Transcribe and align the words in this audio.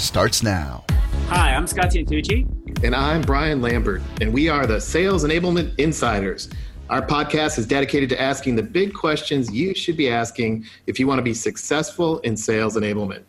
starts 0.00 0.42
now. 0.42 0.84
Hi, 1.28 1.54
I'm 1.54 1.66
Scott 1.66 1.90
Santucci. 1.90 2.46
And 2.82 2.94
I'm 2.94 3.20
Brian 3.22 3.60
Lambert, 3.60 4.02
and 4.20 4.32
we 4.32 4.48
are 4.48 4.66
the 4.66 4.80
Sales 4.80 5.24
Enablement 5.24 5.78
Insiders. 5.78 6.48
Our 6.88 7.06
podcast 7.06 7.58
is 7.58 7.66
dedicated 7.66 8.08
to 8.08 8.20
asking 8.20 8.56
the 8.56 8.62
big 8.62 8.94
questions 8.94 9.52
you 9.52 9.74
should 9.74 9.96
be 9.96 10.10
asking 10.10 10.64
if 10.86 10.98
you 10.98 11.06
want 11.06 11.18
to 11.18 11.22
be 11.22 11.34
successful 11.34 12.18
in 12.20 12.36
sales 12.36 12.76
enablement. 12.76 13.22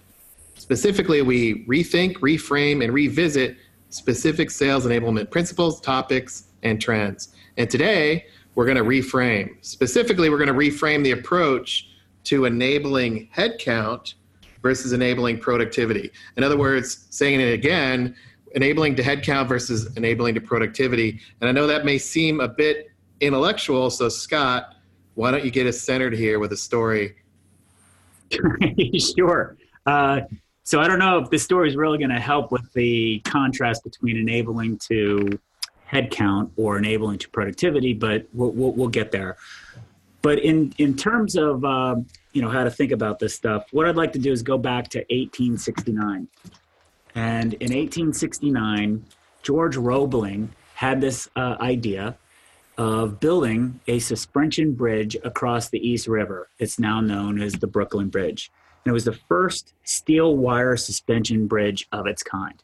Specifically, 0.55 1.21
we 1.21 1.65
rethink, 1.65 2.17
reframe, 2.19 2.83
and 2.83 2.93
revisit 2.93 3.57
specific 3.89 4.49
sales 4.49 4.85
enablement 4.85 5.29
principles, 5.29 5.81
topics, 5.81 6.45
and 6.63 6.81
trends. 6.81 7.35
And 7.57 7.69
today, 7.69 8.25
we're 8.55 8.65
going 8.65 8.77
to 8.77 8.83
reframe. 8.83 9.55
Specifically, 9.61 10.29
we're 10.29 10.43
going 10.43 10.47
to 10.47 10.53
reframe 10.53 11.03
the 11.03 11.11
approach 11.11 11.89
to 12.23 12.45
enabling 12.45 13.29
headcount 13.35 14.13
versus 14.61 14.93
enabling 14.93 15.39
productivity. 15.39 16.11
In 16.37 16.43
other 16.43 16.57
words, 16.57 17.07
saying 17.09 17.41
it 17.41 17.53
again, 17.53 18.15
enabling 18.55 18.95
to 18.95 19.03
headcount 19.03 19.47
versus 19.47 19.95
enabling 19.97 20.35
to 20.35 20.41
productivity. 20.41 21.19
And 21.39 21.49
I 21.49 21.51
know 21.51 21.67
that 21.67 21.85
may 21.85 21.97
seem 21.97 22.39
a 22.39 22.47
bit 22.47 22.91
intellectual. 23.19 23.89
So, 23.89 24.09
Scott, 24.09 24.75
why 25.15 25.31
don't 25.31 25.45
you 25.45 25.51
get 25.51 25.67
us 25.67 25.81
centered 25.81 26.13
here 26.13 26.39
with 26.39 26.51
a 26.51 26.57
story? 26.57 27.15
sure. 29.17 29.57
Uh, 29.85 30.21
so, 30.63 30.79
I 30.79 30.87
don't 30.87 30.99
know 30.99 31.19
if 31.19 31.29
this 31.29 31.43
story 31.43 31.69
is 31.69 31.75
really 31.75 31.97
going 31.97 32.11
to 32.11 32.19
help 32.19 32.51
with 32.51 32.71
the 32.73 33.19
contrast 33.21 33.83
between 33.83 34.17
enabling 34.17 34.77
to 34.89 35.39
headcount 35.89 36.51
or 36.55 36.77
enabling 36.77 37.19
to 37.19 37.29
productivity, 37.29 37.93
but 37.93 38.25
we'll, 38.33 38.51
we'll, 38.51 38.71
we'll 38.71 38.87
get 38.89 39.11
there. 39.11 39.37
But 40.21 40.39
in, 40.39 40.73
in 40.77 40.95
terms 40.95 41.35
of 41.35 41.65
uh, 41.65 41.95
you 42.33 42.41
know 42.41 42.49
how 42.49 42.63
to 42.63 42.71
think 42.71 42.91
about 42.91 43.19
this 43.19 43.35
stuff. 43.35 43.65
What 43.71 43.87
I'd 43.87 43.95
like 43.95 44.13
to 44.13 44.19
do 44.19 44.31
is 44.31 44.41
go 44.43 44.57
back 44.57 44.87
to 44.89 44.99
1869. 44.99 46.27
And 47.15 47.53
in 47.55 47.73
1869, 47.73 49.05
George 49.43 49.75
Roebling 49.75 50.53
had 50.75 51.01
this 51.01 51.29
uh, 51.35 51.57
idea 51.59 52.17
of 52.77 53.19
building 53.19 53.79
a 53.87 53.99
suspension 53.99 54.73
bridge 54.73 55.15
across 55.23 55.69
the 55.69 55.79
East 55.87 56.07
River. 56.07 56.49
It's 56.57 56.79
now 56.79 57.01
known 57.01 57.41
as 57.41 57.53
the 57.53 57.67
Brooklyn 57.67 58.09
Bridge. 58.09 58.51
And 58.83 58.91
it 58.91 58.93
was 58.93 59.05
the 59.05 59.13
first 59.13 59.73
steel 59.83 60.37
wire 60.37 60.75
suspension 60.77 61.47
bridge 61.47 61.87
of 61.91 62.07
its 62.07 62.23
kind. 62.23 62.63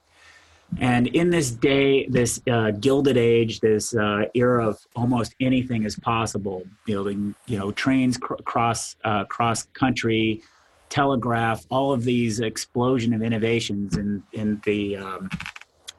And 0.80 1.08
in 1.08 1.30
this 1.30 1.52
day, 1.52 2.08
this 2.08 2.42
uh, 2.50 2.72
gilded 2.72 3.18
age, 3.18 3.62
this 3.62 3.96
uh, 3.96 4.26
era 4.34 4.68
of 4.68 4.86
almost 4.96 5.34
anything 5.40 5.84
is 5.84 5.96
possible, 5.96 6.64
building 6.86 7.34
you 7.48 7.58
know 7.58 7.72
trains 7.72 8.18
cr- 8.18 8.36
cross 8.44 8.96
uh, 9.04 9.24
cross 9.26 9.64
country, 9.74 10.42
telegraph, 10.90 11.66
all 11.70 11.94
of 11.94 12.04
these 12.04 12.42
explosion 12.42 13.14
of 13.14 13.24
innovations 13.24 13.98
in 13.98 14.22
in 14.34 14.62
the 14.66 14.98
um, 14.98 15.30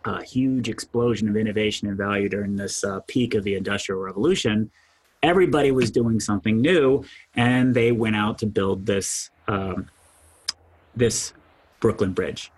uh, 0.05 0.20
huge 0.20 0.69
explosion 0.69 1.28
of 1.28 1.36
innovation 1.36 1.89
and 1.89 1.96
value 1.96 2.28
during 2.28 2.55
this 2.55 2.84
uh, 2.84 3.00
peak 3.08 3.34
of 3.34 3.44
the 3.44 3.55
industrial 3.55 4.01
revolution. 4.01 4.70
Everybody 5.23 5.73
was 5.73 5.90
doing 5.90 6.20
something 6.20 6.61
new, 6.61 7.05
and 7.34 7.74
they 7.74 7.90
went 7.90 8.17
out 8.17 8.39
to 8.39 8.46
build 8.46 8.86
this 8.86 9.30
um, 9.48 9.89
this 10.95 11.33
Brooklyn 11.80 12.12
Bridge. 12.12 12.52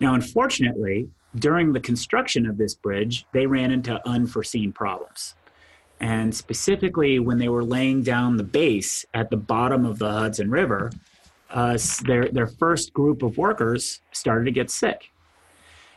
Now, 0.00 0.14
unfortunately, 0.14 1.08
during 1.36 1.72
the 1.72 1.80
construction 1.80 2.46
of 2.46 2.58
this 2.58 2.74
bridge, 2.74 3.26
they 3.32 3.46
ran 3.46 3.70
into 3.70 4.00
unforeseen 4.06 4.72
problems. 4.72 5.34
And 6.00 6.34
specifically, 6.34 7.18
when 7.18 7.38
they 7.38 7.48
were 7.48 7.64
laying 7.64 8.02
down 8.02 8.36
the 8.36 8.44
base 8.44 9.06
at 9.14 9.30
the 9.30 9.36
bottom 9.36 9.84
of 9.84 9.98
the 9.98 10.10
Hudson 10.10 10.50
River, 10.50 10.90
uh, 11.50 11.78
their, 12.04 12.28
their 12.28 12.46
first 12.46 12.92
group 12.92 13.22
of 13.22 13.38
workers 13.38 14.00
started 14.10 14.46
to 14.46 14.50
get 14.50 14.70
sick. 14.70 15.10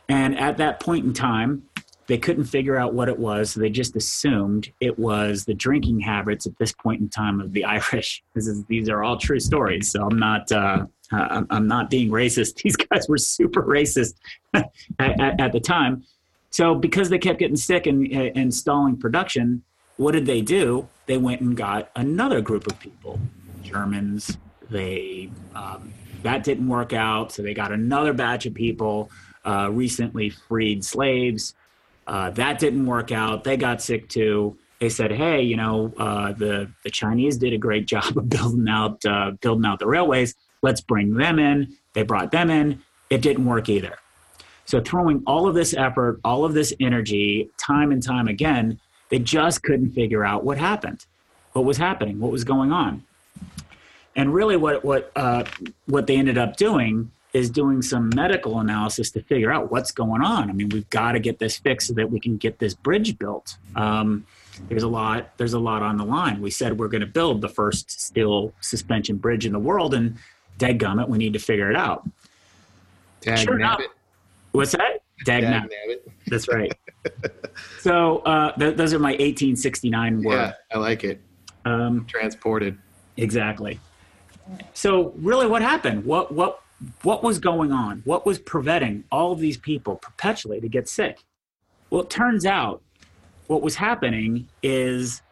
And 0.08 0.38
at 0.38 0.58
that 0.58 0.78
point 0.80 1.04
in 1.04 1.12
time, 1.12 1.64
they 2.06 2.18
couldn't 2.18 2.44
figure 2.44 2.76
out 2.76 2.94
what 2.94 3.08
it 3.08 3.18
was, 3.18 3.50
so 3.50 3.60
they 3.60 3.70
just 3.70 3.96
assumed 3.96 4.70
it 4.80 4.96
was 4.96 5.44
the 5.44 5.54
drinking 5.54 6.00
habits 6.00 6.46
at 6.46 6.56
this 6.58 6.72
point 6.72 7.00
in 7.00 7.08
time 7.08 7.40
of 7.40 7.52
the 7.52 7.64
Irish. 7.92 8.22
Is, 8.36 8.64
these 8.66 8.88
are 8.88 9.02
all 9.02 9.16
true 9.16 9.40
stories, 9.40 9.90
so 9.90 10.06
I'm 10.06 10.18
not 10.18 10.50
uh, 10.52 10.86
uh, 11.12 11.42
I'm 11.50 11.68
not 11.68 11.90
being 11.90 12.10
racist. 12.10 12.56
These 12.62 12.76
guys 12.76 13.08
were 13.08 13.18
super 13.18 13.62
racist 13.62 14.14
at, 14.54 14.70
at, 14.98 15.40
at, 15.40 15.52
the 15.52 15.60
time. 15.60 16.04
So 16.50 16.74
because 16.74 17.08
they 17.08 17.18
kept 17.18 17.38
getting 17.38 17.56
sick 17.56 17.86
and, 17.86 18.06
and 18.12 18.52
stalling 18.52 18.96
production, 18.96 19.62
what 19.96 20.12
did 20.12 20.26
they 20.26 20.40
do? 20.40 20.88
They 21.06 21.16
went 21.16 21.40
and 21.40 21.56
got 21.56 21.90
another 21.96 22.40
group 22.40 22.66
of 22.66 22.78
people, 22.78 23.20
Germans. 23.62 24.36
They 24.70 25.30
um, 25.54 25.92
that 26.22 26.42
didn't 26.42 26.68
work 26.68 26.92
out, 26.92 27.32
so 27.32 27.42
they 27.42 27.54
got 27.54 27.72
another 27.72 28.12
batch 28.12 28.46
of 28.46 28.54
people. 28.54 29.10
Uh, 29.44 29.70
recently 29.70 30.28
freed 30.28 30.84
slaves. 30.84 31.54
Uh, 32.06 32.30
that 32.30 32.58
didn't 32.58 32.84
work 32.84 33.12
out. 33.12 33.44
They 33.44 33.56
got 33.56 33.80
sick 33.80 34.08
too. 34.08 34.58
They 34.80 34.88
said, 34.88 35.12
"Hey, 35.12 35.42
you 35.42 35.56
know, 35.56 35.94
uh, 35.96 36.32
the 36.32 36.68
the 36.82 36.90
Chinese 36.90 37.38
did 37.38 37.52
a 37.52 37.58
great 37.58 37.86
job 37.94 38.18
of 38.18 38.28
building 38.28 38.68
out 38.68 39.04
uh, 39.06 39.32
building 39.40 39.64
out 39.64 39.78
the 39.78 39.86
railways 39.86 40.34
Let's 40.62 40.80
bring 40.80 41.14
them 41.14 41.38
in. 41.38 41.76
They 41.92 42.02
brought 42.02 42.30
them 42.30 42.50
in. 42.50 42.82
It 43.10 43.22
didn't 43.22 43.44
work 43.44 43.68
either. 43.68 43.98
So, 44.64 44.80
throwing 44.80 45.22
all 45.26 45.46
of 45.46 45.54
this 45.54 45.74
effort, 45.74 46.20
all 46.24 46.44
of 46.44 46.52
this 46.52 46.72
energy, 46.80 47.48
time 47.56 47.92
and 47.92 48.02
time 48.02 48.26
again, 48.26 48.80
they 49.10 49.20
just 49.20 49.62
couldn't 49.62 49.92
figure 49.92 50.24
out 50.24 50.44
what 50.44 50.58
happened, 50.58 51.06
what 51.52 51.64
was 51.64 51.76
happening, 51.76 52.18
what 52.18 52.32
was 52.32 52.42
going 52.42 52.72
on. 52.72 53.04
And 54.16 54.34
really, 54.34 54.56
what 54.56 54.84
what 54.84 55.12
uh, 55.14 55.44
what 55.86 56.06
they 56.06 56.16
ended 56.16 56.36
up 56.36 56.56
doing 56.56 57.12
is 57.32 57.50
doing 57.50 57.82
some 57.82 58.10
medical 58.14 58.58
analysis 58.60 59.10
to 59.10 59.22
figure 59.22 59.52
out 59.52 59.70
what's 59.70 59.92
going 59.92 60.22
on. 60.22 60.48
I 60.48 60.52
mean, 60.52 60.70
we've 60.70 60.88
got 60.90 61.12
to 61.12 61.20
get 61.20 61.38
this 61.38 61.58
fixed 61.58 61.88
so 61.88 61.94
that 61.94 62.10
we 62.10 62.18
can 62.18 62.38
get 62.38 62.58
this 62.58 62.72
bridge 62.74 63.18
built. 63.18 63.58
Um, 63.76 64.26
there's 64.68 64.84
a 64.84 64.88
lot. 64.88 65.36
There's 65.36 65.52
a 65.52 65.58
lot 65.58 65.82
on 65.82 65.98
the 65.98 66.04
line. 66.04 66.40
We 66.40 66.50
said 66.50 66.78
we're 66.78 66.88
going 66.88 67.02
to 67.02 67.06
build 67.06 67.42
the 67.42 67.48
first 67.48 68.00
steel 68.00 68.52
suspension 68.60 69.16
bridge 69.18 69.44
in 69.44 69.52
the 69.52 69.58
world, 69.58 69.94
and 69.94 70.16
Dadgummit, 70.58 71.08
we 71.08 71.18
need 71.18 71.32
to 71.34 71.38
figure 71.38 71.70
it 71.70 71.76
out. 71.76 72.08
Dag 73.20 73.38
sure 73.38 73.56
enough, 73.56 73.80
What's 74.52 74.72
that? 74.72 75.02
Dag, 75.24 75.42
Dag 75.42 75.70
That's 76.28 76.48
right. 76.48 76.72
so 77.80 78.18
uh, 78.18 78.52
th- 78.52 78.76
those 78.76 78.94
are 78.94 78.98
my 78.98 79.10
1869 79.10 80.22
words. 80.22 80.26
Yeah, 80.26 80.52
I 80.72 80.78
like 80.78 81.04
it. 81.04 81.20
Um, 81.64 82.06
Transported. 82.06 82.78
Exactly. 83.16 83.80
So 84.72 85.12
really, 85.16 85.46
what 85.46 85.62
happened? 85.62 86.04
What 86.04 86.32
what 86.32 86.62
what 87.02 87.22
was 87.22 87.38
going 87.38 87.72
on? 87.72 88.02
What 88.04 88.24
was 88.24 88.38
preventing 88.38 89.04
all 89.10 89.32
of 89.32 89.40
these 89.40 89.56
people 89.56 89.96
perpetually 89.96 90.60
to 90.60 90.68
get 90.68 90.88
sick? 90.88 91.24
Well, 91.90 92.02
it 92.02 92.10
turns 92.10 92.46
out 92.46 92.82
what 93.46 93.62
was 93.62 93.76
happening 93.76 94.48
is 94.62 95.22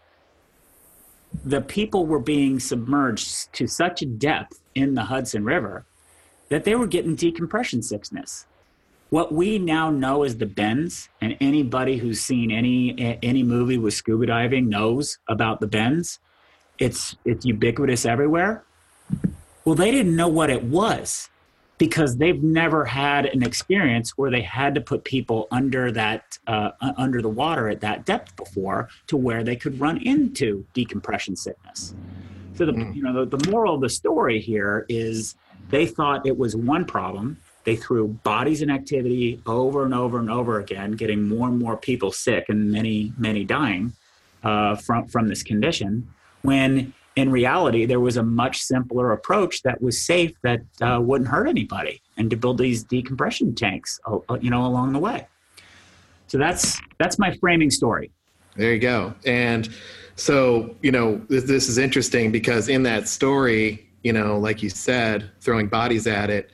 the 1.45 1.61
people 1.61 2.07
were 2.07 2.19
being 2.19 2.61
submerged 2.61 3.53
to 3.55 3.67
such 3.67 4.03
a 4.03 4.07
depth 4.07 4.61
in 4.75 4.95
the 4.95 5.05
Hudson 5.05 5.45
River 5.45 5.85
that 6.49 6.65
they 6.65 6.75
were 6.75 6.87
getting 6.87 7.15
decompression 7.15 7.83
sickness. 7.83 8.47
What 9.11 9.33
we 9.33 9.59
now 9.59 9.91
know 9.91 10.25
as 10.25 10.37
the 10.37 10.47
bends, 10.47 11.09
and 11.21 11.37
anybody 11.41 11.99
who's 11.99 12.21
seen 12.21 12.51
any 12.51 13.19
any 13.23 13.43
movie 13.43 13.79
with 13.79 13.95
scuba 13.95 14.27
diving 14.27 14.69
knows 14.69 15.19
about 15.29 15.61
the 15.61 15.67
bends. 15.67 16.19
It's 16.79 17.17
it's 17.25 17.45
ubiquitous 17.45 18.07
everywhere. 18.07 18.65
Well, 19.65 19.75
they 19.75 19.91
didn't 19.91 20.17
know 20.17 20.29
what 20.29 20.51
it 20.51 20.65
was 20.65 21.31
because 21.79 22.17
they've 22.17 22.43
never 22.43 22.85
had 22.85 23.27
an 23.27 23.43
experience 23.43 24.17
where 24.17 24.31
they 24.31 24.43
had 24.43 24.75
to 24.75 24.81
put 24.81 25.05
people 25.05 25.49
under 25.51 25.91
that 25.93 26.39
uh, 26.47 26.71
under 26.97 27.23
the 27.23 27.29
water 27.29 27.69
at 27.69 27.81
that 27.81 28.05
depth 28.05 28.37
before 28.37 28.89
to 29.07 29.17
where 29.17 29.43
they 29.43 29.57
could 29.57 29.79
run 29.81 29.99
into 29.99 30.65
decompression 30.73 31.37
sickness. 31.37 31.95
So 32.57 32.67
the 32.67 32.73
mm. 32.73 32.95
you 32.95 33.03
know 33.03 33.25
the, 33.25 33.37
the 33.37 33.51
moral 33.51 33.75
of 33.75 33.81
the 33.81 33.89
story 33.89 34.41
here 34.41 34.87
is 34.89 35.35
they 35.71 35.87
thought 35.87 36.27
it 36.27 36.37
was 36.37 36.55
one 36.57 36.85
problem. 36.85 37.39
They 37.65 37.77
threw 37.77 38.09
bodies 38.09 38.61
in 38.61 38.71
activity 38.71 39.41
over 39.47 39.85
and 39.85 39.95
over 39.95 40.19
and 40.19 40.31
over 40.31 40.61
again, 40.61 40.93
getting 40.93 41.27
more 41.27 41.49
and 41.49 41.59
more 41.59 41.77
people 41.77 42.13
sick 42.13 42.47
and 42.49 42.71
many 42.71 43.13
many 43.19 43.45
dying 43.45 43.93
uh, 44.43 44.77
from 44.77 45.09
from 45.09 45.29
this 45.29 45.43
condition. 45.43 46.09
When 46.43 46.93
in 47.17 47.31
reality, 47.31 47.87
there 47.87 48.01
was 48.01 48.17
a 48.17 48.23
much 48.23 48.61
simpler 48.61 49.13
approach 49.13 49.63
that 49.63 49.81
was 49.81 50.01
safe 50.01 50.33
that 50.43 50.63
uh, 50.81 51.01
wouldn't 51.01 51.31
hurt 51.31 51.49
anybody. 51.49 52.01
and 52.17 52.31
to 52.31 52.37
build 52.37 52.59
these 52.59 52.85
decompression 52.85 53.55
tanks, 53.55 54.01
uh, 54.07 54.19
uh, 54.29 54.39
you 54.41 54.51
know, 54.51 54.67
along 54.67 54.93
the 54.93 54.99
way. 54.99 55.27
So 56.27 56.39
that's 56.39 56.81
that's 56.99 57.19
my 57.19 57.37
framing 57.37 57.71
story. 57.71 58.11
There 58.57 58.73
you 58.73 58.79
go. 58.79 59.15
And 59.27 59.69
so, 60.17 60.75
you 60.83 60.93
know, 60.93 61.21
this, 61.29 61.45
this 61.45 61.69
is 61.69 61.79
interesting 61.79 62.31
because 62.31 62.69
in 62.69 62.83
that 62.85 63.09
story, 63.09 63.89
you 64.03 64.13
know, 64.13 64.39
like 64.39 64.63
you 64.63 64.71
said, 64.71 65.31
throwing 65.41 65.67
bodies 65.67 66.07
at 66.07 66.31
it, 66.31 66.51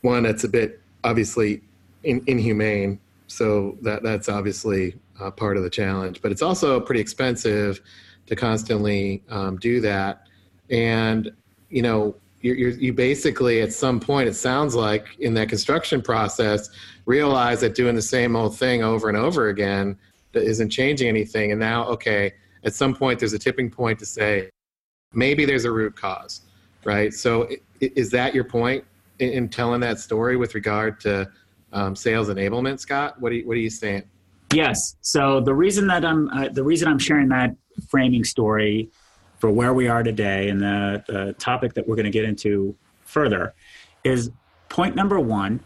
one 0.00 0.22
that's 0.22 0.44
a 0.44 0.48
bit 0.48 0.80
obviously 1.04 1.62
in, 2.02 2.22
inhumane. 2.26 2.98
So 3.28 3.76
that 3.82 4.02
that's 4.02 4.28
obviously 4.28 4.96
uh, 5.20 5.30
part 5.30 5.56
of 5.56 5.62
the 5.62 5.70
challenge, 5.70 6.22
but 6.22 6.32
it's 6.32 6.42
also 6.42 6.80
pretty 6.80 7.00
expensive 7.00 7.80
to 8.26 8.36
constantly 8.36 9.22
um, 9.28 9.56
do 9.56 9.80
that. 9.80 10.26
And 10.70 11.30
you 11.70 11.82
know, 11.82 12.14
you're, 12.40 12.56
you're, 12.56 12.70
you 12.70 12.92
basically 12.92 13.60
at 13.60 13.72
some 13.72 13.98
point, 13.98 14.28
it 14.28 14.34
sounds 14.34 14.74
like 14.74 15.16
in 15.18 15.34
that 15.34 15.48
construction 15.48 16.00
process, 16.02 16.70
realize 17.04 17.60
that 17.60 17.74
doing 17.74 17.94
the 17.94 18.02
same 18.02 18.36
old 18.36 18.56
thing 18.56 18.82
over 18.82 19.08
and 19.08 19.16
over 19.16 19.48
again 19.48 19.96
isn't 20.34 20.70
changing 20.70 21.08
anything. 21.08 21.50
And 21.50 21.60
now, 21.60 21.86
okay, 21.86 22.34
at 22.66 22.74
some 22.74 22.94
point, 22.94 23.20
there's 23.20 23.32
a 23.32 23.38
tipping 23.38 23.70
point 23.70 23.98
to 24.00 24.06
say 24.06 24.50
maybe 25.14 25.44
there's 25.46 25.64
a 25.64 25.70
root 25.70 25.96
cause, 25.96 26.42
right? 26.84 27.14
So, 27.14 27.48
is 27.80 28.10
that 28.10 28.34
your 28.34 28.44
point 28.44 28.84
in, 29.20 29.30
in 29.30 29.48
telling 29.48 29.80
that 29.80 30.00
story 30.00 30.36
with 30.36 30.54
regard 30.54 31.00
to 31.00 31.30
um, 31.72 31.94
sales 31.94 32.28
enablement, 32.28 32.80
Scott? 32.80 33.20
What 33.20 33.32
are 33.32 33.36
you, 33.36 33.46
what 33.46 33.56
are 33.56 33.60
you 33.60 33.70
saying? 33.70 34.02
Yes. 34.52 34.96
So 35.00 35.40
the 35.40 35.54
reason 35.54 35.86
that 35.88 36.04
I'm 36.04 36.28
uh, 36.30 36.48
the 36.48 36.62
reason 36.62 36.88
I'm 36.88 36.98
sharing 36.98 37.28
that 37.28 37.54
framing 37.88 38.24
story 38.24 38.90
for 39.38 39.50
where 39.50 39.74
we 39.74 39.86
are 39.86 40.02
today 40.02 40.48
and 40.48 40.60
the, 40.60 41.04
the 41.06 41.32
topic 41.34 41.74
that 41.74 41.86
we're 41.86 41.96
going 41.96 42.04
to 42.04 42.10
get 42.10 42.24
into 42.24 42.74
further 43.04 43.54
is 44.02 44.30
point 44.68 44.96
number 44.96 45.20
one. 45.20 45.60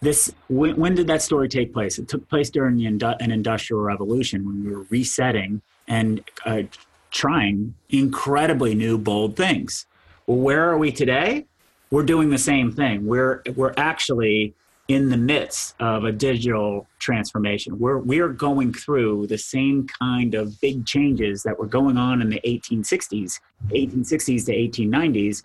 This 0.00 0.32
when, 0.48 0.76
when, 0.76 0.94
did 0.94 1.08
that 1.08 1.20
story 1.20 1.48
take 1.48 1.74
place? 1.74 1.98
It 1.98 2.08
took 2.08 2.26
place 2.28 2.48
during 2.48 2.78
the, 2.78 3.16
an 3.20 3.30
industrial 3.30 3.82
revolution 3.82 4.46
when 4.46 4.64
we 4.64 4.70
were 4.74 4.86
resetting 4.88 5.60
and 5.88 6.22
uh, 6.44 6.62
trying 7.10 7.74
incredibly 7.88 8.74
new, 8.74 8.98
bold 8.98 9.36
things. 9.36 9.86
Well, 10.26 10.38
where 10.38 10.70
are 10.70 10.78
we 10.78 10.92
today? 10.92 11.46
We're 11.90 12.04
doing 12.04 12.30
the 12.30 12.38
same 12.38 12.70
thing. 12.70 13.06
We're 13.06 13.42
we're 13.56 13.74
actually 13.76 14.54
in 14.90 15.08
the 15.08 15.16
midst 15.16 15.76
of 15.78 16.02
a 16.02 16.10
digital 16.10 16.84
transformation. 16.98 17.78
We're, 17.78 17.98
we're 17.98 18.28
going 18.28 18.72
through 18.72 19.28
the 19.28 19.38
same 19.38 19.86
kind 19.86 20.34
of 20.34 20.60
big 20.60 20.84
changes 20.84 21.44
that 21.44 21.56
were 21.56 21.68
going 21.68 21.96
on 21.96 22.20
in 22.20 22.28
the 22.28 22.40
1860s, 22.44 23.38
1860s 23.68 24.46
to 24.46 24.52
1890s, 24.52 25.44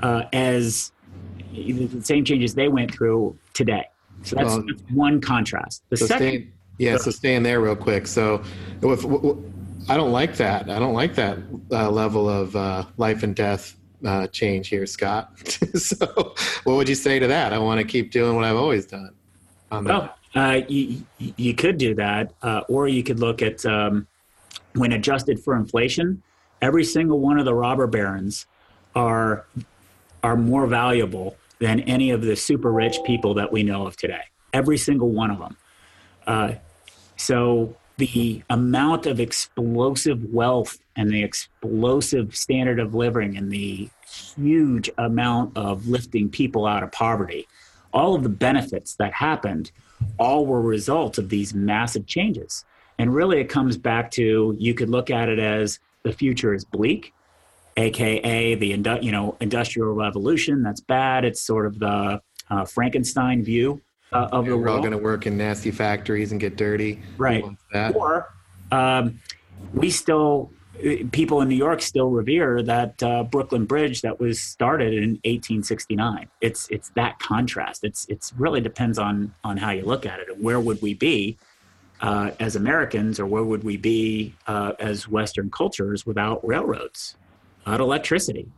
uh, 0.00 0.26
as 0.32 0.92
the 1.52 2.00
same 2.04 2.24
changes 2.24 2.54
they 2.54 2.68
went 2.68 2.94
through 2.94 3.36
today. 3.52 3.84
So 4.22 4.36
that's, 4.36 4.50
well, 4.50 4.64
that's 4.68 4.82
one 4.92 5.20
contrast. 5.20 5.82
The 5.88 5.96
so 5.96 6.06
second, 6.06 6.52
yeah, 6.78 6.98
so 6.98 7.10
stay 7.10 7.34
in 7.34 7.42
there 7.42 7.60
real 7.60 7.74
quick. 7.74 8.06
So 8.06 8.44
if, 8.80 9.04
I 9.88 9.96
don't 9.96 10.12
like 10.12 10.36
that. 10.36 10.68
I 10.68 10.78
don't 10.78 10.94
like 10.94 11.14
that 11.14 11.38
uh, 11.72 11.90
level 11.90 12.28
of 12.28 12.54
uh, 12.54 12.84
life 12.98 13.22
and 13.22 13.34
death 13.34 13.74
uh, 14.04 14.26
change 14.26 14.68
here, 14.68 14.86
Scott. 14.86 15.38
so, 15.74 16.34
what 16.64 16.76
would 16.76 16.88
you 16.88 16.94
say 16.94 17.18
to 17.18 17.26
that? 17.26 17.52
I 17.52 17.58
want 17.58 17.80
to 17.80 17.86
keep 17.86 18.10
doing 18.10 18.36
what 18.36 18.44
I've 18.44 18.56
always 18.56 18.86
done. 18.86 19.14
well, 19.70 20.14
uh, 20.34 20.60
you, 20.68 21.02
you 21.18 21.54
could 21.54 21.78
do 21.78 21.94
that, 21.94 22.32
uh, 22.42 22.60
or 22.68 22.86
you 22.86 23.02
could 23.02 23.18
look 23.18 23.40
at 23.42 23.64
um, 23.64 24.06
when 24.74 24.92
adjusted 24.92 25.40
for 25.40 25.56
inflation, 25.56 26.22
every 26.60 26.84
single 26.84 27.20
one 27.20 27.38
of 27.38 27.44
the 27.44 27.54
robber 27.54 27.86
barons 27.86 28.46
are 28.94 29.46
are 30.22 30.36
more 30.36 30.66
valuable 30.66 31.36
than 31.60 31.80
any 31.80 32.10
of 32.10 32.22
the 32.22 32.36
super 32.36 32.72
rich 32.72 32.98
people 33.04 33.34
that 33.34 33.50
we 33.50 33.62
know 33.62 33.86
of 33.86 33.96
today. 33.96 34.22
Every 34.52 34.76
single 34.76 35.10
one 35.10 35.30
of 35.30 35.38
them. 35.38 35.56
Uh, 36.26 36.52
so 37.16 37.76
the 37.98 38.42
amount 38.48 39.06
of 39.06 39.20
explosive 39.20 40.24
wealth 40.32 40.78
and 40.96 41.10
the 41.10 41.22
explosive 41.22 42.34
standard 42.34 42.78
of 42.78 42.94
living 42.94 43.36
and 43.36 43.50
the 43.50 43.90
huge 44.08 44.88
amount 44.98 45.56
of 45.56 45.86
lifting 45.88 46.30
people 46.30 46.64
out 46.64 46.82
of 46.82 46.92
poverty, 46.92 47.46
all 47.92 48.14
of 48.14 48.22
the 48.22 48.28
benefits 48.28 48.94
that 48.94 49.12
happened, 49.12 49.72
all 50.18 50.46
were 50.46 50.62
results 50.62 51.18
of 51.18 51.28
these 51.28 51.52
massive 51.54 52.06
changes. 52.06 52.64
And 53.00 53.12
really, 53.12 53.40
it 53.40 53.48
comes 53.48 53.76
back 53.76 54.10
to 54.12 54.56
you 54.58 54.74
could 54.74 54.88
look 54.88 55.10
at 55.10 55.28
it 55.28 55.40
as 55.40 55.80
the 56.04 56.12
future 56.12 56.54
is 56.54 56.64
bleak, 56.64 57.12
aka 57.76 58.54
the 58.54 59.00
you 59.02 59.12
know 59.12 59.36
industrial 59.40 59.92
revolution. 59.92 60.62
That's 60.62 60.80
bad. 60.80 61.24
It's 61.24 61.40
sort 61.40 61.66
of 61.66 61.78
the 61.80 62.20
uh, 62.50 62.64
Frankenstein 62.64 63.42
view 63.42 63.82
uh, 64.12 64.28
of 64.32 64.44
yeah, 64.44 64.50
the 64.50 64.56
we're 64.56 64.62
world. 64.64 64.76
all 64.76 64.82
going 64.82 64.92
to 64.92 64.98
work 64.98 65.26
in 65.26 65.36
nasty 65.36 65.70
factories 65.70 66.32
and 66.32 66.40
get 66.40 66.56
dirty. 66.56 67.00
Right. 67.16 67.44
Or 67.94 68.32
um, 68.72 69.20
we 69.72 69.90
still, 69.90 70.50
people 71.12 71.40
in 71.40 71.48
New 71.48 71.56
York 71.56 71.82
still 71.82 72.10
revere 72.10 72.62
that 72.62 73.02
uh, 73.02 73.24
Brooklyn 73.24 73.64
Bridge 73.64 74.02
that 74.02 74.20
was 74.20 74.40
started 74.40 74.94
in 74.94 75.10
1869. 75.24 76.28
It's 76.40 76.68
it's 76.70 76.90
that 76.90 77.18
contrast. 77.18 77.84
It's 77.84 78.06
it's 78.08 78.32
really 78.34 78.60
depends 78.60 78.98
on 78.98 79.34
on 79.44 79.56
how 79.56 79.70
you 79.70 79.84
look 79.84 80.06
at 80.06 80.20
it. 80.20 80.28
And 80.28 80.42
where 80.42 80.60
would 80.60 80.80
we 80.80 80.94
be 80.94 81.36
uh, 82.00 82.30
as 82.38 82.56
Americans, 82.56 83.18
or 83.18 83.26
where 83.26 83.44
would 83.44 83.64
we 83.64 83.76
be 83.76 84.34
uh, 84.46 84.72
as 84.78 85.08
Western 85.08 85.50
cultures 85.50 86.06
without 86.06 86.46
railroads, 86.46 87.16
without 87.64 87.80
electricity? 87.80 88.48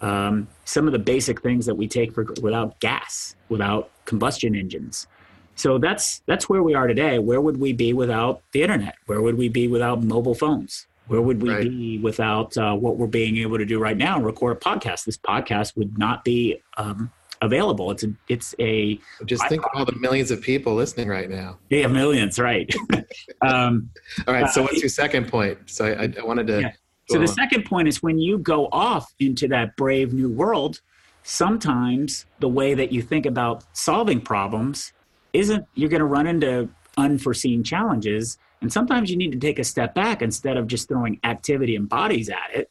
Um, 0.00 0.48
some 0.64 0.86
of 0.86 0.92
the 0.92 0.98
basic 0.98 1.42
things 1.42 1.66
that 1.66 1.76
we 1.76 1.86
take 1.86 2.12
for 2.12 2.26
without 2.40 2.78
gas, 2.80 3.36
without 3.48 3.90
combustion 4.04 4.54
engines. 4.54 5.06
So 5.54 5.78
that's 5.78 6.22
that's 6.26 6.48
where 6.48 6.62
we 6.62 6.74
are 6.74 6.86
today. 6.86 7.18
Where 7.18 7.40
would 7.40 7.58
we 7.58 7.72
be 7.72 7.92
without 7.92 8.42
the 8.52 8.62
internet? 8.62 8.94
Where 9.06 9.20
would 9.20 9.36
we 9.36 9.48
be 9.48 9.68
without 9.68 10.02
mobile 10.02 10.34
phones? 10.34 10.86
Where 11.08 11.20
would 11.20 11.42
we 11.42 11.50
right. 11.50 11.68
be 11.68 11.98
without 11.98 12.56
uh, 12.56 12.74
what 12.74 12.96
we're 12.96 13.06
being 13.06 13.36
able 13.38 13.58
to 13.58 13.66
do 13.66 13.78
right 13.78 13.96
now 13.96 14.16
and 14.16 14.24
record 14.24 14.56
a 14.56 14.60
podcast? 14.60 15.04
This 15.04 15.18
podcast 15.18 15.76
would 15.76 15.98
not 15.98 16.24
be 16.24 16.62
um, 16.78 17.10
available. 17.42 17.90
It's 17.90 18.04
a 18.04 18.14
it's 18.28 18.54
a 18.58 18.98
just 19.26 19.46
think 19.48 19.64
of 19.64 19.70
all 19.74 19.84
the 19.84 19.96
millions 19.96 20.30
of 20.30 20.40
people 20.40 20.74
listening 20.74 21.08
right 21.08 21.28
now. 21.28 21.58
Yeah, 21.68 21.88
millions, 21.88 22.38
right? 22.38 22.72
um, 23.42 23.90
all 24.26 24.34
right. 24.34 24.48
So, 24.50 24.62
what's 24.62 24.80
your 24.80 24.88
second 24.88 25.28
point? 25.28 25.58
So, 25.66 25.86
I, 25.86 26.12
I 26.18 26.24
wanted 26.24 26.46
to. 26.46 26.60
Yeah. 26.62 26.72
So, 27.10 27.18
the 27.18 27.28
on. 27.28 27.34
second 27.34 27.64
point 27.64 27.88
is 27.88 28.02
when 28.02 28.18
you 28.18 28.38
go 28.38 28.68
off 28.72 29.12
into 29.18 29.48
that 29.48 29.76
brave 29.76 30.14
new 30.14 30.30
world, 30.30 30.80
sometimes 31.22 32.26
the 32.40 32.48
way 32.48 32.74
that 32.74 32.92
you 32.92 33.02
think 33.02 33.26
about 33.26 33.64
solving 33.72 34.20
problems 34.20 34.92
isn't 35.32 35.66
you're 35.74 35.88
going 35.88 36.00
to 36.00 36.06
run 36.06 36.26
into 36.26 36.68
unforeseen 36.96 37.62
challenges 37.62 38.38
and 38.60 38.72
sometimes 38.72 39.10
you 39.10 39.16
need 39.16 39.32
to 39.32 39.38
take 39.38 39.58
a 39.58 39.64
step 39.64 39.94
back 39.94 40.22
instead 40.22 40.56
of 40.56 40.66
just 40.66 40.88
throwing 40.88 41.18
activity 41.24 41.74
and 41.74 41.88
bodies 41.88 42.28
at 42.28 42.54
it. 42.54 42.70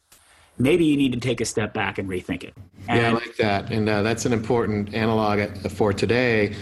Maybe 0.58 0.84
you 0.84 0.96
need 0.96 1.12
to 1.12 1.20
take 1.20 1.40
a 1.40 1.44
step 1.44 1.74
back 1.74 1.98
and 1.98 2.08
rethink 2.08 2.44
it. 2.44 2.54
And 2.88 3.00
yeah 3.00 3.08
i 3.08 3.12
like 3.12 3.36
that 3.36 3.70
and 3.70 3.88
uh, 3.88 4.02
that's 4.02 4.26
an 4.26 4.32
important 4.32 4.92
analog 4.94 5.56
for 5.70 5.92
today 5.92 6.54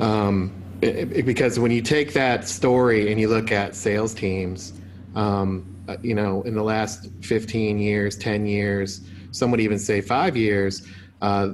um, 0.00 0.52
it, 0.82 1.12
it, 1.12 1.26
because 1.26 1.58
when 1.58 1.70
you 1.70 1.82
take 1.82 2.12
that 2.12 2.48
story 2.48 3.10
and 3.10 3.20
you 3.20 3.28
look 3.28 3.52
at 3.52 3.74
sales 3.74 4.14
teams 4.14 4.72
um, 5.14 5.76
uh, 5.88 5.96
you 6.02 6.14
know 6.14 6.42
in 6.42 6.54
the 6.54 6.62
last 6.62 7.08
15 7.22 7.78
years 7.78 8.16
10 8.16 8.46
years 8.46 9.02
some 9.32 9.50
would 9.50 9.60
even 9.60 9.78
say 9.78 10.00
five 10.00 10.36
years 10.36 10.86
uh, 11.22 11.50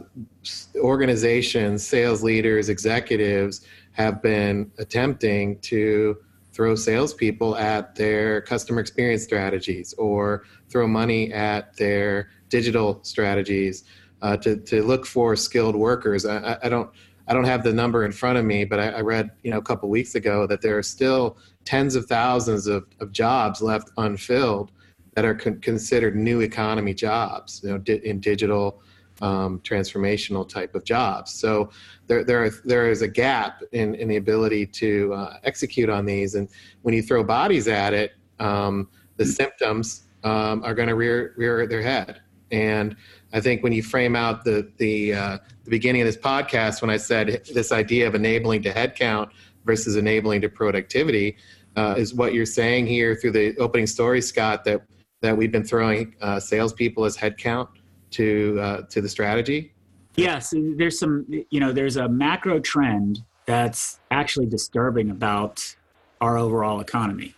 organizations 0.77 1.87
sales 1.87 2.23
leaders 2.23 2.69
executives 2.69 3.65
have 3.93 4.23
been 4.23 4.71
attempting 4.79 5.59
to 5.61 6.17
throw 6.53 6.75
salespeople 6.75 7.57
at 7.57 7.95
their 7.95 8.41
customer 8.43 8.81
experience 8.81 9.23
strategies 9.23 9.95
or 9.95 10.45
throw 10.69 10.87
money 10.87 11.33
at 11.33 11.75
their 11.77 12.31
digital 12.49 13.01
strategies 13.03 13.85
uh, 14.21 14.37
to, 14.37 14.57
to 14.57 14.83
look 14.83 15.07
for 15.07 15.35
skilled 15.35 15.75
workers. 15.75 16.27
I, 16.27 16.59
I, 16.63 16.69
don't 16.69 16.91
I 17.27 17.35
don't 17.35 17.45
have 17.45 17.63
the 17.63 17.73
number 17.73 18.05
in 18.05 18.13
front 18.13 18.39
of 18.39 18.45
me, 18.45 18.65
but 18.65 18.79
I, 18.79 18.89
I 18.89 19.01
read 19.01 19.31
you 19.43 19.51
know 19.51 19.59
a 19.59 19.63
couple 19.63 19.89
weeks 19.89 20.15
ago 20.15 20.47
that 20.47 20.61
there 20.61 20.77
are 20.77 20.83
still 20.83 21.39
tens 21.65 21.95
of 21.95 22.07
thousands 22.07 22.67
of, 22.67 22.87
of 23.01 23.13
jobs 23.13 23.63
left 23.63 23.91
unfilled 23.97 24.73
that 25.15 25.25
are 25.25 25.35
con- 25.35 25.61
considered 25.61 26.17
new 26.17 26.41
economy 26.41 26.95
jobs, 26.95 27.61
you 27.63 27.71
know, 27.71 27.79
di- 27.79 28.05
in 28.05 28.21
digital 28.21 28.83
um, 29.23 29.61
transformational 29.61 30.47
type 30.47 30.75
of 30.75 30.85
jobs. 30.85 31.33
So 31.33 31.71
there, 32.09 32.25
there, 32.25 32.45
are, 32.45 32.51
there 32.65 32.91
is 32.91 33.01
a 33.01 33.09
gap 33.09 33.63
in, 33.71 33.95
in 33.95 34.09
the 34.09 34.17
ability 34.17 34.67
to 34.67 35.15
uh, 35.15 35.39
execute 35.45 35.89
on 35.89 36.05
these. 36.05 36.35
And 36.35 36.49
when 36.83 36.93
you 36.93 37.03
throw 37.03 37.23
bodies 37.25 37.69
at 37.69 37.95
it, 37.95 38.13
um, 38.41 38.89
the 39.17 39.25
symptoms 39.25 40.03
um, 40.25 40.63
are 40.65 40.75
going 40.75 40.89
to 40.89 40.97
rear, 40.97 41.35
rear 41.37 41.67
their 41.67 41.83
head. 41.83 42.21
And 42.51 42.97
I 43.33 43.41
think 43.41 43.63
when 43.63 43.73
you 43.73 43.83
frame 43.83 44.15
out 44.15 44.45
the, 44.45 44.71
the, 44.77 45.15
uh, 45.15 45.39
the 45.65 45.71
beginning 45.71 46.03
of 46.03 46.07
this 46.07 46.19
podcast, 46.19 46.83
when 46.83 46.91
I 46.91 46.99
said 46.99 47.45
this 47.55 47.73
idea 47.73 48.07
of 48.07 48.15
enabling 48.15 48.63
to 48.65 48.73
headcount 48.73 49.31
versus 49.65 49.97
enabling 49.97 50.41
to 50.43 50.49
productivity, 50.49 51.37
uh, 51.77 51.95
is 51.97 52.13
what 52.13 52.35
you're 52.35 52.45
saying 52.45 52.87
here 52.87 53.15
through 53.15 53.31
the 53.31 53.57
opening 53.57 53.87
story, 53.87 54.21
Scott, 54.21 54.65
that, 54.65 54.83
that 55.23 55.35
we've 55.35 55.53
been 55.53 55.65
throwing 55.65 56.15
uh, 56.21 56.39
salespeople 56.39 57.05
as 57.07 57.17
headcount 57.17 57.69
to 58.13 58.59
uh, 58.61 58.83
to 58.83 59.01
the 59.01 59.09
strategy? 59.09 59.73
Yes, 60.17 60.53
there's 60.77 60.99
some, 60.99 61.27
you 61.51 61.59
know, 61.59 61.73
there's 61.73 61.97
a 61.97 62.09
macro 62.09 62.61
trend 62.61 63.23
that's 63.47 63.99
actually 64.11 64.47
disturbing 64.47 65.11
about 65.11 65.75
our 66.21 66.37
overall 66.37 66.81
economy. 66.81 67.35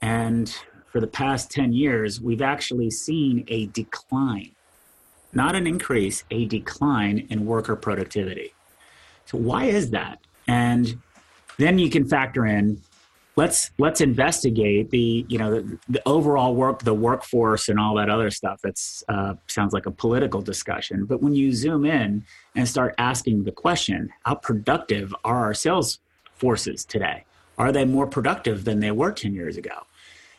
And 0.00 0.54
for 0.92 1.00
the 1.00 1.06
past 1.06 1.50
10 1.50 1.72
years, 1.72 2.20
we've 2.20 2.42
actually 2.42 2.90
seen 2.90 3.44
a 3.48 3.66
decline, 3.66 4.52
not 5.32 5.56
an 5.56 5.66
increase, 5.66 6.22
a 6.30 6.44
decline 6.44 7.26
in 7.30 7.46
worker 7.46 7.74
productivity. 7.74 8.54
So, 9.26 9.38
why 9.38 9.64
is 9.64 9.90
that? 9.90 10.20
And 10.46 11.00
then 11.56 11.78
you 11.78 11.90
can 11.90 12.06
factor 12.06 12.46
in 12.46 12.80
let's 13.36 13.70
let's 13.78 14.00
investigate 14.00 14.90
the 14.90 15.26
you 15.28 15.38
know 15.38 15.60
the, 15.60 15.78
the, 15.88 16.02
overall 16.06 16.54
work 16.54 16.82
the 16.82 16.94
workforce 16.94 17.68
and 17.68 17.78
all 17.78 17.94
that 17.96 18.10
other 18.10 18.30
stuff. 18.30 18.60
That's 18.62 19.02
uh, 19.08 19.34
sounds 19.46 19.72
like 19.72 19.86
a 19.86 19.90
political 19.90 20.40
discussion. 20.40 21.04
But 21.04 21.22
when 21.22 21.34
you 21.34 21.52
zoom 21.52 21.84
in 21.84 22.24
and 22.54 22.68
start 22.68 22.94
asking 22.98 23.44
the 23.44 23.52
question 23.52 24.10
how 24.24 24.36
productive 24.36 25.14
are 25.24 25.44
our 25.44 25.54
sales 25.54 26.00
forces 26.36 26.84
today? 26.84 27.24
Are 27.58 27.72
they 27.72 27.84
more 27.84 28.06
productive 28.06 28.64
than 28.64 28.80
they 28.80 28.90
were 28.90 29.12
10 29.12 29.32
years 29.32 29.56
ago? 29.56 29.86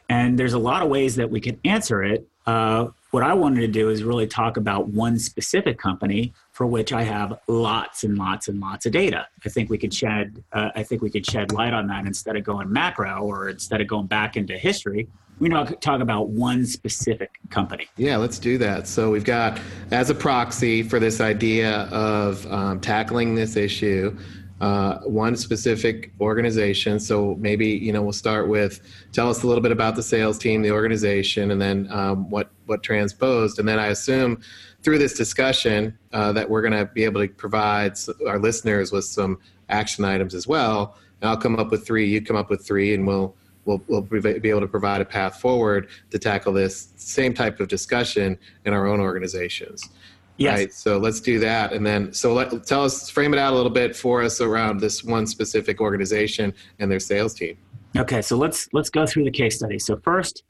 And 0.10 0.38
there's 0.38 0.54
a 0.54 0.60
lot 0.60 0.84
of 0.84 0.90
ways 0.90 1.16
that 1.16 1.30
we 1.30 1.40
can 1.40 1.60
answer 1.64 2.04
it. 2.04 2.28
Uh, 2.46 2.88
what 3.12 3.24
I 3.24 3.34
wanted 3.34 3.62
to 3.62 3.68
do 3.68 3.90
is 3.90 4.04
really 4.04 4.28
talk 4.28 4.58
about 4.58 4.90
one 4.90 5.18
specific 5.18 5.80
company 5.80 6.34
for 6.56 6.66
which 6.66 6.94
I 6.94 7.04
have 7.04 7.38
lots 7.48 8.06
and 8.06 8.18
lots 8.18 8.48
and 8.48 8.62
lots 8.62 8.86
of 8.86 8.94
data. 8.94 9.28
I 9.46 9.50
think 9.50 9.70
we 9.70 9.78
could 9.78 9.94
shed 9.94 10.42
uh, 10.54 10.70
I 10.74 10.84
think 10.84 11.02
we 11.02 11.10
could 11.10 11.26
shed 11.26 11.52
light 11.52 11.74
on 11.74 11.86
that 11.88 12.06
instead 12.06 12.38
of 12.38 12.46
going 12.46 12.72
macro 12.72 13.20
or 13.24 13.50
instead 13.50 13.82
of 13.82 13.88
going 13.88 14.08
back 14.08 14.38
into 14.38 14.58
history. 14.58 15.10
We 15.38 15.50
know 15.50 15.66
talk 15.66 16.00
about 16.00 16.30
one 16.30 16.66
specific 16.66 17.40
company. 17.50 17.90
Yeah, 17.98 18.16
let's 18.16 18.40
do 18.40 18.58
that. 18.60 18.88
So 18.88 19.12
we've 19.12 19.26
got 19.26 19.60
as 19.92 20.10
a 20.10 20.16
proxy 20.16 20.82
for 20.82 20.98
this 20.98 21.20
idea 21.20 21.90
of 21.92 22.50
um, 22.50 22.80
tackling 22.80 23.36
this 23.36 23.58
issue 23.58 24.18
uh, 24.62 25.00
one 25.00 25.36
specific 25.36 26.14
organization. 26.22 27.00
So 27.00 27.36
maybe 27.40 27.68
you 27.68 27.92
know 27.92 28.02
we'll 28.02 28.14
start 28.14 28.48
with 28.48 28.80
tell 29.12 29.30
us 29.30 29.44
a 29.44 29.48
little 29.48 29.62
bit 29.62 29.72
about 29.72 29.96
the 29.96 30.04
sales 30.04 30.38
team, 30.38 30.62
the 30.62 30.72
organization, 30.72 31.52
and 31.52 31.62
then 31.62 31.88
um, 31.92 32.30
what 32.30 32.52
what 32.66 32.82
transposed. 32.82 33.60
And 33.60 33.68
then 33.68 33.80
I 33.80 33.88
assume 33.88 34.42
through 34.86 35.00
this 35.00 35.16
discussion 35.16 35.98
uh, 36.14 36.32
that 36.32 36.48
we're 36.48 36.62
going 36.62 36.72
to 36.72 36.86
be 36.86 37.04
able 37.04 37.20
to 37.20 37.28
provide 37.28 37.98
our 38.28 38.38
listeners 38.38 38.92
with 38.92 39.04
some 39.04 39.40
action 39.68 40.06
items 40.06 40.36
as 40.36 40.48
well. 40.48 40.96
And 41.20 41.30
I'll 41.30 41.38
come 41.38 41.58
up 41.58 41.72
with 41.72 41.86
three, 41.88 42.08
you 42.08 42.22
come 42.22 42.36
up 42.36 42.52
with 42.52 42.64
three, 42.66 42.94
and 42.94 43.06
we'll 43.06 43.36
we'll, 43.66 43.82
we'll 43.88 44.04
be 44.04 44.50
able 44.50 44.62
to 44.62 44.68
provide 44.68 45.02
a 45.02 45.06
path 45.06 45.42
forward 45.42 45.90
to 46.12 46.20
tackle 46.20 46.54
this 46.54 46.94
same 46.98 47.34
type 47.34 47.60
of 47.60 47.68
discussion 47.68 48.38
in 48.64 48.74
our 48.74 48.86
own 48.86 49.00
organizations. 49.00 49.90
Yes. 50.38 50.58
Right. 50.58 50.74
So 50.74 51.00
let's 51.00 51.20
do 51.20 51.40
that. 51.40 51.74
And 51.74 51.84
then, 51.84 52.14
so 52.14 52.34
let, 52.34 52.68
tell 52.68 52.84
us, 52.84 53.10
frame 53.10 53.34
it 53.34 53.40
out 53.40 53.54
a 53.54 53.56
little 53.56 53.72
bit 53.72 53.96
for 53.96 54.22
us 54.22 54.40
around 54.40 54.82
this 54.82 55.04
one 55.04 55.26
specific 55.26 55.82
organization 55.82 56.54
and 56.78 56.92
their 56.92 57.00
sales 57.00 57.34
team. 57.34 57.58
Okay. 57.98 58.22
So 58.22 58.38
let's, 58.38 58.70
let's 58.72 58.92
go 58.92 59.08
through 59.08 59.24
the 59.24 59.32
case 59.32 59.56
study. 59.56 59.80
So 59.80 59.98
first, 59.98 60.44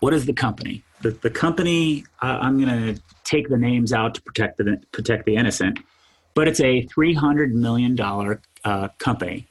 what 0.00 0.14
is 0.14 0.24
the 0.24 0.32
company? 0.32 0.82
The, 1.02 1.10
the 1.10 1.30
company, 1.30 2.04
uh, 2.22 2.38
I'm 2.40 2.64
going 2.64 2.94
to 2.94 3.02
take 3.24 3.48
the 3.48 3.56
names 3.56 3.92
out 3.92 4.14
to 4.14 4.22
protect 4.22 4.58
the, 4.58 4.80
protect 4.92 5.26
the 5.26 5.36
innocent, 5.36 5.80
but 6.34 6.48
it's 6.48 6.60
a 6.60 6.86
$300 6.86 7.52
million 7.52 7.98
uh, 8.64 8.88
company 8.98 9.46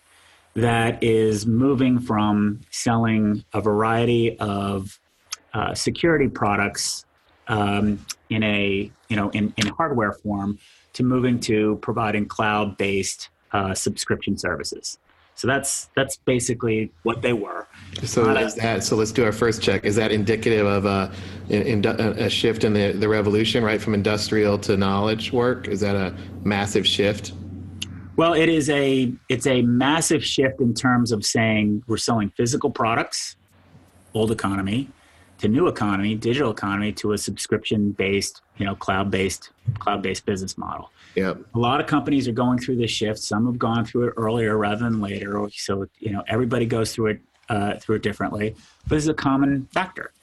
that 0.53 1.01
is 1.03 1.45
moving 1.45 1.99
from 1.99 2.61
selling 2.71 3.43
a 3.53 3.61
variety 3.61 4.37
of 4.39 4.99
uh, 5.53 5.73
security 5.73 6.27
products 6.27 7.05
um, 7.47 8.05
in 8.29 8.43
a 8.43 8.91
you 9.09 9.15
know 9.15 9.29
in, 9.31 9.53
in 9.57 9.67
hardware 9.67 10.13
form 10.13 10.57
to 10.93 11.03
moving 11.03 11.39
to 11.39 11.77
providing 11.81 12.25
cloud-based 12.25 13.29
uh, 13.51 13.73
subscription 13.73 14.37
services. 14.37 14.97
So 15.41 15.47
that's 15.47 15.89
that's 15.95 16.17
basically 16.17 16.91
what 17.01 17.23
they 17.23 17.33
were. 17.33 17.67
So 18.03 18.25
Not 18.25 18.43
is 18.43 18.55
a, 18.57 18.61
that 18.61 18.83
so? 18.83 18.95
Let's 18.95 19.11
do 19.11 19.25
our 19.25 19.31
first 19.31 19.59
check. 19.59 19.85
Is 19.85 19.95
that 19.95 20.11
indicative 20.11 20.67
of 20.67 20.85
a, 20.85 21.11
in, 21.49 21.83
uh, 21.83 22.13
a 22.15 22.29
shift 22.29 22.63
in 22.63 22.73
the, 22.73 22.91
the 22.91 23.09
revolution, 23.09 23.63
right, 23.63 23.81
from 23.81 23.95
industrial 23.95 24.59
to 24.59 24.77
knowledge 24.77 25.33
work? 25.33 25.67
Is 25.67 25.79
that 25.79 25.95
a 25.95 26.15
massive 26.43 26.85
shift? 26.85 27.33
Well, 28.17 28.35
it 28.35 28.49
is 28.49 28.69
a 28.69 29.11
it's 29.29 29.47
a 29.47 29.63
massive 29.63 30.23
shift 30.23 30.61
in 30.61 30.75
terms 30.75 31.11
of 31.11 31.25
saying 31.25 31.85
we're 31.87 31.97
selling 31.97 32.29
physical 32.37 32.69
products, 32.69 33.35
old 34.13 34.31
economy, 34.31 34.89
to 35.39 35.47
new 35.47 35.67
economy, 35.67 36.13
digital 36.13 36.51
economy, 36.51 36.91
to 36.91 37.13
a 37.13 37.17
subscription 37.17 37.93
based, 37.93 38.43
you 38.57 38.65
know, 38.67 38.75
cloud 38.75 39.09
based, 39.09 39.49
cloud 39.79 40.03
based 40.03 40.23
business 40.23 40.55
model. 40.55 40.91
Yeah. 41.15 41.33
A 41.53 41.59
lot 41.59 41.81
of 41.81 41.87
companies 41.87 42.27
are 42.27 42.33
going 42.33 42.59
through 42.59 42.77
this 42.77 42.91
shift. 42.91 43.19
Some 43.19 43.45
have 43.45 43.59
gone 43.59 43.85
through 43.85 44.07
it 44.07 44.13
earlier 44.17 44.57
rather 44.57 44.83
than 44.83 45.01
later. 45.01 45.49
So 45.53 45.85
you 45.99 46.11
know, 46.11 46.23
everybody 46.27 46.65
goes 46.65 46.93
through 46.93 47.07
it 47.07 47.21
uh, 47.49 47.77
through 47.79 47.97
it 47.97 48.03
differently, 48.03 48.55
but 48.87 48.97
it's 48.97 49.07
a 49.07 49.13
common 49.13 49.67
factor. 49.73 50.13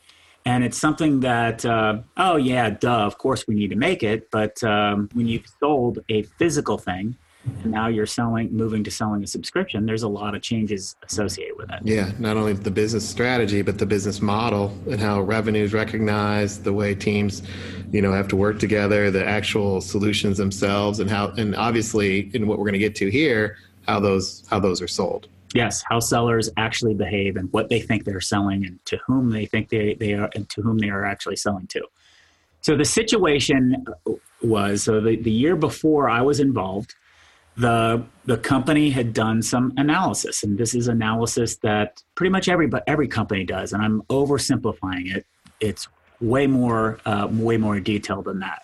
And 0.47 0.65
it's 0.65 0.79
something 0.79 1.21
that, 1.21 1.63
uh, 1.67 1.99
oh 2.17 2.37
yeah, 2.37 2.71
duh, 2.71 3.05
of 3.05 3.19
course 3.19 3.47
we 3.47 3.55
need 3.55 3.69
to 3.69 3.77
make 3.77 4.03
it. 4.03 4.31
But 4.31 4.63
um, 4.65 5.11
when 5.13 5.27
you've 5.27 5.47
sold 5.61 5.99
a 6.09 6.23
physical 6.23 6.79
thing, 6.79 7.17
and 7.63 7.73
now 7.73 7.89
you're 7.89 8.07
selling 8.07 8.53
moving 8.53 8.85
to 8.85 8.91
selling 8.91 9.23
a 9.23 9.27
subscription 9.27 9.87
there's 9.87 10.03
a 10.03 10.09
lot 10.09 10.35
of 10.35 10.43
changes 10.43 10.97
associated 11.05 11.57
with 11.57 11.69
that. 11.69 11.85
Yeah 11.87 12.13
not 12.19 12.37
only 12.37 12.53
the 12.53 12.71
business 12.71 13.09
strategy 13.09 13.63
but 13.63 13.79
the 13.79 13.87
business 13.87 14.21
model 14.21 14.77
and 14.91 15.01
how 15.01 15.21
revenue 15.21 15.65
is 15.65 15.73
recognized 15.73 16.65
the 16.65 16.73
way 16.73 16.95
teams 16.95 17.43
you 17.91 18.03
know 18.03 18.13
have 18.13 18.29
to 18.29 18.37
work 18.37 18.59
together 18.59 19.11
the 19.11 19.25
actual 19.27 19.81
solutions 19.81 20.39
themselves 20.39 21.01
and 21.01 21.11
how 21.11 21.29
and 21.33 21.55
obviously 21.57 22.31
in 22.35 22.47
what 22.47 22.59
we're 22.59 22.65
going 22.65 22.73
to 22.73 22.79
get 22.79 22.95
to 22.97 23.11
here 23.11 23.57
how 23.87 23.99
those 23.99 24.45
how 24.49 24.61
those 24.61 24.83
are 24.83 24.89
sold. 24.89 25.29
Yes 25.55 25.83
how 25.89 26.01
sellers 26.01 26.51
actually 26.57 26.95
behave 26.95 27.37
and 27.37 27.53
what 27.53 27.69
they 27.69 27.81
think 27.81 28.05
they're 28.05 28.21
selling 28.21 28.67
and 28.67 28.85
to 28.87 28.99
whom 29.07 29.31
they 29.31 29.47
think 29.47 29.71
they, 29.71 29.95
they 29.95 30.15
are 30.15 30.31
and 30.35 30.49
to 30.51 30.63
whom 30.63 30.79
they 30.79 30.91
are 30.91 31.05
actually 31.05 31.37
selling 31.37 31.67
to. 31.69 31.83
So 32.61 32.77
the 32.77 32.85
situation 32.85 33.87
was 34.43 34.83
so 34.85 35.01
the, 35.01 35.17
the 35.17 35.31
year 35.31 35.57
before 35.57 36.09
i 36.09 36.21
was 36.21 36.41
involved 36.41 36.95
the 37.59 38.05
the 38.25 38.39
company 38.39 38.91
had 38.91 39.13
done 39.13 39.43
some 39.43 39.73
analysis, 39.77 40.45
and 40.45 40.57
this 40.57 40.75
is 40.75 40.87
analysis 40.89 41.57
that 41.57 42.03
pretty 42.15 42.31
much 42.31 42.49
every 42.49 42.71
every 42.87 43.09
company 43.09 43.45
does. 43.45 43.73
And 43.73 43.83
I'm 43.83 44.03
oversimplifying 44.03 45.15
it. 45.15 45.27
It's 45.61 45.89
way 46.21 46.47
more 46.47 46.99
uh, 47.05 47.29
way 47.31 47.57
more 47.57 47.81
detailed 47.81 48.27
than 48.27 48.39
that. 48.41 48.63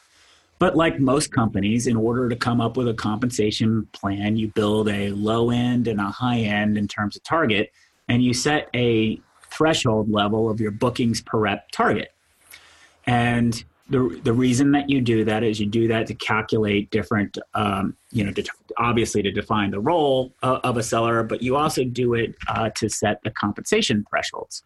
But 0.61 0.77
like 0.77 1.01
most 1.01 1.33
companies, 1.33 1.89
in 1.89 1.97
order 1.97 2.29
to 2.29 2.37
come 2.37 2.61
up 2.61 2.77
with 2.77 2.89
a 2.89 2.95
compensation 2.95 3.89
plan, 3.93 4.37
you 4.37 4.49
build 4.49 4.89
a 4.89 5.11
low 5.11 5.51
end 5.51 5.89
and 5.89 6.01
a 6.01 6.05
high 6.11 6.39
end 6.39 6.79
in 6.79 6.87
terms 6.87 7.17
of 7.17 7.25
target, 7.25 7.73
and 8.09 8.23
you 8.23 8.33
set 8.33 8.69
a 8.75 9.21
threshold 9.51 10.11
level 10.11 10.49
of 10.49 10.61
your 10.61 10.71
bookings 10.71 11.21
per 11.21 11.39
rep 11.39 11.71
target. 11.73 12.13
And 13.07 13.63
the 13.91 14.21
the 14.23 14.33
reason 14.33 14.73
that 14.73 14.89
you 14.89 15.01
do 15.01 15.25
that 15.25 15.43
is 15.43 15.61
you 15.61 15.67
do 15.67 15.89
that 15.89 16.07
to 16.07 16.15
calculate 16.15 16.91
different, 16.91 17.37
um, 17.55 17.97
you 18.13 18.25
know, 18.25 18.33
to, 18.33 18.45
obviously 18.79 19.23
to 19.23 19.31
define 19.31 19.71
the 19.71 19.81
role 19.81 20.33
uh, 20.43 20.61
of 20.65 20.77
a 20.77 20.83
seller, 20.83 21.23
but 21.23 21.43
you 21.43 21.57
also 21.57 21.85
do 21.85 22.15
it 22.15 22.35
uh, 22.49 22.71
to 22.71 22.89
set 22.89 23.23
the 23.23 23.31
compensation 23.31 24.05
thresholds. 24.09 24.63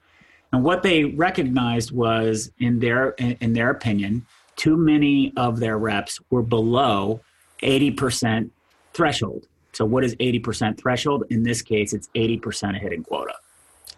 And 0.53 0.63
what 0.63 0.83
they 0.83 1.05
recognized 1.05 1.91
was, 1.91 2.53
in 2.59 2.79
their 2.79 3.11
in, 3.11 3.37
in 3.41 3.53
their 3.55 3.71
opinion, 3.71 4.25
too 4.57 4.77
many 4.77 5.33
of 5.37 5.59
their 5.59 5.79
reps 5.79 6.21
were 6.31 6.43
below 6.43 7.21
eighty 7.63 7.91
percent 7.91 8.53
threshold. 8.95 9.47
So, 9.73 9.85
what 9.85 10.05
is 10.05 10.15
eighty 10.21 10.39
percent 10.39 10.81
threshold? 10.81 11.25
In 11.31 11.43
this 11.43 11.61
case, 11.61 11.93
it's 11.93 12.09
eighty 12.15 12.39
percent 12.39 12.77
of 12.77 12.83
hitting 12.83 13.03
quota. 13.03 13.35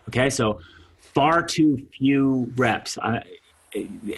Okay, 0.08 0.30
so 0.30 0.60
far 0.98 1.42
too 1.42 1.86
few 1.96 2.50
reps. 2.56 2.98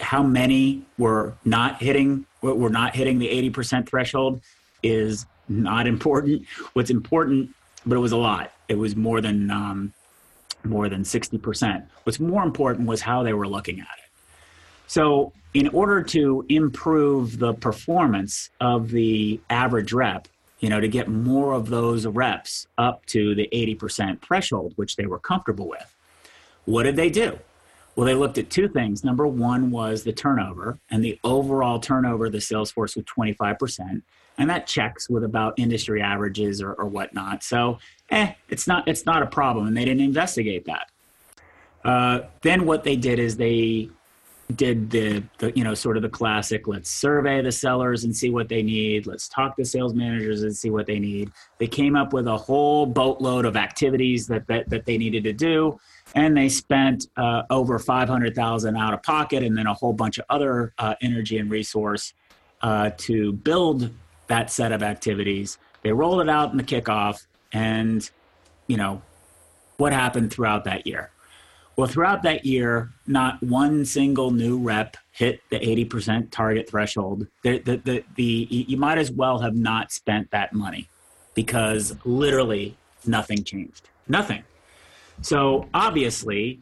How 0.01 0.23
many 0.23 0.83
were 0.97 1.33
not 1.45 1.81
hitting 1.81 2.25
were 2.41 2.69
not 2.69 2.95
hitting 2.95 3.19
the 3.19 3.27
80% 3.51 3.87
threshold 3.87 4.41
is 4.81 5.25
not 5.47 5.87
important. 5.87 6.45
What's 6.73 6.89
important, 6.89 7.55
but 7.85 7.95
it 7.95 7.99
was 7.99 8.11
a 8.11 8.17
lot. 8.17 8.51
It 8.67 8.77
was 8.77 8.95
more 8.95 9.21
than 9.21 9.51
um, 9.51 9.93
more 10.63 10.89
than 10.89 11.03
60%. 11.03 11.85
What's 12.03 12.19
more 12.19 12.43
important 12.43 12.87
was 12.87 13.01
how 13.01 13.23
they 13.23 13.33
were 13.33 13.47
looking 13.47 13.79
at 13.79 13.87
it. 13.97 14.11
So, 14.87 15.33
in 15.53 15.67
order 15.69 16.01
to 16.01 16.45
improve 16.49 17.37
the 17.37 17.53
performance 17.53 18.49
of 18.59 18.89
the 18.89 19.39
average 19.49 19.93
rep, 19.93 20.27
you 20.59 20.69
know, 20.69 20.79
to 20.79 20.87
get 20.87 21.07
more 21.07 21.53
of 21.53 21.69
those 21.69 22.05
reps 22.07 22.67
up 22.77 23.05
to 23.07 23.35
the 23.35 23.47
80% 23.51 24.21
threshold, 24.21 24.73
which 24.77 24.95
they 24.95 25.05
were 25.05 25.19
comfortable 25.19 25.67
with, 25.67 25.95
what 26.65 26.83
did 26.83 26.95
they 26.95 27.09
do? 27.09 27.37
Well, 27.95 28.05
they 28.05 28.15
looked 28.15 28.37
at 28.37 28.49
two 28.49 28.67
things. 28.67 29.03
Number 29.03 29.27
one 29.27 29.69
was 29.69 30.03
the 30.03 30.13
turnover, 30.13 30.79
and 30.89 31.03
the 31.03 31.19
overall 31.23 31.79
turnover 31.79 32.25
of 32.25 32.31
the 32.31 32.41
sales 32.41 32.71
force 32.71 32.95
was 32.95 33.05
25%. 33.05 34.01
And 34.37 34.49
that 34.49 34.65
checks 34.65 35.09
with 35.09 35.23
about 35.23 35.53
industry 35.57 36.01
averages 36.01 36.59
or, 36.61 36.73
or 36.73 36.85
whatnot. 36.85 37.43
So, 37.43 37.77
eh, 38.09 38.33
it's 38.49 38.65
not 38.65 38.87
it's 38.87 39.05
not 39.05 39.21
a 39.21 39.27
problem, 39.27 39.67
and 39.67 39.77
they 39.77 39.85
didn't 39.85 40.01
investigate 40.01 40.65
that. 40.65 40.89
Uh, 41.85 42.21
then 42.41 42.65
what 42.65 42.83
they 42.83 42.95
did 42.95 43.19
is 43.19 43.37
they 43.37 43.89
did 44.55 44.89
the, 44.89 45.23
the 45.39 45.51
you 45.55 45.63
know 45.63 45.73
sort 45.73 45.97
of 45.97 46.03
the 46.03 46.09
classic 46.09 46.67
let's 46.67 46.89
survey 46.89 47.41
the 47.41 47.51
sellers 47.51 48.03
and 48.03 48.15
see 48.15 48.29
what 48.29 48.49
they 48.49 48.61
need 48.61 49.07
let's 49.07 49.27
talk 49.29 49.55
to 49.55 49.63
sales 49.63 49.93
managers 49.93 50.43
and 50.43 50.55
see 50.55 50.69
what 50.69 50.85
they 50.85 50.99
need 50.99 51.31
they 51.59 51.67
came 51.67 51.95
up 51.95 52.13
with 52.13 52.27
a 52.27 52.37
whole 52.37 52.85
boatload 52.85 53.45
of 53.45 53.55
activities 53.55 54.27
that 54.27 54.45
that, 54.47 54.69
that 54.69 54.85
they 54.85 54.97
needed 54.97 55.23
to 55.23 55.33
do 55.33 55.79
and 56.15 56.37
they 56.37 56.49
spent 56.49 57.07
uh, 57.17 57.43
over 57.49 57.79
500000 57.79 58.75
out 58.75 58.93
of 58.93 59.03
pocket 59.03 59.43
and 59.43 59.57
then 59.57 59.67
a 59.67 59.73
whole 59.73 59.93
bunch 59.93 60.17
of 60.17 60.25
other 60.29 60.73
uh, 60.77 60.95
energy 61.01 61.37
and 61.37 61.49
resource 61.49 62.13
uh, 62.61 62.91
to 62.97 63.33
build 63.33 63.89
that 64.27 64.49
set 64.49 64.71
of 64.71 64.81
activities 64.81 65.57
they 65.81 65.91
rolled 65.91 66.21
it 66.21 66.29
out 66.29 66.51
in 66.51 66.57
the 66.57 66.63
kickoff 66.63 67.25
and 67.51 68.09
you 68.67 68.77
know 68.77 69.01
what 69.77 69.91
happened 69.91 70.31
throughout 70.31 70.63
that 70.63 70.87
year 70.87 71.11
well, 71.75 71.87
throughout 71.87 72.21
that 72.23 72.45
year, 72.45 72.91
not 73.07 73.41
one 73.41 73.83
single 73.85 74.29
new 74.29 74.59
rep 74.59 74.95
hit 75.11 75.41
the 75.49 75.57
80% 75.57 76.29
target 76.29 76.69
threshold. 76.69 77.27
The, 77.43 77.59
the, 77.59 77.77
the, 77.77 78.03
the, 78.15 78.47
you 78.49 78.77
might 78.77 78.99
as 78.99 79.11
well 79.11 79.39
have 79.39 79.55
not 79.55 79.91
spent 79.91 80.29
that 80.31 80.53
money 80.53 80.87
because 81.33 81.95
literally 82.03 82.77
nothing 83.07 83.43
changed. 83.43 83.89
Nothing. 84.07 84.43
So 85.21 85.67
obviously, 85.73 86.59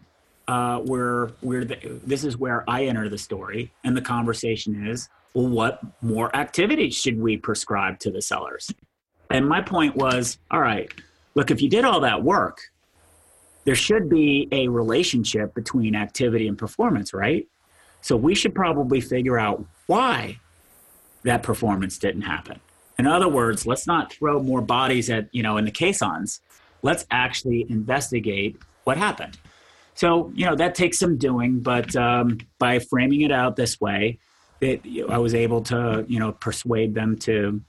uh, 0.47 0.81
we're, 0.83 1.31
we're 1.41 1.65
the, 1.65 1.99
this 2.05 2.23
is 2.23 2.37
where 2.37 2.63
I 2.69 2.85
enter 2.85 3.09
the 3.09 3.17
story, 3.17 3.71
and 3.83 3.95
the 3.95 4.01
conversation 4.01 4.87
is 4.87 5.09
well, 5.33 5.47
what 5.47 5.79
more 6.01 6.35
activities 6.35 6.95
should 6.95 7.19
we 7.19 7.37
prescribe 7.37 7.99
to 7.99 8.11
the 8.11 8.21
sellers? 8.21 8.71
And 9.29 9.47
my 9.47 9.61
point 9.61 9.95
was 9.95 10.37
all 10.51 10.59
right, 10.59 10.91
look, 11.35 11.51
if 11.51 11.61
you 11.61 11.69
did 11.69 11.85
all 11.85 12.01
that 12.01 12.21
work, 12.23 12.59
there 13.63 13.75
should 13.75 14.09
be 14.09 14.47
a 14.51 14.67
relationship 14.67 15.53
between 15.53 15.95
activity 15.95 16.47
and 16.47 16.57
performance, 16.57 17.13
right? 17.13 17.47
So 18.01 18.15
we 18.15 18.33
should 18.35 18.55
probably 18.55 18.99
figure 18.99 19.37
out 19.37 19.63
why 19.85 20.39
that 21.23 21.43
performance 21.43 21.99
didn't 21.99 22.23
happen. 22.23 22.59
In 22.97 23.07
other 23.07 23.29
words, 23.29 23.65
let's 23.65 23.87
not 23.87 24.11
throw 24.11 24.41
more 24.41 24.61
bodies 24.61 25.09
at, 25.09 25.29
you 25.31 25.43
know, 25.43 25.57
in 25.57 25.65
the 25.65 25.71
caissons. 25.71 26.41
Let's 26.81 27.05
actually 27.11 27.65
investigate 27.69 28.57
what 28.83 28.97
happened. 28.97 29.37
So, 29.93 30.31
you 30.33 30.45
know, 30.45 30.55
that 30.55 30.73
takes 30.75 30.97
some 30.99 31.17
doing, 31.17 31.59
but 31.59 31.95
um, 31.95 32.39
by 32.59 32.79
framing 32.79 33.21
it 33.21 33.31
out 33.31 33.55
this 33.55 33.79
way, 33.79 34.19
it, 34.61 34.81
I 35.09 35.17
was 35.17 35.33
able 35.35 35.61
to, 35.63 36.05
you 36.07 36.19
know, 36.19 36.31
persuade 36.31 36.93
them 36.95 37.17
to, 37.19 37.61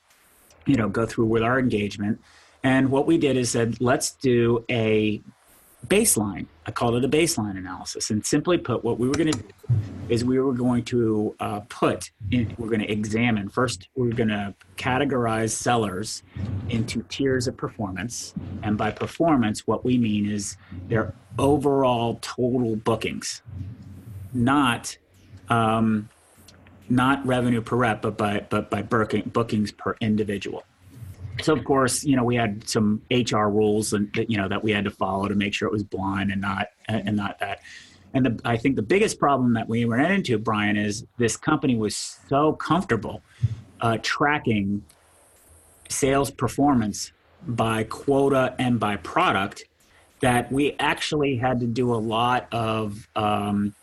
you 0.66 0.76
know, 0.76 0.88
go 0.88 1.06
through 1.06 1.26
with 1.26 1.42
our 1.42 1.58
engagement. 1.58 2.20
And 2.62 2.90
what 2.90 3.06
we 3.06 3.18
did 3.18 3.36
is 3.36 3.50
said, 3.50 3.80
let's 3.80 4.12
do 4.12 4.64
a 4.70 5.20
baseline. 5.86 6.46
I 6.66 6.70
called 6.70 6.94
it 6.96 7.04
a 7.04 7.08
baseline 7.08 7.56
analysis. 7.56 8.10
And 8.10 8.24
simply 8.24 8.58
put, 8.58 8.84
what 8.84 8.98
we 8.98 9.08
were 9.08 9.14
going 9.14 9.32
to 9.32 9.38
do 9.38 9.48
is 10.08 10.24
we 10.24 10.38
were 10.38 10.52
going 10.52 10.84
to 10.84 11.34
uh, 11.40 11.60
put 11.68 12.10
in, 12.30 12.54
we're 12.58 12.68
going 12.68 12.80
to 12.80 12.90
examine 12.90 13.48
first, 13.48 13.88
we're 13.96 14.10
going 14.10 14.28
to 14.28 14.54
categorize 14.76 15.50
sellers 15.50 16.22
into 16.68 17.02
tiers 17.08 17.46
of 17.46 17.56
performance. 17.56 18.34
And 18.62 18.78
by 18.78 18.90
performance, 18.90 19.66
what 19.66 19.84
we 19.84 19.98
mean 19.98 20.30
is 20.30 20.56
their 20.88 21.14
overall 21.38 22.18
total 22.20 22.76
bookings, 22.76 23.42
not. 24.32 24.96
Um, 25.48 26.08
not 26.88 27.24
revenue 27.26 27.60
per 27.62 27.76
rep, 27.76 28.02
but 28.02 28.18
by 28.18 28.44
but 28.50 28.68
by 28.68 28.82
bookings 28.82 29.72
per 29.72 29.96
individual 30.00 30.62
so 31.40 31.52
of 31.52 31.64
course 31.64 32.04
you 32.04 32.16
know 32.16 32.24
we 32.24 32.36
had 32.36 32.68
some 32.68 33.00
hr 33.10 33.46
rules 33.46 33.92
and 33.92 34.12
that 34.14 34.30
you 34.30 34.36
know 34.36 34.48
that 34.48 34.62
we 34.62 34.70
had 34.70 34.84
to 34.84 34.90
follow 34.90 35.28
to 35.28 35.34
make 35.34 35.54
sure 35.54 35.66
it 35.66 35.72
was 35.72 35.82
blind 35.82 36.30
and 36.30 36.40
not 36.40 36.68
and 36.88 37.16
not 37.16 37.38
that. 37.38 37.60
And 38.14 38.26
the, 38.26 38.40
i 38.44 38.56
think 38.56 38.76
the 38.76 38.82
biggest 38.82 39.18
problem 39.18 39.54
that 39.54 39.68
we 39.68 39.84
ran 39.84 40.12
into 40.12 40.38
brian 40.38 40.76
is 40.76 41.06
this 41.18 41.36
company 41.36 41.76
was 41.76 42.18
so 42.28 42.52
comfortable 42.52 43.22
uh, 43.80 43.98
tracking 44.02 44.84
sales 45.88 46.30
performance 46.30 47.12
by 47.46 47.84
quota 47.84 48.54
and 48.58 48.78
by 48.78 48.96
product 48.96 49.64
that 50.20 50.52
we 50.52 50.76
actually 50.78 51.36
had 51.36 51.58
to 51.60 51.66
do 51.66 51.92
a 51.92 51.96
lot 51.96 52.46
of 52.52 53.08
um, 53.16 53.74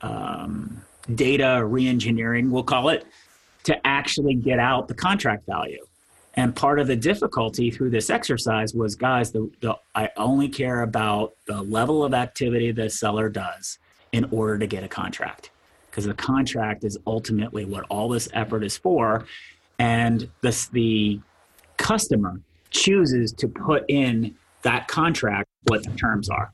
um, 0.00 0.82
data 1.14 1.60
reengineering 1.62 2.48
we'll 2.48 2.62
call 2.62 2.88
it 2.88 3.04
to 3.64 3.86
actually 3.86 4.34
get 4.34 4.58
out 4.58 4.88
the 4.88 4.94
contract 4.94 5.46
value 5.46 5.84
and 6.36 6.54
part 6.54 6.80
of 6.80 6.86
the 6.86 6.96
difficulty 6.96 7.70
through 7.70 7.90
this 7.90 8.10
exercise 8.10 8.74
was, 8.74 8.94
guys, 8.94 9.30
the, 9.30 9.50
the, 9.60 9.76
I 9.94 10.10
only 10.16 10.48
care 10.48 10.82
about 10.82 11.34
the 11.46 11.62
level 11.62 12.04
of 12.04 12.12
activity 12.14 12.72
the 12.72 12.90
seller 12.90 13.28
does 13.28 13.78
in 14.12 14.24
order 14.30 14.58
to 14.58 14.66
get 14.66 14.82
a 14.84 14.88
contract, 14.88 15.50
because 15.90 16.04
the 16.04 16.14
contract 16.14 16.84
is 16.84 16.98
ultimately 17.06 17.64
what 17.64 17.84
all 17.88 18.08
this 18.08 18.28
effort 18.32 18.64
is 18.64 18.76
for, 18.76 19.24
and 19.78 20.28
this, 20.40 20.66
the 20.68 21.20
customer 21.76 22.40
chooses 22.70 23.32
to 23.32 23.48
put 23.48 23.84
in 23.88 24.34
that 24.62 24.88
contract 24.88 25.48
what 25.64 25.84
the 25.84 25.90
terms 25.96 26.28
are. 26.28 26.52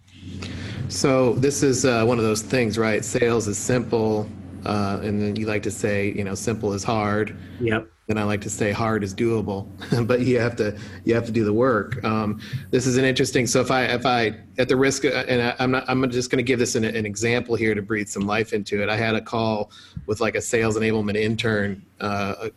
So 0.89 1.35
this 1.35 1.63
is 1.63 1.85
uh, 1.85 2.05
one 2.05 2.19
of 2.19 2.25
those 2.25 2.43
things, 2.43 2.77
right? 2.77 3.05
Sales 3.05 3.47
is 3.47 3.57
simple, 3.57 4.29
uh, 4.65 5.01
and 5.03 5.21
then 5.21 5.37
you 5.37 5.47
like 5.47 5.63
to 5.65 5.71
say, 5.71 6.13
you 6.13 6.25
know, 6.25 6.35
simple 6.35 6.73
is 6.73 6.85
hard. 6.85 7.37
Yep 7.61 7.89
and 8.11 8.19
I 8.19 8.25
like 8.25 8.41
to 8.41 8.51
say 8.51 8.73
hard 8.73 9.05
is 9.05 9.15
doable, 9.15 9.69
but 10.07 10.21
you 10.21 10.41
have 10.41 10.57
to 10.57 10.77
you 11.05 11.15
have 11.15 11.25
to 11.27 11.33
do 11.33 11.45
the 11.45 11.53
work. 11.53 12.03
Um, 12.05 12.41
this 12.71 12.87
is 12.87 12.97
an 12.97 13.05
interesting. 13.05 13.47
So 13.47 13.61
if 13.61 13.71
I 13.71 13.85
if 13.85 14.05
I 14.05 14.37
at 14.59 14.69
the 14.69 14.77
risk 14.77 15.05
of, 15.05 15.13
and 15.13 15.41
I, 15.41 15.55
am 15.63 15.71
not 15.71 15.85
I'm 15.89 16.11
just 16.11 16.29
going 16.29 16.39
to 16.39 16.43
give 16.43 16.59
this 16.59 16.75
an, 16.75 16.85
an, 16.85 17.07
example 17.07 17.55
here 17.55 17.73
to 17.73 17.81
breathe 17.81 18.09
some 18.09 18.27
life 18.27 18.53
into 18.53 18.83
it. 18.83 18.89
I 18.89 18.97
had 18.97 19.15
a 19.15 19.21
call 19.21 19.71
with 20.07 20.21
like 20.21 20.35
a 20.35 20.41
sales 20.41 20.77
enablement 20.77 21.17
intern 21.17 21.87
uh, 22.01 22.49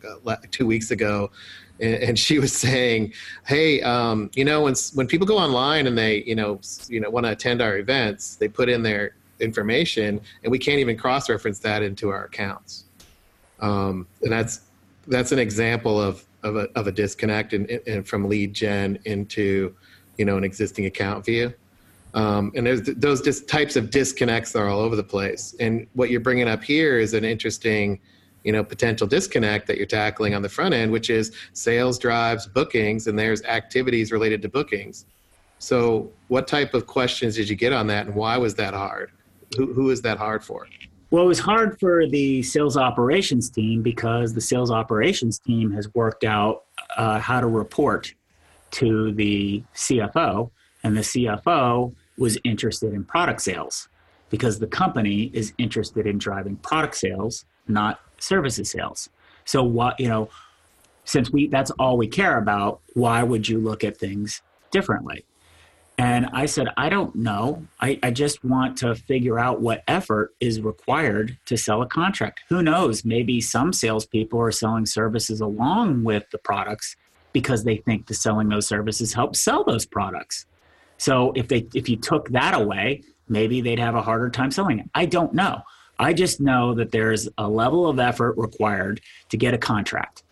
two 0.50 0.66
weeks 0.66 0.90
ago, 0.90 1.30
and, 1.78 1.94
and, 1.94 2.18
she 2.18 2.40
was 2.40 2.52
saying, 2.66 3.12
"Hey, 3.46 3.80
um, 3.82 4.32
you 4.34 4.44
know 4.44 4.62
when 4.62 4.74
when 4.94 5.06
people 5.06 5.26
go 5.26 5.38
online 5.38 5.86
and 5.86 5.96
they 5.96 6.24
you 6.24 6.34
know 6.34 6.60
you 6.88 6.98
know 6.98 7.10
want 7.10 7.26
to 7.26 7.32
attend 7.32 7.62
our 7.62 7.78
events, 7.78 8.34
they 8.34 8.48
put 8.48 8.68
in 8.68 8.82
their 8.82 9.14
information, 9.40 10.20
and 10.42 10.50
we 10.50 10.58
can't 10.58 10.78
even 10.78 10.96
cross 10.96 11.28
reference 11.28 11.58
that 11.60 11.82
into 11.82 12.10
our 12.10 12.24
accounts." 12.24 12.84
Um, 13.60 14.06
and 14.22 14.32
that's 14.32 14.60
that's 15.06 15.32
an 15.32 15.38
example 15.38 16.00
of 16.00 16.24
of 16.42 16.56
a, 16.56 16.68
of 16.76 16.86
a 16.86 16.92
disconnect 16.92 17.54
and 17.54 18.06
from 18.06 18.28
lead 18.28 18.52
gen 18.54 18.98
into 19.04 19.74
you 20.18 20.24
know 20.24 20.36
an 20.36 20.44
existing 20.44 20.86
account 20.86 21.24
view. 21.24 21.52
Um, 22.12 22.52
and 22.54 22.64
there's 22.66 22.82
those 22.82 23.20
dis- 23.20 23.44
types 23.44 23.74
of 23.74 23.90
disconnects 23.90 24.54
are 24.54 24.68
all 24.68 24.80
over 24.80 24.94
the 24.94 25.02
place. 25.02 25.56
And 25.58 25.86
what 25.94 26.10
you're 26.10 26.20
bringing 26.20 26.46
up 26.46 26.62
here 26.62 27.00
is 27.00 27.14
an 27.14 27.24
interesting 27.24 28.00
you 28.44 28.52
know 28.52 28.62
potential 28.62 29.06
disconnect 29.06 29.66
that 29.66 29.78
you're 29.78 29.86
tackling 29.86 30.34
on 30.34 30.42
the 30.42 30.48
front 30.48 30.74
end 30.74 30.92
which 30.92 31.08
is 31.08 31.32
sales 31.54 31.98
drives 31.98 32.46
bookings 32.46 33.06
and 33.06 33.18
there's 33.18 33.42
activities 33.44 34.12
related 34.12 34.42
to 34.42 34.48
bookings. 34.48 35.06
So 35.58 36.12
what 36.28 36.46
type 36.46 36.74
of 36.74 36.86
questions 36.86 37.36
did 37.36 37.48
you 37.48 37.56
get 37.56 37.72
on 37.72 37.86
that 37.86 38.06
and 38.06 38.14
why 38.14 38.36
was 38.36 38.54
that 38.56 38.74
hard 38.74 39.12
who, 39.54 39.72
who 39.72 39.90
is 39.90 40.02
that 40.02 40.18
hard 40.18 40.44
for 40.44 40.66
well, 41.14 41.22
it 41.22 41.28
was 41.28 41.38
hard 41.38 41.78
for 41.78 42.08
the 42.08 42.42
sales 42.42 42.76
operations 42.76 43.48
team 43.48 43.82
because 43.82 44.34
the 44.34 44.40
sales 44.40 44.72
operations 44.72 45.38
team 45.38 45.70
has 45.70 45.94
worked 45.94 46.24
out 46.24 46.64
uh, 46.96 47.20
how 47.20 47.40
to 47.40 47.46
report 47.46 48.12
to 48.72 49.12
the 49.12 49.62
CFO, 49.76 50.50
and 50.82 50.96
the 50.96 51.02
CFO 51.02 51.94
was 52.18 52.36
interested 52.42 52.92
in 52.92 53.04
product 53.04 53.42
sales 53.42 53.88
because 54.28 54.58
the 54.58 54.66
company 54.66 55.30
is 55.32 55.52
interested 55.56 56.08
in 56.08 56.18
driving 56.18 56.56
product 56.56 56.96
sales, 56.96 57.44
not 57.68 58.00
services 58.18 58.72
sales. 58.72 59.08
So, 59.44 59.62
what 59.62 60.00
you 60.00 60.08
know, 60.08 60.30
since 61.04 61.30
we 61.30 61.46
that's 61.46 61.70
all 61.72 61.96
we 61.96 62.08
care 62.08 62.38
about, 62.38 62.80
why 62.94 63.22
would 63.22 63.48
you 63.48 63.60
look 63.60 63.84
at 63.84 63.96
things 63.96 64.42
differently? 64.72 65.24
And 65.96 66.26
I 66.32 66.46
said, 66.46 66.68
I 66.76 66.88
don't 66.88 67.14
know. 67.14 67.64
I, 67.80 67.98
I, 68.02 68.10
just 68.10 68.44
want 68.44 68.76
to 68.78 68.96
figure 68.96 69.38
out 69.38 69.60
what 69.60 69.84
effort 69.86 70.34
is 70.40 70.60
required 70.60 71.38
to 71.46 71.56
sell 71.56 71.82
a 71.82 71.86
contract. 71.86 72.40
Who 72.48 72.62
knows? 72.62 73.04
Maybe 73.04 73.40
some 73.40 73.72
salespeople 73.72 74.40
are 74.40 74.50
selling 74.50 74.86
services 74.86 75.40
along 75.40 76.02
with 76.02 76.24
the 76.30 76.38
products 76.38 76.96
because 77.32 77.62
they 77.62 77.76
think 77.76 78.06
the 78.06 78.14
selling 78.14 78.48
those 78.48 78.66
services 78.66 79.12
helps 79.12 79.40
sell 79.40 79.62
those 79.62 79.86
products. 79.86 80.46
So 80.98 81.32
if 81.36 81.48
they 81.48 81.66
if 81.74 81.88
you 81.88 81.96
took 81.96 82.28
that 82.30 82.54
away, 82.54 83.02
maybe 83.28 83.60
they'd 83.60 83.78
have 83.78 83.94
a 83.94 84.02
harder 84.02 84.30
time 84.30 84.50
selling 84.50 84.80
it. 84.80 84.90
I 84.94 85.06
don't 85.06 85.34
know. 85.34 85.62
I 85.98 86.12
just 86.12 86.40
know 86.40 86.74
that 86.74 86.90
there's 86.90 87.28
a 87.38 87.48
level 87.48 87.86
of 87.86 88.00
effort 88.00 88.36
required 88.36 89.00
to 89.28 89.36
get 89.36 89.54
a 89.54 89.58
contract. 89.58 90.22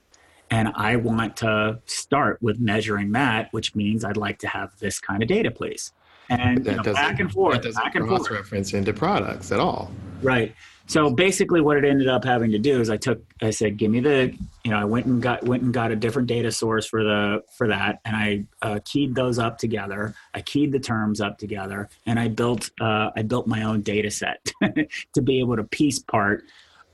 And 0.53 0.69
I 0.77 0.97
want 0.97 1.39
to 1.39 1.81
start 1.87 2.43
with 2.43 2.61
measuring 2.61 3.13
that, 3.13 3.51
which 3.55 3.75
means 3.75 4.05
I'd 4.05 4.19
like 4.19 4.39
to 4.41 4.49
have 4.49 4.79
this 4.81 5.01
kind 5.01 5.23
of 5.23 5.29
data, 5.29 5.51
please. 5.51 5.93
and 6.29 6.67
you 6.67 6.73
know, 6.73 6.83
back 6.83 7.21
and 7.21 7.33
forth, 7.33 7.63
that 7.63 7.75
back 7.75 7.95
and 7.95 8.07
forth. 8.07 8.27
cross-reference 8.27 8.75
into 8.75 8.93
products 8.93 9.51
at 9.51 9.59
all. 9.59 9.91
Right. 10.21 10.55
So 10.89 11.09
basically, 11.09 11.63
what 11.63 11.79
it 11.79 11.87
ended 11.87 12.07
up 12.07 12.23
having 12.23 12.51
to 12.51 12.59
do 12.59 12.83
is 12.83 12.91
I 12.91 12.99
took, 12.99 13.23
I 13.41 13.49
said, 13.49 13.79
give 13.79 13.91
me 13.91 14.01
the, 14.01 14.37
you 14.63 14.71
know, 14.71 14.77
I 14.77 14.85
went 14.85 15.07
and 15.07 15.23
got 15.23 15.43
went 15.43 15.63
and 15.63 15.73
got 15.73 15.91
a 15.91 15.97
different 15.97 16.29
data 16.29 16.53
source 16.53 16.85
for 16.85 17.03
the 17.03 17.43
for 17.57 17.69
that, 17.69 18.01
and 18.05 18.15
I 18.15 18.45
uh, 18.61 18.81
keyed 18.85 19.15
those 19.15 19.39
up 19.39 19.57
together. 19.57 20.15
I 20.35 20.43
keyed 20.43 20.71
the 20.71 20.81
terms 20.81 21.23
up 21.23 21.39
together, 21.39 21.89
and 22.05 22.21
I 22.21 22.29
built 22.29 22.71
uh, 22.79 23.09
I 23.17 23.23
built 23.23 23.47
my 23.47 23.63
own 23.63 23.81
data 23.81 24.11
set 24.11 24.53
to 25.15 25.23
be 25.23 25.41
able 25.41 25.57
to 25.57 25.65
piece 25.65 25.99
part 25.99 26.45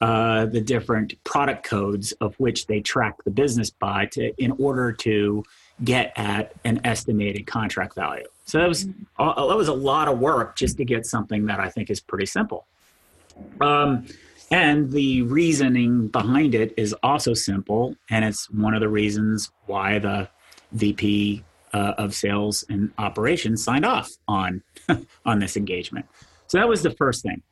uh, 0.01 0.47
the 0.47 0.61
different 0.61 1.23
product 1.25 1.65
codes 1.65 2.13
of 2.21 2.35
which 2.39 2.67
they 2.67 2.81
track 2.81 3.17
the 3.25 3.31
business 3.31 3.71
by 3.71 4.07
to 4.07 4.33
in 4.43 4.53
order 4.53 4.93
to 4.93 5.45
get 5.85 6.13
at 6.17 6.53
an 6.65 6.81
estimated 6.85 7.47
contract 7.47 7.95
value. 7.95 8.27
So 8.47 8.59
that 8.59 8.69
was 8.69 8.87
uh, 9.19 9.47
that 9.49 9.57
was 9.57 9.69
a 9.69 9.75
lot 9.75 10.09
of 10.09 10.19
work 10.19 10.57
just 10.57 10.77
to 10.79 10.85
get 10.85 11.05
something 11.07 11.47
that 11.47 11.61
I 11.61 11.69
think 11.69 11.91
is 11.91 12.01
pretty 12.01 12.27
simple. 12.27 12.67
Um, 13.61 14.07
and 14.51 14.91
the 14.91 15.23
reasoning 15.23 16.09
behind 16.09 16.55
it 16.55 16.73
is 16.77 16.95
also 17.03 17.35
simple, 17.35 17.95
and 18.09 18.25
it's 18.25 18.49
one 18.51 18.75
of 18.75 18.81
the 18.81 18.89
reasons 18.89 19.51
why 19.67 19.99
the 19.99 20.29
VP 20.73 21.45
uh, 21.75 21.95
of 21.99 22.15
Sales 22.15 22.65
and 22.69 22.91
Operations 22.99 23.63
signed 23.63 23.85
off 23.85 24.11
on 24.27 24.63
on 25.27 25.39
this 25.39 25.57
engagement. 25.57 26.07
So 26.47 26.59
that 26.59 26.69
was 26.69 26.83
the 26.83 26.91
first 26.91 27.23
thing. 27.23 27.43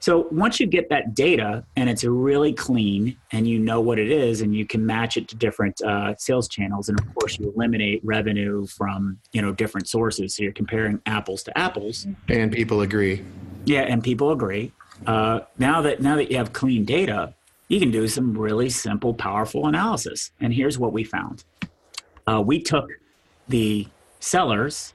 So 0.00 0.28
once 0.30 0.60
you 0.60 0.66
get 0.66 0.88
that 0.90 1.14
data 1.14 1.64
and 1.76 1.88
it's 1.88 2.04
really 2.04 2.52
clean 2.52 3.16
and 3.32 3.48
you 3.48 3.58
know 3.58 3.80
what 3.80 3.98
it 3.98 4.10
is 4.10 4.40
and 4.42 4.54
you 4.54 4.66
can 4.66 4.84
match 4.84 5.16
it 5.16 5.26
to 5.28 5.36
different 5.36 5.80
uh, 5.82 6.14
sales 6.16 6.48
channels 6.48 6.88
and 6.88 7.00
of 7.00 7.14
course 7.14 7.38
you 7.38 7.52
eliminate 7.54 8.04
revenue 8.04 8.66
from 8.66 9.18
you 9.32 9.42
know 9.42 9.52
different 9.52 9.88
sources. 9.88 10.36
So 10.36 10.42
you're 10.42 10.52
comparing 10.52 11.00
apples 11.06 11.42
to 11.44 11.58
apples. 11.58 12.06
And 12.28 12.52
people 12.52 12.82
agree. 12.82 13.24
yeah 13.64 13.82
and 13.82 14.02
people 14.02 14.30
agree. 14.30 14.72
Uh, 15.06 15.40
now 15.58 15.82
that 15.82 16.00
now 16.00 16.16
that 16.16 16.30
you 16.30 16.36
have 16.36 16.52
clean 16.52 16.84
data 16.84 17.34
you 17.68 17.80
can 17.80 17.90
do 17.90 18.06
some 18.06 18.36
really 18.36 18.70
simple 18.70 19.12
powerful 19.12 19.66
analysis. 19.66 20.30
And 20.40 20.54
here's 20.54 20.78
what 20.78 20.92
we 20.92 21.04
found. 21.04 21.44
Uh, 22.26 22.42
we 22.44 22.60
took 22.60 22.90
the 23.48 23.88
sellers 24.20 24.94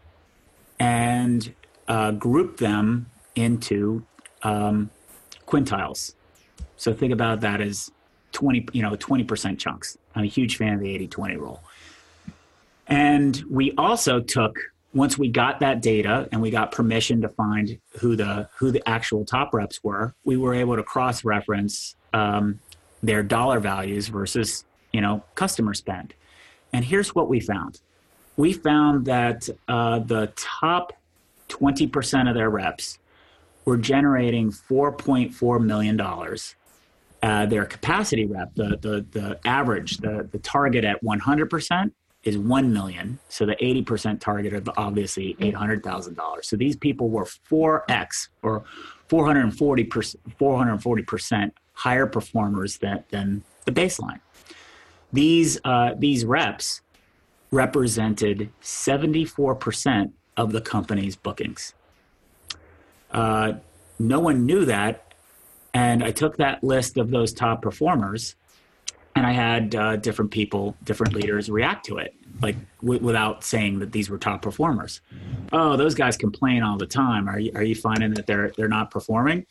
and 0.80 1.54
uh, 1.88 2.12
grouped 2.12 2.60
them 2.60 3.08
into 3.36 4.06
um, 4.44 4.90
quintiles. 5.46 6.16
So 6.78 6.94
think 6.94 7.14
about 7.14 7.42
that 7.42 7.62
as 7.62 7.92
20, 8.32 8.70
you 8.74 8.82
know, 8.82 8.92
20% 8.92 9.60
chunks. 9.60 9.98
I'm 10.16 10.24
a 10.24 10.28
huge 10.28 10.58
fan 10.58 10.74
of 10.74 10.80
the 10.80 10.90
80 10.90 11.08
20 11.08 11.38
rule. 11.38 11.64
And 12.88 13.42
we 13.50 13.74
also 13.78 14.20
took, 14.20 14.58
once 14.94 15.18
we 15.18 15.30
got 15.30 15.60
that 15.62 15.82
data 15.82 16.28
and 16.32 16.42
we 16.42 16.52
got 16.52 16.72
permission 16.72 17.22
to 17.22 17.30
find 17.30 17.80
who 18.00 18.16
the 18.16 18.50
who 18.58 18.72
the 18.72 18.88
actual 18.88 19.24
top 19.24 19.54
reps 19.54 19.82
were, 19.84 20.14
we 20.26 20.36
were 20.36 20.54
able 20.54 20.76
to 20.76 20.84
cross 20.84 21.24
reference 21.24 21.96
um, 22.14 22.60
their 23.02 23.24
dollar 23.24 23.60
values 23.60 24.10
versus 24.10 24.66
you 24.92 25.00
know 25.00 25.24
customer 25.36 25.74
spend. 25.74 26.14
And 26.74 26.84
here's 26.84 27.16
what 27.16 27.30
we 27.30 27.40
found: 27.40 27.80
we 28.36 28.52
found 28.52 29.06
that 29.06 29.48
uh, 29.70 30.00
the 30.00 30.34
top 30.36 30.92
20% 31.48 32.30
of 32.30 32.36
their 32.36 32.50
reps 32.50 33.00
were 33.66 33.78
generating 33.78 34.52
$4.4 34.52 35.64
million. 35.64 36.00
Uh, 37.24 37.46
their 37.46 37.66
capacity 37.66 38.26
rep, 38.26 38.54
the, 38.56 38.78
the, 38.82 39.06
the 39.12 39.40
average, 39.46 39.98
the, 39.98 40.28
the 40.32 40.40
target 40.40 40.84
at 40.84 41.04
100% 41.04 41.92
is 42.24 42.38
1 42.38 42.74
million. 42.74 43.20
So 43.30 43.46
the 43.46 43.56
80% 43.56 44.20
target 44.20 44.54
is 44.54 44.64
obviously 44.78 45.36
$800,000. 45.40 46.46
So 46.46 46.56
these 46.56 46.76
people 46.76 47.10
were 47.10 47.26
4x 47.26 48.30
or 48.44 48.64
440%, 49.10 50.16
440% 50.40 51.52
higher 51.74 52.08
performers 52.08 52.78
than, 52.78 53.04
than 53.10 53.44
the 53.66 53.72
baseline. 53.72 54.20
These, 55.14 55.60
uh, 55.66 55.92
these 55.98 56.26
reps 56.26 56.82
represented 57.52 58.50
74% 58.62 60.12
of 60.38 60.52
the 60.52 60.62
company's 60.62 61.16
bookings. 61.16 61.74
Uh, 63.12 63.54
no 64.00 64.20
one 64.20 64.46
knew 64.46 64.66
that. 64.66 65.14
And 65.74 66.04
I 66.04 66.12
took 66.12 66.38
that 66.38 66.64
list 66.64 66.98
of 66.98 67.12
those 67.12 67.32
top 67.34 67.62
performers 67.62 68.36
and 69.16 69.26
I 69.26 69.32
had 69.32 69.76
uh, 69.76 69.96
different 69.98 70.32
people, 70.32 70.76
different 70.84 71.14
leaders 71.14 71.50
react 71.50 71.86
to 71.88 71.98
it, 71.98 72.14
like 72.42 72.56
w- 72.82 73.00
without 73.02 73.44
saying 73.44 73.80
that 73.80 73.92
these 73.92 74.10
were 74.10 74.18
top 74.18 74.42
performers. 74.42 75.02
Oh, 75.52 75.76
those 75.76 75.96
guys 75.96 76.16
complain 76.18 76.64
all 76.64 76.78
the 76.78 76.86
time. 76.88 77.28
Are 77.30 77.40
you, 77.40 77.52
are 77.56 77.64
you 77.64 77.76
finding 77.76 78.14
that 78.16 78.26
they're, 78.28 78.52
they're 78.58 78.70
not 78.70 78.90
performing? 78.92 79.46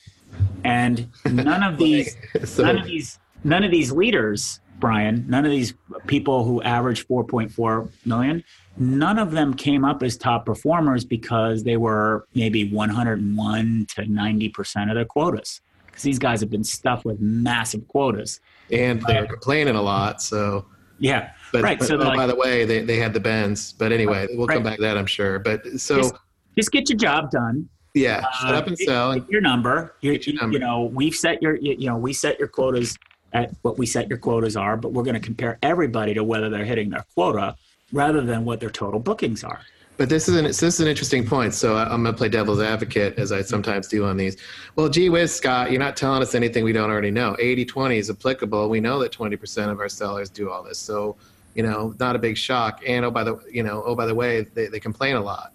And 0.65 1.09
none 1.31 1.63
of 1.63 1.77
these, 1.85 2.17
So- 2.45 2.65
none 2.65 2.79
of 2.79 2.87
these, 2.87 3.19
none 3.45 3.65
of 3.65 3.71
these 3.71 3.93
leaders, 3.93 4.61
Brian, 4.79 5.25
none 5.29 5.45
of 5.45 5.51
these 5.51 5.75
people 6.07 6.45
who 6.45 6.63
average 6.63 7.07
4.4 7.07 7.91
million, 8.07 8.43
none 8.79 9.19
of 9.19 9.31
them 9.33 9.53
came 9.55 9.85
up 9.85 10.03
as 10.03 10.17
top 10.17 10.47
performers 10.47 11.05
because 11.05 11.63
they 11.65 11.77
were 11.77 12.27
maybe 12.35 12.71
101 12.73 13.87
to 13.97 14.03
90% 14.03 14.89
of 14.89 14.95
their 14.95 15.05
quotas. 15.05 15.61
Because 15.87 16.03
these 16.03 16.19
guys 16.19 16.41
have 16.41 16.51
been 16.51 16.65
stuffed 16.65 17.05
with 17.05 17.21
massive 17.21 17.87
quotas. 17.89 18.41
And 18.71 19.03
they're 19.03 19.27
complaining 19.27 19.75
a 19.75 19.83
lot. 19.83 20.23
So, 20.23 20.67
Yeah. 20.99 21.31
but, 21.53 21.63
right. 21.63 21.79
but- 21.79 21.89
so 21.89 21.97
oh, 21.97 21.99
like, 22.05 22.17
by 22.17 22.27
the 22.27 22.37
way, 22.37 22.65
they, 22.65 22.83
they 22.83 22.97
had 22.97 23.13
the 23.13 23.21
bends. 23.21 23.73
But 23.73 23.93
anyway, 23.93 24.29
we'll 24.33 24.47
come 24.47 24.59
Right. 24.59 24.65
back 24.65 24.77
to 24.77 24.83
that, 24.83 24.97
I'm 24.97 25.07
sure. 25.07 25.39
But 25.41 25.67
so, 25.79 25.97
Just- 25.97 26.15
just 26.57 26.71
get 26.73 26.89
your 26.89 26.97
job 26.99 27.31
done. 27.31 27.69
yeah, 27.95 28.23
shut 28.41 28.55
Uh, 28.55 28.59
up 28.59 28.67
and 28.67 28.79
sell. 28.79 29.15
get 29.15 29.29
your 29.31 29.41
number. 29.41 29.95
Get 30.01 30.27
your 30.27 30.35
you- 30.35 30.41
number. 30.41 30.55
You 30.55 30.61
know, 30.61 30.85
we've 30.95 31.15
set 31.15 31.43
your, 31.43 31.57
you 31.57 31.75
you 31.79 31.87
know, 31.89 31.97
we 31.97 32.13
set 32.13 32.39
your 32.39 32.49
quotas 32.49 32.97
at 33.33 33.53
what 33.63 33.79
we 33.79 33.87
set 33.87 34.09
your 34.09 34.19
quotas 34.19 34.57
are, 34.57 34.77
but 34.77 34.93
we're 34.93 35.03
going 35.03 35.15
to 35.15 35.21
compare 35.21 35.59
everybody 35.63 36.15
to 36.15 36.25
whether 36.25 36.49
they're 36.49 36.65
hitting 36.65 36.91
their 36.91 37.05
quota 37.15 37.57
rather 37.93 38.21
than 38.21 38.45
what 38.45 38.61
their 38.61 38.71
total 38.71 39.01
bookings 39.01 39.45
are. 39.45 39.61
But 39.97 40.09
this 40.09 40.31
is 40.31 40.37
an 40.37 40.45
this 40.45 40.63
is 40.63 40.81
an 40.81 40.89
interesting 40.89 41.27
point. 41.27 41.53
So 41.53 41.77
I'm 41.77 42.03
going 42.03 42.05
to 42.05 42.13
play 42.15 42.31
devil's 42.31 42.63
advocate 42.63 43.19
as 43.19 43.33
I 43.33 43.43
sometimes 43.43 43.87
do 43.87 44.07
on 44.07 44.17
these. 44.17 44.39
Well, 44.75 44.89
gee 44.89 45.11
whiz, 45.11 45.35
Scott, 45.35 45.71
you're 45.71 45.79
not 45.79 45.95
telling 45.95 46.23
us 46.23 46.35
anything 46.35 46.65
we 46.65 46.73
don't 46.73 46.89
already 46.89 47.11
know. 47.11 47.37
80-20 47.39 47.99
is 47.99 48.09
applicable. 48.09 48.71
We 48.71 48.81
know 48.81 48.99
that 49.01 49.13
20% 49.13 49.71
of 49.71 49.79
our 49.79 49.91
sellers 49.91 50.31
do 50.31 50.51
all 50.51 50.63
this. 50.63 50.79
So, 50.79 51.17
you 51.55 51.63
know, 51.63 51.95
not 52.01 52.17
a 52.17 52.19
big 52.19 52.39
shock. 52.39 52.81
And 52.87 53.05
oh 53.05 53.11
by 53.11 53.25
the 53.25 53.39
you 53.51 53.63
know 53.63 53.83
oh 53.85 53.95
by 53.95 54.07
the 54.07 54.15
way, 54.15 54.43
they, 54.43 54.69
they 54.69 54.81
complain 54.81 55.17
a 55.17 55.21
lot. 55.21 55.53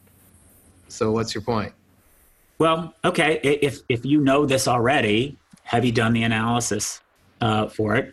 So 0.89 1.11
what's 1.11 1.33
your 1.33 1.41
point? 1.41 1.73
Well, 2.59 2.93
okay. 3.03 3.39
If 3.41 3.79
if 3.89 4.05
you 4.05 4.21
know 4.21 4.45
this 4.45 4.67
already, 4.67 5.37
have 5.63 5.83
you 5.83 5.91
done 5.91 6.13
the 6.13 6.21
analysis 6.21 7.01
uh, 7.45 7.67
for 7.67 7.95
it? 7.95 8.05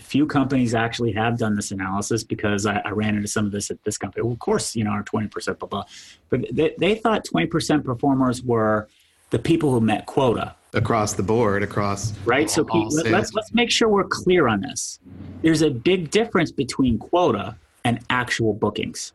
Few 0.00 0.26
companies 0.26 0.74
actually 0.74 1.12
have 1.12 1.36
done 1.38 1.54
this 1.54 1.70
analysis 1.70 2.24
because 2.24 2.64
I, 2.64 2.76
I 2.84 2.90
ran 2.90 3.14
into 3.14 3.28
some 3.28 3.44
of 3.44 3.52
this 3.52 3.70
at 3.70 3.82
this 3.84 3.98
company. 3.98 4.22
Well, 4.22 4.32
of 4.32 4.38
course, 4.38 4.74
you 4.74 4.84
know, 4.84 4.90
our 4.90 5.02
twenty 5.02 5.28
percent, 5.28 5.58
blah 5.58 5.68
blah. 5.68 5.84
But 6.30 6.40
they, 6.50 6.74
they 6.78 6.94
thought 6.94 7.24
twenty 7.24 7.46
percent 7.46 7.84
performers 7.84 8.42
were 8.42 8.88
the 9.30 9.38
people 9.38 9.70
who 9.70 9.80
met 9.80 10.06
quota. 10.06 10.54
Across 10.72 11.12
the 11.14 11.22
board, 11.22 11.62
across 11.62 12.16
right? 12.24 12.48
So 12.50 12.62
all 12.62 12.72
Pete, 12.72 12.92
let, 12.96 13.04
sales. 13.04 13.12
let's 13.12 13.34
let's 13.34 13.52
make 13.52 13.70
sure 13.70 13.88
we're 13.88 14.04
clear 14.22 14.48
on 14.48 14.60
this. 14.62 14.98
There's 15.42 15.62
a 15.62 15.70
big 15.70 16.10
difference 16.10 16.50
between 16.50 16.98
quota 16.98 17.56
and 17.84 18.00
actual 18.08 18.54
bookings. 18.54 19.12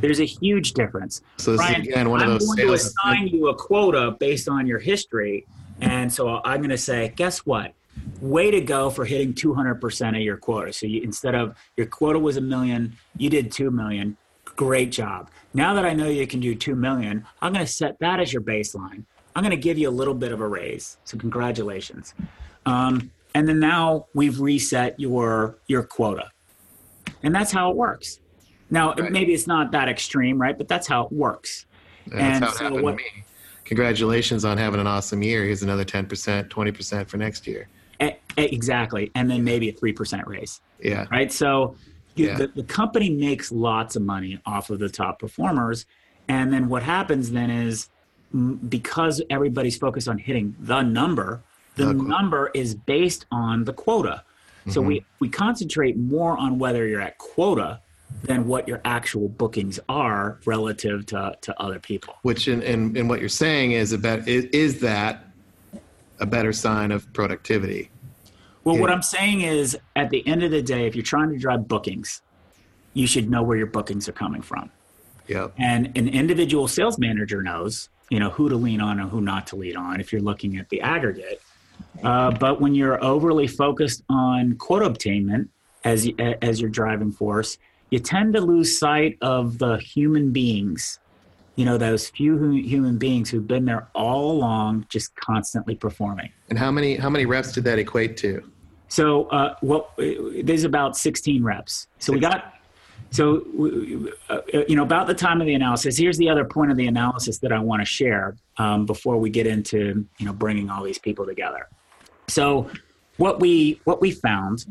There's 0.00 0.20
a 0.20 0.24
huge 0.24 0.72
difference. 0.72 1.20
So 1.38 1.50
this 1.52 1.60
Brian, 1.60 1.82
is 1.82 1.88
again 1.88 2.08
one 2.08 2.22
I'm 2.22 2.30
of 2.30 2.38
those 2.38 2.46
going 2.54 2.68
to 2.68 2.72
assign 2.74 3.26
you 3.26 3.48
a 3.48 3.54
quota 3.54 4.12
based 4.12 4.48
on 4.48 4.66
your 4.66 4.78
history, 4.78 5.44
and 5.80 6.12
so 6.12 6.40
I'm 6.44 6.60
going 6.60 6.70
to 6.70 6.78
say, 6.78 7.12
guess 7.16 7.40
what? 7.40 7.74
Way 8.20 8.50
to 8.50 8.60
go 8.60 8.88
for 8.90 9.04
hitting 9.04 9.34
200% 9.34 10.08
of 10.16 10.22
your 10.22 10.36
quota. 10.36 10.72
So 10.72 10.86
you, 10.86 11.02
instead 11.02 11.34
of 11.34 11.54
your 11.76 11.86
quota 11.86 12.18
was 12.18 12.36
a 12.36 12.40
million, 12.40 12.96
you 13.16 13.28
did 13.28 13.52
two 13.52 13.70
million. 13.70 14.16
Great 14.44 14.90
job. 14.90 15.28
Now 15.52 15.74
that 15.74 15.84
I 15.84 15.92
know 15.92 16.08
you 16.08 16.26
can 16.26 16.40
do 16.40 16.54
two 16.54 16.74
million, 16.74 17.26
I'm 17.42 17.52
going 17.52 17.64
to 17.64 17.70
set 17.70 17.98
that 18.00 18.20
as 18.20 18.32
your 18.32 18.42
baseline. 18.42 19.04
I'm 19.34 19.42
going 19.42 19.50
to 19.50 19.56
give 19.56 19.76
you 19.76 19.88
a 19.88 19.90
little 19.90 20.14
bit 20.14 20.32
of 20.32 20.40
a 20.40 20.48
raise. 20.48 20.96
So 21.04 21.18
congratulations. 21.18 22.14
Um, 22.64 23.10
and 23.34 23.46
then 23.46 23.60
now 23.60 24.06
we've 24.14 24.40
reset 24.40 24.98
your 24.98 25.58
your 25.66 25.82
quota, 25.82 26.30
and 27.22 27.34
that's 27.34 27.52
how 27.52 27.70
it 27.70 27.76
works. 27.76 28.20
Now 28.70 28.94
Right. 28.94 29.12
maybe 29.12 29.34
it's 29.34 29.46
not 29.46 29.72
that 29.72 29.90
extreme, 29.90 30.40
right? 30.40 30.56
But 30.56 30.68
that's 30.68 30.86
how 30.86 31.04
it 31.04 31.12
works. 31.12 31.66
That's 32.06 32.22
and 32.22 32.44
how 32.44 32.50
it 32.50 32.54
so 32.56 32.64
happened 32.64 32.82
what- 32.82 32.90
to 32.92 32.96
me. 32.96 33.24
Congratulations 33.66 34.44
on 34.44 34.56
having 34.56 34.80
an 34.80 34.86
awesome 34.86 35.22
year. 35.24 35.44
Here's 35.44 35.62
another 35.64 35.84
10%, 35.84 36.48
20% 36.48 37.08
for 37.08 37.16
next 37.16 37.46
year. 37.48 37.66
Exactly, 38.36 39.10
and 39.14 39.30
then 39.30 39.44
maybe 39.44 39.68
a 39.68 39.72
three 39.72 39.92
percent 39.92 40.26
raise, 40.26 40.60
Yeah. 40.82 41.06
right? 41.10 41.32
So 41.32 41.76
you- 42.14 42.26
Yeah. 42.26 42.36
the, 42.36 42.46
the 42.48 42.62
company 42.64 43.10
makes 43.10 43.50
lots 43.50 43.96
of 43.96 44.02
money 44.02 44.38
off 44.44 44.68
of 44.70 44.78
the 44.78 44.88
top 44.90 45.18
performers, 45.18 45.86
and 46.28 46.52
then 46.52 46.68
what 46.68 46.82
happens 46.82 47.30
then 47.30 47.50
is 47.50 47.88
because 48.68 49.22
everybody's 49.30 49.78
focused 49.78 50.08
on 50.08 50.18
hitting 50.18 50.54
the 50.60 50.82
number, 50.82 51.42
the 51.76 51.94
number 51.94 52.50
is 52.54 52.74
based 52.74 53.24
on 53.30 53.64
the 53.64 53.72
quota. 53.72 54.22
So 54.68 54.80
Mm-hmm. 54.80 54.88
we 54.88 55.04
we 55.20 55.28
concentrate 55.28 55.96
more 55.96 56.36
on 56.36 56.58
whether 56.58 56.86
you're 56.88 57.00
at 57.00 57.18
quota 57.18 57.80
than 58.24 58.46
what 58.46 58.66
your 58.66 58.80
actual 58.84 59.28
bookings 59.28 59.78
are 59.88 60.38
relative 60.44 61.06
to, 61.06 61.36
to 61.40 61.60
other 61.60 61.78
people. 61.78 62.14
Which 62.22 62.48
in, 62.48 62.62
in, 62.62 62.96
in 62.96 63.08
what 63.08 63.20
you're 63.20 63.28
saying 63.28 63.72
is 63.72 63.92
about 63.92 64.26
is, 64.26 64.44
is 64.46 64.80
that 64.80 65.25
a 66.18 66.26
better 66.26 66.52
sign 66.52 66.92
of 66.92 67.12
productivity? 67.12 67.90
Well, 68.64 68.78
what 68.78 68.90
I'm 68.90 69.02
saying 69.02 69.42
is 69.42 69.78
at 69.94 70.10
the 70.10 70.26
end 70.26 70.42
of 70.42 70.50
the 70.50 70.62
day, 70.62 70.86
if 70.86 70.96
you're 70.96 71.04
trying 71.04 71.30
to 71.30 71.38
drive 71.38 71.68
bookings, 71.68 72.22
you 72.94 73.06
should 73.06 73.30
know 73.30 73.42
where 73.42 73.56
your 73.56 73.68
bookings 73.68 74.08
are 74.08 74.12
coming 74.12 74.42
from. 74.42 74.70
Yep. 75.28 75.54
And 75.58 75.96
an 75.96 76.08
individual 76.08 76.66
sales 76.66 76.98
manager 76.98 77.42
knows, 77.42 77.90
you 78.10 78.18
know, 78.18 78.30
who 78.30 78.48
to 78.48 78.56
lean 78.56 78.80
on 78.80 78.98
and 78.98 79.10
who 79.10 79.20
not 79.20 79.46
to 79.48 79.56
lean 79.56 79.76
on 79.76 80.00
if 80.00 80.12
you're 80.12 80.22
looking 80.22 80.56
at 80.56 80.68
the 80.68 80.80
aggregate. 80.80 81.40
Uh, 82.02 82.30
but 82.32 82.60
when 82.60 82.74
you're 82.74 83.02
overly 83.04 83.46
focused 83.46 84.02
on 84.08 84.56
quota 84.56 84.86
obtainment 84.86 85.50
as 85.84 86.08
as 86.42 86.60
your 86.60 86.70
driving 86.70 87.12
force, 87.12 87.58
you 87.90 87.98
tend 87.98 88.34
to 88.34 88.40
lose 88.40 88.78
sight 88.78 89.18
of 89.20 89.58
the 89.58 89.76
human 89.78 90.32
beings. 90.32 90.98
You 91.56 91.64
know, 91.64 91.78
those 91.78 92.08
few 92.08 92.50
human 92.50 92.98
beings 92.98 93.30
who've 93.30 93.46
been 93.46 93.64
there 93.64 93.88
all 93.94 94.30
along, 94.30 94.86
just 94.88 95.16
constantly 95.16 95.74
performing. 95.74 96.30
And 96.50 96.58
how 96.58 96.70
many 96.70 96.96
how 96.96 97.10
many 97.10 97.26
reps 97.26 97.52
did 97.52 97.64
that 97.64 97.78
equate 97.78 98.16
to? 98.18 98.42
So, 98.88 99.24
uh, 99.26 99.56
well, 99.62 99.90
there's 99.96 100.64
about 100.64 100.96
16 100.96 101.42
reps. 101.42 101.88
So 101.98 102.12
we 102.12 102.20
got 102.20 102.54
so, 103.10 103.36
uh, 104.28 104.40
you 104.68 104.76
know, 104.76 104.82
about 104.82 105.06
the 105.06 105.14
time 105.14 105.40
of 105.40 105.46
the 105.46 105.54
analysis, 105.54 105.96
here's 105.96 106.18
the 106.18 106.28
other 106.28 106.44
point 106.44 106.70
of 106.70 106.76
the 106.76 106.86
analysis 106.86 107.38
that 107.38 107.52
I 107.52 107.58
want 107.58 107.80
to 107.80 107.86
share 107.86 108.36
um, 108.58 108.84
before 108.84 109.16
we 109.18 109.30
get 109.30 109.46
into, 109.46 110.06
you 110.18 110.26
know, 110.26 110.32
bringing 110.32 110.70
all 110.70 110.82
these 110.82 110.98
people 110.98 111.24
together. 111.24 111.68
So, 112.28 112.70
what 113.16 113.40
we 113.40 113.80
what 113.84 114.00
we 114.00 114.10
found 114.10 114.66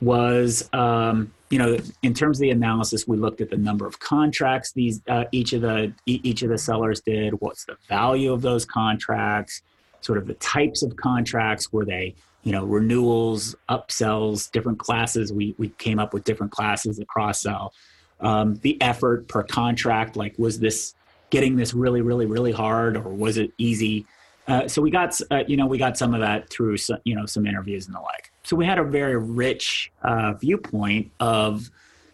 was, 0.00 0.68
um, 0.72 1.32
you 1.50 1.58
know, 1.58 1.78
in 2.02 2.14
terms 2.14 2.38
of 2.38 2.42
the 2.42 2.50
analysis, 2.50 3.08
we 3.08 3.16
looked 3.16 3.40
at 3.40 3.50
the 3.50 3.56
number 3.56 3.86
of 3.86 3.98
contracts 4.00 4.72
these 4.72 5.00
uh, 5.08 5.24
each 5.32 5.52
of 5.52 5.62
the 5.62 5.92
each 6.06 6.42
of 6.42 6.50
the 6.50 6.58
sellers 6.58 7.00
did. 7.00 7.34
What's 7.40 7.64
the 7.64 7.76
value 7.88 8.32
of 8.32 8.42
those 8.42 8.64
contracts? 8.64 9.62
Sort 10.00 10.18
of 10.18 10.26
the 10.26 10.34
types 10.34 10.82
of 10.82 10.96
contracts. 10.96 11.72
Were 11.72 11.84
they 11.84 12.14
you 12.42 12.52
know 12.52 12.64
renewals 12.64 13.56
upsells 13.68 14.50
different 14.52 14.78
classes 14.78 15.32
we, 15.32 15.54
we 15.58 15.68
came 15.70 15.98
up 15.98 16.14
with 16.14 16.24
different 16.24 16.52
classes 16.52 16.98
of 16.98 17.06
cross 17.06 17.42
sell 17.42 17.72
um, 18.20 18.54
the 18.62 18.80
effort 18.80 19.28
per 19.28 19.42
contract 19.42 20.16
like 20.16 20.34
was 20.38 20.58
this 20.58 20.94
getting 21.30 21.56
this 21.56 21.74
really 21.74 22.00
really 22.00 22.26
really 22.26 22.52
hard 22.52 22.96
or 22.96 23.08
was 23.08 23.36
it 23.36 23.52
easy 23.58 24.06
uh, 24.46 24.66
so 24.66 24.80
we 24.80 24.90
got 24.90 25.18
uh, 25.30 25.42
you 25.46 25.56
know 25.56 25.66
we 25.66 25.78
got 25.78 25.98
some 25.98 26.14
of 26.14 26.20
that 26.20 26.48
through 26.48 26.76
some, 26.76 26.98
you 27.04 27.14
know 27.14 27.26
some 27.26 27.46
interviews 27.46 27.86
and 27.86 27.94
the 27.94 28.00
like 28.00 28.30
so 28.48 28.56
we 28.56 28.64
had 28.64 28.78
a 28.78 28.84
very 28.84 29.16
rich 29.16 29.92
uh, 30.02 30.32
viewpoint 30.34 31.10
of 31.20 31.70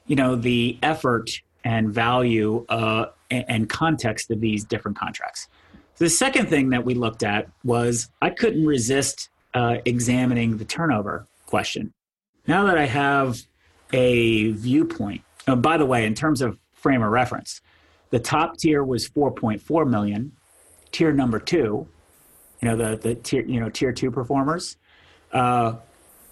you 0.07 0.17
know 0.17 0.37
the 0.37 0.79
effort 0.83 1.31
and 1.65 1.91
value 1.93 2.67
uh, 2.69 3.07
and, 3.31 3.69
context 3.71 4.31
of 4.31 4.41
these 4.41 4.65
different 4.65 4.99
contracts 4.99 5.49
the 5.97 6.11
second 6.11 6.49
thing 6.49 6.71
that 6.71 6.85
we 6.85 6.95
looked 6.95 7.23
at 7.23 7.49
was 7.65 8.11
i 8.23 8.31
couldn't 8.31 8.67
resist 8.67 9.29
uh, 9.55 9.77
examining 9.85 10.57
the 10.57 10.65
turnover 10.65 11.27
question. 11.47 11.93
Now 12.47 12.65
that 12.65 12.77
I 12.77 12.87
have 12.87 13.39
a 13.93 14.51
viewpoint, 14.51 15.23
oh, 15.47 15.57
by 15.57 15.77
the 15.77 15.87
way, 15.87 16.05
in 16.05 16.15
terms 16.15 16.43
of 16.43 16.59
frame 16.73 17.03
of 17.03 17.11
reference, 17.11 17.61
the 18.11 18.19
top 18.19 18.59
tier 18.59 18.85
was 18.85 19.09
4.4 19.09 19.89
million. 19.89 20.33
Tier 20.91 21.13
number 21.13 21.39
two, 21.39 21.89
you 22.61 22.69
know 22.69 22.77
the 22.77 22.97
the 22.97 23.15
tier 23.17 23.45
you 23.45 23.59
know 23.59 23.69
tier 23.69 23.93
two 23.93 24.11
performers, 24.13 24.77
uh, 25.33 25.75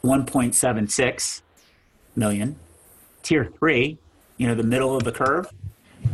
1.76 0.05 1.43
million. 2.17 2.57
Tier 3.23 3.53
three, 3.59 3.99
you 4.37 4.49
know 4.49 4.55
the 4.55 4.65
middle 4.65 4.97
of 4.97 5.05
the 5.05 5.12
curve, 5.12 5.49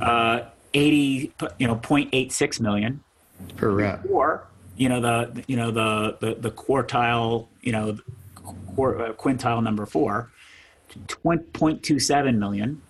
uh, 0.00 0.40
80 0.74 1.32
you 1.58 1.66
know 1.66 1.76
0.86 1.76 2.60
million. 2.60 3.02
Per 3.56 3.70
rep. 3.70 4.04
Or 4.10 4.48
you 4.78 4.88
know 4.88 5.00
the 5.00 5.44
you 5.46 5.56
know 5.56 5.70
the 5.70 6.16
the, 6.20 6.34
the 6.34 6.50
quartile 6.50 7.48
you 7.62 7.72
know 7.72 7.98
uh, 8.48 9.12
quintile 9.12 9.62
number 9.62 9.84
four 9.84 10.30
0.27 11.06 12.38
million 12.38 12.80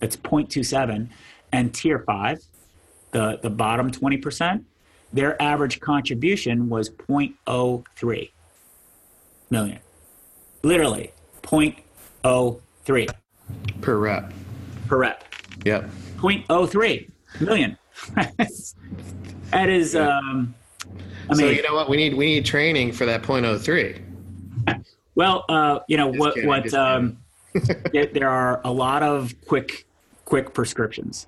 it's 0.00 0.16
0.27 0.16 1.08
and 1.52 1.74
tier 1.74 2.00
five 2.00 2.42
the 3.12 3.38
the 3.42 3.50
bottom 3.50 3.90
20% 3.90 4.64
their 5.12 5.40
average 5.40 5.78
contribution 5.80 6.68
was 6.68 6.88
0.03 6.90 8.30
million 9.50 9.78
literally 10.62 11.12
0.03 11.42 13.08
per 13.80 13.96
rep 13.96 14.32
per 14.86 14.98
rep 14.98 15.24
yep 15.64 15.88
0.03 16.16 17.10
million 17.40 17.76
that 19.50 19.68
is 19.68 19.94
um 19.96 20.54
I 21.28 21.34
mean, 21.34 21.46
so 21.46 21.50
you 21.50 21.62
know 21.62 21.74
what? 21.74 21.88
We 21.88 21.96
need 21.96 22.14
we 22.14 22.26
need 22.26 22.44
training 22.44 22.92
for 22.92 23.06
that 23.06 23.22
.03. 23.22 24.02
Well, 25.14 25.44
uh, 25.50 25.80
you 25.88 25.98
know 25.98 26.08
just 26.08 26.18
what 26.18 26.34
kidding, 26.36 26.48
what 26.48 26.72
um, 26.72 27.18
there 27.92 28.30
are 28.30 28.62
a 28.64 28.72
lot 28.72 29.02
of 29.02 29.34
quick 29.46 29.86
quick 30.24 30.54
prescriptions. 30.54 31.26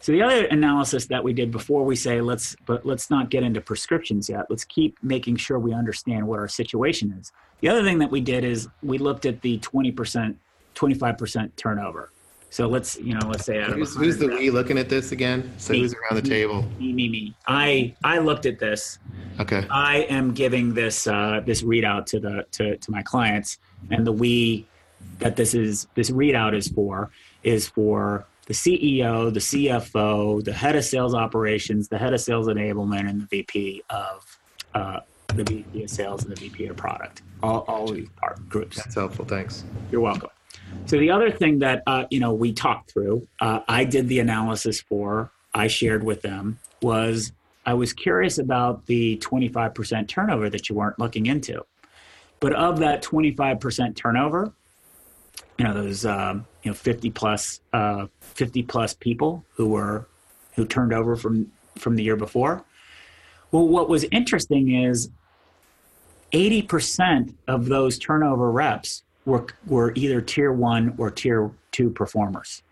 So 0.00 0.12
the 0.12 0.20
other 0.20 0.44
analysis 0.44 1.06
that 1.06 1.24
we 1.24 1.32
did 1.32 1.50
before 1.50 1.82
we 1.82 1.96
say 1.96 2.20
let's 2.20 2.54
but 2.66 2.84
let's 2.84 3.08
not 3.08 3.30
get 3.30 3.42
into 3.42 3.62
prescriptions 3.62 4.28
yet. 4.28 4.50
Let's 4.50 4.64
keep 4.64 4.98
making 5.02 5.36
sure 5.36 5.58
we 5.58 5.72
understand 5.72 6.28
what 6.28 6.40
our 6.40 6.48
situation 6.48 7.16
is. 7.18 7.32
The 7.62 7.68
other 7.68 7.84
thing 7.84 8.00
that 8.00 8.10
we 8.10 8.20
did 8.20 8.44
is 8.44 8.68
we 8.82 8.98
looked 8.98 9.24
at 9.24 9.40
the 9.40 9.56
20%, 9.60 10.34
25% 10.74 11.56
turnover. 11.56 12.10
So 12.50 12.66
let's, 12.66 12.98
you 12.98 13.14
know, 13.14 13.28
let's 13.28 13.46
say 13.46 13.62
who's, 13.62 13.94
who's 13.96 14.18
the 14.18 14.26
we 14.26 14.50
looking 14.50 14.76
at 14.76 14.88
this 14.88 15.12
again? 15.12 15.54
So 15.58 15.72
me, 15.72 15.80
who's 15.80 15.94
around 15.94 16.22
the 16.22 16.28
table? 16.28 16.66
Me, 16.78 16.92
me, 16.92 17.08
me. 17.08 17.34
I 17.46 17.94
I 18.04 18.18
looked 18.18 18.44
at 18.44 18.58
this. 18.58 18.98
Okay. 19.40 19.64
I 19.70 20.00
am 20.10 20.34
giving 20.34 20.74
this 20.74 21.06
uh, 21.06 21.40
this 21.46 21.62
readout 21.62 22.04
to 22.06 22.20
the 22.20 22.44
to, 22.50 22.76
to 22.76 22.90
my 22.90 23.00
clients, 23.00 23.56
and 23.90 24.06
the 24.06 24.12
we 24.12 24.66
that 25.20 25.36
this 25.36 25.54
is 25.54 25.86
this 25.94 26.10
readout 26.10 26.54
is 26.54 26.68
for 26.68 27.10
is 27.42 27.68
for 27.68 28.26
the 28.44 28.52
CEO, 28.52 29.32
the 29.32 29.40
CFO, 29.40 30.44
the 30.44 30.52
head 30.52 30.76
of 30.76 30.84
sales 30.84 31.14
operations, 31.14 31.88
the 31.88 31.96
head 31.96 32.12
of 32.12 32.20
sales 32.20 32.48
enablement, 32.48 33.08
and 33.08 33.22
the 33.22 33.26
VP 33.26 33.82
of 33.88 34.38
uh, 34.74 35.00
the 35.36 35.44
VP 35.44 35.84
of 35.84 35.90
sales 35.90 36.24
and 36.24 36.36
the 36.36 36.40
VP 36.40 36.66
of 36.66 36.76
product. 36.76 37.22
All 37.42 37.60
all 37.68 37.88
these 37.88 38.08
part 38.16 38.48
groups. 38.48 38.76
That's 38.76 38.94
helpful. 38.94 39.24
Thanks. 39.24 39.64
You're 39.90 40.00
welcome. 40.00 40.30
So 40.86 40.98
the 40.98 41.10
other 41.10 41.30
thing 41.30 41.58
that 41.60 41.82
uh, 41.86 42.04
you 42.10 42.20
know 42.20 42.32
we 42.32 42.52
talked 42.52 42.92
through, 42.92 43.26
uh, 43.40 43.60
I 43.68 43.84
did 43.84 44.08
the 44.08 44.20
analysis 44.20 44.80
for, 44.80 45.30
I 45.54 45.66
shared 45.66 46.02
with 46.02 46.22
them 46.22 46.58
was 46.82 47.32
I 47.64 47.74
was 47.74 47.92
curious 47.92 48.38
about 48.38 48.86
the 48.86 49.18
25% 49.18 50.08
turnover 50.08 50.50
that 50.50 50.68
you 50.68 50.74
weren't 50.74 50.98
looking 50.98 51.26
into, 51.26 51.64
but 52.40 52.52
of 52.54 52.80
that 52.80 53.02
25% 53.02 53.94
turnover, 53.94 54.52
you 55.58 55.64
know 55.64 55.74
those 55.74 56.04
um, 56.04 56.46
you 56.62 56.70
know 56.70 56.74
50 56.74 57.10
plus 57.10 57.60
uh, 57.72 58.06
50 58.20 58.62
plus 58.64 58.94
people 58.94 59.44
who 59.54 59.68
were 59.68 60.08
who 60.54 60.66
turned 60.66 60.92
over 60.92 61.16
from 61.16 61.50
from 61.78 61.96
the 61.96 62.02
year 62.02 62.16
before. 62.16 62.64
Well, 63.50 63.68
what 63.68 63.88
was 63.88 64.04
interesting 64.10 64.74
is 64.74 65.10
80% 66.32 67.34
of 67.48 67.66
those 67.66 67.98
turnover 67.98 68.50
reps 68.50 69.02
were, 69.24 69.46
were 69.66 69.92
either 69.94 70.20
tier 70.20 70.52
one 70.52 70.94
or 70.98 71.10
tier 71.10 71.50
two 71.70 71.90
performers. 71.90 72.62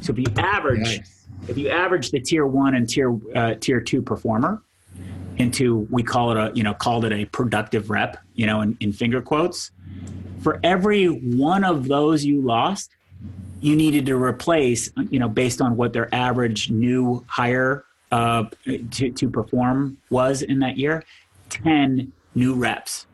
So 0.00 0.12
if 0.12 0.18
you 0.18 0.26
average, 0.36 0.98
nice. 0.98 1.26
if 1.48 1.58
you 1.58 1.68
average 1.68 2.10
the 2.10 2.20
tier 2.20 2.46
one 2.46 2.74
and 2.74 2.88
tier 2.88 3.18
uh, 3.34 3.54
tier 3.60 3.80
two 3.80 4.00
performer 4.00 4.62
into, 5.36 5.86
we 5.90 6.02
call 6.02 6.30
it 6.32 6.36
a, 6.36 6.52
you 6.54 6.62
know, 6.62 6.74
called 6.74 7.04
it 7.04 7.12
a 7.12 7.24
productive 7.26 7.90
rep, 7.90 8.16
you 8.34 8.46
know, 8.46 8.62
in, 8.62 8.76
in 8.80 8.92
finger 8.92 9.20
quotes. 9.20 9.70
For 10.40 10.58
every 10.62 11.06
one 11.06 11.62
of 11.62 11.88
those 11.88 12.24
you 12.24 12.40
lost, 12.40 12.90
you 13.60 13.76
needed 13.76 14.06
to 14.06 14.16
replace, 14.16 14.90
you 15.10 15.18
know, 15.18 15.28
based 15.28 15.60
on 15.60 15.76
what 15.76 15.92
their 15.92 16.12
average 16.12 16.70
new 16.70 17.24
hire 17.28 17.84
uh, 18.10 18.44
to, 18.90 19.10
to 19.10 19.30
perform 19.30 19.96
was 20.10 20.42
in 20.42 20.58
that 20.58 20.76
year, 20.76 21.04
10 21.50 22.12
new 22.34 22.54
reps. 22.54 23.06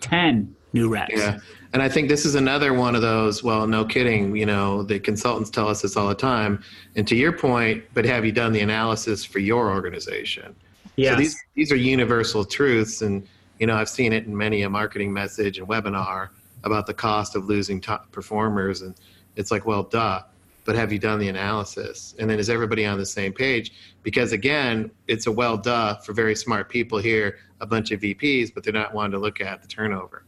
10 0.00 0.54
new 0.72 0.88
reps. 0.88 1.14
Yeah. 1.16 1.38
And 1.72 1.82
I 1.82 1.88
think 1.88 2.08
this 2.08 2.24
is 2.24 2.34
another 2.34 2.72
one 2.72 2.94
of 2.94 3.02
those, 3.02 3.42
well, 3.42 3.66
no 3.66 3.84
kidding, 3.84 4.36
you 4.36 4.46
know, 4.46 4.82
the 4.82 4.98
consultants 4.98 5.50
tell 5.50 5.68
us 5.68 5.82
this 5.82 5.96
all 5.96 6.08
the 6.08 6.14
time. 6.14 6.62
And 6.94 7.06
to 7.08 7.16
your 7.16 7.32
point, 7.32 7.84
but 7.92 8.04
have 8.04 8.24
you 8.24 8.32
done 8.32 8.52
the 8.52 8.60
analysis 8.60 9.24
for 9.24 9.40
your 9.40 9.70
organization? 9.70 10.54
Yeah. 10.96 11.10
So 11.10 11.16
these, 11.16 11.36
these 11.54 11.72
are 11.72 11.76
universal 11.76 12.44
truths. 12.44 13.02
And, 13.02 13.26
you 13.58 13.66
know, 13.66 13.74
I've 13.74 13.88
seen 13.88 14.12
it 14.12 14.26
in 14.26 14.36
many 14.36 14.62
a 14.62 14.70
marketing 14.70 15.12
message 15.12 15.58
and 15.58 15.68
webinar 15.68 16.30
about 16.64 16.86
the 16.86 16.94
cost 16.94 17.36
of 17.36 17.46
losing 17.46 17.80
top 17.80 18.10
performers. 18.12 18.82
And 18.82 18.94
it's 19.34 19.50
like, 19.50 19.66
well, 19.66 19.82
duh. 19.82 20.22
But 20.66 20.74
have 20.74 20.92
you 20.92 20.98
done 20.98 21.20
the 21.20 21.28
analysis? 21.28 22.14
And 22.18 22.28
then 22.28 22.38
is 22.38 22.50
everybody 22.50 22.84
on 22.84 22.98
the 22.98 23.06
same 23.06 23.32
page? 23.32 23.72
Because 24.02 24.32
again, 24.32 24.90
it's 25.06 25.26
a 25.26 25.32
well 25.32 25.56
duh 25.56 25.96
for 25.98 26.12
very 26.12 26.34
smart 26.34 26.68
people 26.68 26.98
here, 26.98 27.38
a 27.60 27.66
bunch 27.66 27.92
of 27.92 28.00
VPs, 28.00 28.52
but 28.52 28.64
they're 28.64 28.72
not 28.72 28.92
wanting 28.92 29.12
to 29.12 29.18
look 29.18 29.40
at 29.40 29.62
the 29.62 29.68
turnover. 29.68 30.24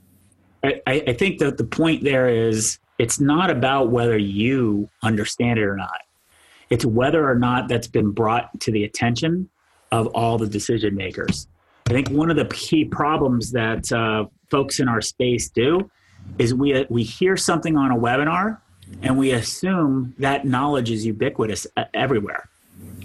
I, 0.64 0.81
I 0.87 1.12
think 1.12 1.38
that 1.38 1.57
the 1.57 1.64
point 1.64 2.05
there 2.05 2.29
is 2.29 2.79
it's 2.98 3.20
not 3.20 3.51
about 3.51 3.90
whether 3.90 4.16
you 4.16 4.88
understand 5.03 5.59
it 5.59 5.64
or 5.64 5.77
not. 5.77 6.01
It's 6.70 6.85
whether 6.85 7.29
or 7.29 7.37
not 7.37 7.68
that's 7.68 7.87
been 7.87 8.11
brought 8.11 8.61
to 8.61 8.72
the 8.72 8.85
attention 8.85 9.48
of 9.92 10.07
all 10.09 10.38
the 10.38 10.48
decision 10.48 10.94
makers. 10.94 11.48
I 11.88 11.92
think 11.92 12.11
one 12.11 12.31
of 12.31 12.37
the 12.37 12.44
key 12.46 12.85
problems 12.85 13.53
that 13.53 13.90
uh, 13.92 14.27
folks 14.51 14.79
in 14.79 14.88
our 14.88 15.01
space 15.01 15.48
do 15.48 15.90
is 16.38 16.53
we 16.53 16.87
we 16.90 17.03
hear 17.03 17.37
something 17.37 17.77
on 17.77 17.90
a 17.90 17.96
webinar 17.96 18.59
and 19.03 19.16
we 19.16 19.33
assume 19.33 20.14
that 20.18 20.44
knowledge 20.44 20.90
is 20.90 21.05
ubiquitous 21.07 21.66
uh, 21.77 21.85
everywhere. 21.94 22.48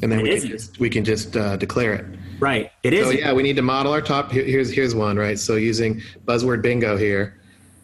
And 0.02 0.12
then 0.12 0.22
we 0.22 0.40
can, 0.40 0.50
just, 0.50 0.80
we 0.80 0.90
can 0.90 1.06
just 1.06 1.38
uh, 1.38 1.56
declare 1.56 1.94
it. 1.94 2.06
Right. 2.40 2.72
It 2.84 2.94
is. 2.94 3.06
So 3.06 3.12
yeah, 3.12 3.32
we 3.32 3.44
need 3.44 3.56
to 3.56 3.62
model 3.62 3.94
our 3.94 4.02
top. 4.02 4.32
Here's 4.32 4.70
here's 4.70 4.94
one. 4.94 5.18
Right. 5.18 5.40
So 5.40 5.56
using 5.56 6.02
buzzword 6.26 6.62
bingo 6.62 6.98
here, 6.98 7.40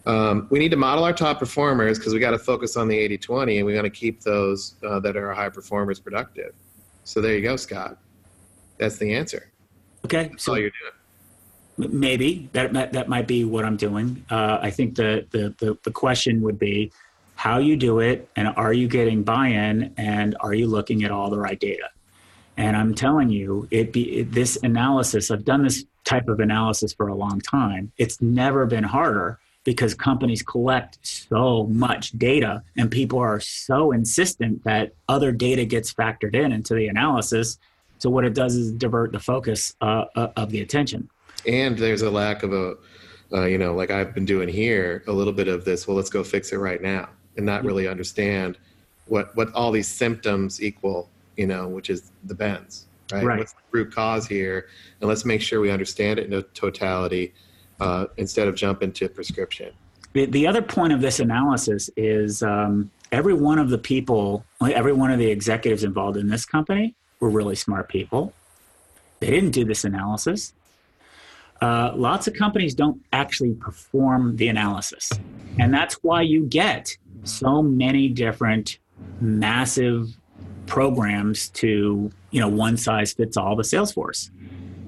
um, 0.05 0.47
we 0.49 0.59
need 0.59 0.71
to 0.71 0.77
model 0.77 1.03
our 1.03 1.13
top 1.13 1.39
performers 1.39 1.97
because 1.97 2.13
we 2.13 2.19
got 2.19 2.31
to 2.31 2.39
focus 2.39 2.75
on 2.75 2.87
the 2.87 2.97
80-20 3.17 3.57
and 3.57 3.65
we 3.65 3.73
got 3.73 3.83
to 3.83 3.89
keep 3.89 4.21
those 4.21 4.75
uh, 4.85 4.99
that 4.99 5.15
are 5.15 5.33
high 5.33 5.49
performers 5.49 5.99
productive. 5.99 6.53
So 7.03 7.21
there 7.21 7.35
you 7.35 7.41
go, 7.41 7.55
Scott. 7.55 7.97
That's 8.77 8.97
the 8.97 9.13
answer. 9.13 9.51
Okay. 10.05 10.29
That's 10.29 10.43
so 10.43 10.53
all 10.53 10.59
you're 10.59 10.71
doing. 10.71 11.91
Maybe 11.99 12.49
that 12.51 12.73
that 12.91 13.07
might 13.07 13.27
be 13.27 13.45
what 13.45 13.63
I'm 13.63 13.77
doing. 13.77 14.25
Uh, 14.29 14.59
I 14.61 14.69
think 14.69 14.95
the, 14.95 15.25
the 15.31 15.55
the 15.59 15.77
the 15.83 15.91
question 15.91 16.41
would 16.41 16.59
be 16.59 16.91
how 17.39 17.57
you 17.57 17.77
do 17.77 17.99
it, 17.99 18.29
and 18.35 18.49
are 18.57 18.73
you 18.73 18.89
getting 18.89 19.23
buy-in, 19.23 19.93
and 19.95 20.35
are 20.41 20.53
you 20.53 20.67
looking 20.67 21.05
at 21.05 21.11
all 21.11 21.29
the 21.29 21.39
right 21.39 21.57
data? 21.57 21.89
And 22.57 22.75
I'm 22.75 22.93
telling 22.93 23.29
you, 23.29 23.65
it 23.71 23.93
be 23.93 24.19
it, 24.19 24.33
this 24.33 24.57
analysis. 24.61 25.31
I've 25.31 25.45
done 25.45 25.63
this 25.63 25.85
type 26.03 26.27
of 26.27 26.41
analysis 26.41 26.91
for 26.91 27.07
a 27.07 27.15
long 27.15 27.39
time. 27.39 27.93
It's 27.97 28.21
never 28.21 28.65
been 28.65 28.83
harder 28.83 29.39
because 29.63 29.93
companies 29.93 30.41
collect 30.41 30.97
so 31.01 31.63
much 31.67 32.11
data, 32.11 32.61
and 32.75 32.91
people 32.91 33.19
are 33.19 33.39
so 33.39 33.93
insistent 33.93 34.61
that 34.65 34.91
other 35.07 35.31
data 35.31 35.63
gets 35.63 35.93
factored 35.93 36.35
in 36.35 36.51
into 36.51 36.73
the 36.73 36.89
analysis. 36.89 37.57
So 37.99 38.09
what 38.09 38.25
it 38.25 38.33
does 38.33 38.57
is 38.57 38.73
divert 38.73 39.13
the 39.13 39.19
focus 39.21 39.77
uh, 39.79 40.03
uh 40.17 40.27
of 40.35 40.51
the 40.51 40.59
attention 40.59 41.09
and 41.47 41.77
there's 41.77 42.01
a 42.01 42.11
lack 42.11 42.43
of 42.43 42.51
a 42.51 42.75
uh, 43.31 43.45
you 43.45 43.57
know 43.57 43.73
like 43.73 43.91
i've 43.91 44.13
been 44.13 44.25
doing 44.25 44.49
here 44.49 45.03
a 45.07 45.11
little 45.11 45.31
bit 45.31 45.47
of 45.47 45.63
this 45.63 45.87
well 45.87 45.95
let's 45.95 46.09
go 46.09 46.21
fix 46.21 46.51
it 46.51 46.57
right 46.57 46.81
now 46.81 47.07
and 47.39 47.45
not 47.45 47.63
really 47.63 47.87
understand 47.87 48.57
what 49.07 49.35
what 49.35 49.51
all 49.53 49.71
these 49.71 49.87
symptoms 49.87 50.61
equal 50.61 51.09
you 51.37 51.47
know 51.47 51.67
which 51.67 51.89
is 51.89 52.11
the 52.25 52.35
bends 52.35 52.85
right, 53.11 53.23
right. 53.23 53.39
what's 53.39 53.53
the 53.53 53.59
root 53.71 53.93
cause 53.93 54.27
here? 54.27 54.67
And 54.99 55.07
let's 55.07 55.25
make 55.25 55.41
sure 55.41 55.59
we 55.59 55.71
understand 55.71 56.19
it 56.19 56.31
in 56.31 56.43
totality 56.53 57.33
uh, 57.79 58.07
instead 58.17 58.47
of 58.47 58.55
jump 58.55 58.83
into 58.83 59.07
prescription. 59.09 59.73
The, 60.13 60.25
the 60.25 60.47
other 60.47 60.61
point 60.61 60.93
of 60.93 61.01
this 61.01 61.19
analysis 61.19 61.89
is 61.95 62.41
um, 62.43 62.91
every 63.11 63.33
one 63.33 63.59
of 63.59 63.69
the 63.69 63.77
people 63.77 64.43
every 64.61 64.93
one 64.93 65.11
of 65.11 65.19
the 65.19 65.29
executives 65.29 65.83
involved 65.83 66.17
in 66.17 66.27
this 66.27 66.45
company 66.45 66.95
were 67.19 67.29
really 67.29 67.55
smart 67.55 67.89
people. 67.89 68.33
They 69.19 69.29
didn't 69.29 69.51
do 69.51 69.65
this 69.65 69.83
analysis. 69.83 70.53
Uh, 71.61 71.91
lots 71.93 72.27
of 72.27 72.33
companies 72.33 72.73
don't 72.73 73.01
actually 73.11 73.53
perform 73.53 74.37
the 74.37 74.47
analysis. 74.47 75.09
And 75.59 75.73
that's 75.73 75.95
why 75.95 76.21
you 76.21 76.45
get 76.45 76.97
so 77.23 77.61
many 77.61 78.09
different 78.09 78.79
massive 79.21 80.09
programs 80.65 81.49
to, 81.49 82.11
you 82.31 82.39
know, 82.39 82.47
one 82.47 82.77
size 82.77 83.13
fits 83.13 83.37
all 83.37 83.55
the 83.55 83.63
Salesforce. 83.63 84.29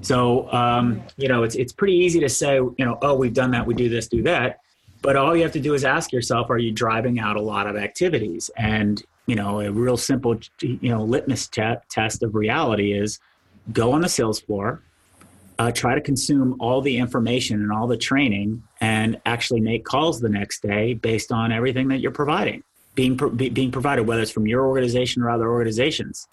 So, 0.01 0.51
um, 0.51 1.01
you 1.17 1.27
know, 1.27 1.43
it's, 1.43 1.55
it's 1.55 1.73
pretty 1.73 1.93
easy 1.93 2.19
to 2.19 2.29
say, 2.29 2.55
you 2.55 2.75
know, 2.79 2.97
oh, 3.01 3.15
we've 3.15 3.33
done 3.33 3.51
that, 3.51 3.65
we 3.65 3.73
do 3.73 3.89
this, 3.89 4.07
do 4.07 4.23
that. 4.23 4.59
But 5.01 5.15
all 5.15 5.35
you 5.35 5.43
have 5.43 5.51
to 5.53 5.59
do 5.59 5.73
is 5.73 5.83
ask 5.83 6.11
yourself, 6.11 6.49
are 6.49 6.57
you 6.57 6.71
driving 6.71 7.19
out 7.19 7.35
a 7.35 7.41
lot 7.41 7.67
of 7.67 7.75
activities? 7.75 8.49
And, 8.57 9.01
you 9.25 9.35
know, 9.35 9.61
a 9.61 9.71
real 9.71 9.97
simple, 9.97 10.39
you 10.61 10.89
know, 10.89 11.03
litmus 11.03 11.47
t- 11.47 11.75
test 11.89 12.23
of 12.23 12.35
reality 12.35 12.93
is 12.93 13.19
go 13.71 13.91
on 13.91 14.01
the 14.01 14.09
sales 14.09 14.39
floor, 14.39 14.83
uh, 15.61 15.71
try 15.71 15.93
to 15.93 16.01
consume 16.01 16.55
all 16.59 16.81
the 16.81 16.97
information 16.97 17.61
and 17.61 17.71
all 17.71 17.85
the 17.85 17.97
training 17.97 18.63
and 18.79 19.21
actually 19.27 19.61
make 19.61 19.85
calls 19.85 20.19
the 20.19 20.29
next 20.29 20.63
day 20.63 20.95
based 20.95 21.31
on 21.31 21.51
everything 21.51 21.87
that 21.89 21.99
you're 21.99 22.11
providing 22.11 22.63
being 22.95 23.15
pro- 23.15 23.29
be, 23.29 23.47
being 23.49 23.71
provided 23.71 24.07
whether 24.07 24.23
it's 24.23 24.31
from 24.31 24.47
your 24.47 24.65
organization 24.65 25.21
or 25.21 25.29
other 25.29 25.49
organizations. 25.49 26.27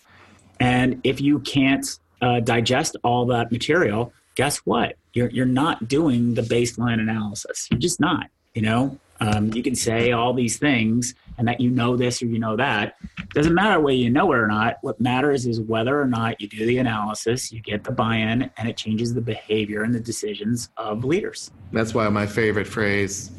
And 0.58 1.00
if 1.04 1.20
you 1.20 1.40
can't 1.40 1.86
uh, 2.22 2.40
digest 2.40 2.96
all 3.04 3.26
that 3.26 3.52
material 3.52 4.12
guess 4.38 4.58
what? 4.58 4.94
You're, 5.14 5.30
you're 5.30 5.46
not 5.46 5.88
doing 5.88 6.34
the 6.34 6.42
baseline 6.42 7.00
analysis. 7.00 7.66
You're 7.72 7.80
just 7.80 7.98
not 7.98 8.26
you 8.54 8.62
know 8.62 8.98
um, 9.20 9.52
you 9.52 9.62
can 9.62 9.74
say 9.74 10.12
all 10.12 10.32
these 10.32 10.58
things 10.58 11.14
and 11.38 11.46
that 11.48 11.60
you 11.60 11.70
know 11.70 11.96
this 11.96 12.22
or 12.22 12.26
you 12.26 12.38
know 12.38 12.56
that. 12.56 12.96
Doesn't 13.34 13.54
matter 13.54 13.80
whether 13.80 13.96
you 13.96 14.10
know 14.10 14.32
it 14.32 14.38
or 14.38 14.46
not. 14.46 14.78
What 14.82 15.00
matters 15.00 15.46
is 15.46 15.60
whether 15.60 16.00
or 16.00 16.06
not 16.06 16.40
you 16.40 16.48
do 16.48 16.66
the 16.66 16.78
analysis, 16.78 17.52
you 17.52 17.60
get 17.60 17.84
the 17.84 17.92
buy 17.92 18.16
in, 18.16 18.50
and 18.56 18.68
it 18.68 18.76
changes 18.76 19.14
the 19.14 19.20
behavior 19.20 19.82
and 19.82 19.94
the 19.94 20.00
decisions 20.00 20.70
of 20.76 21.04
leaders. 21.04 21.50
That's 21.72 21.94
why 21.94 22.08
my 22.08 22.26
favorite 22.26 22.66
phrase, 22.66 23.30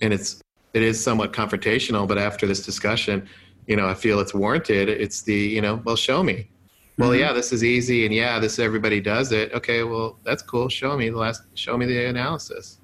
and 0.00 0.12
it's 0.12 0.40
it 0.74 0.82
is 0.82 1.02
somewhat 1.02 1.32
confrontational, 1.32 2.06
but 2.06 2.18
after 2.18 2.46
this 2.46 2.64
discussion, 2.64 3.28
you 3.66 3.76
know, 3.76 3.88
I 3.88 3.94
feel 3.94 4.20
it's 4.20 4.34
warranted. 4.34 4.88
It's 4.88 5.22
the, 5.22 5.34
you 5.34 5.60
know, 5.60 5.82
well, 5.84 5.96
show 5.96 6.22
me. 6.22 6.50
Well, 6.98 7.10
mm-hmm. 7.10 7.20
yeah, 7.20 7.32
this 7.32 7.52
is 7.52 7.64
easy, 7.64 8.04
and 8.04 8.14
yeah, 8.14 8.38
this 8.38 8.58
everybody 8.58 9.00
does 9.00 9.32
it. 9.32 9.52
Okay, 9.52 9.82
well, 9.82 10.18
that's 10.24 10.42
cool. 10.42 10.68
Show 10.68 10.96
me 10.96 11.10
the 11.10 11.16
last. 11.16 11.42
Show 11.54 11.76
me 11.76 11.86
the 11.86 12.06
analysis. 12.06 12.77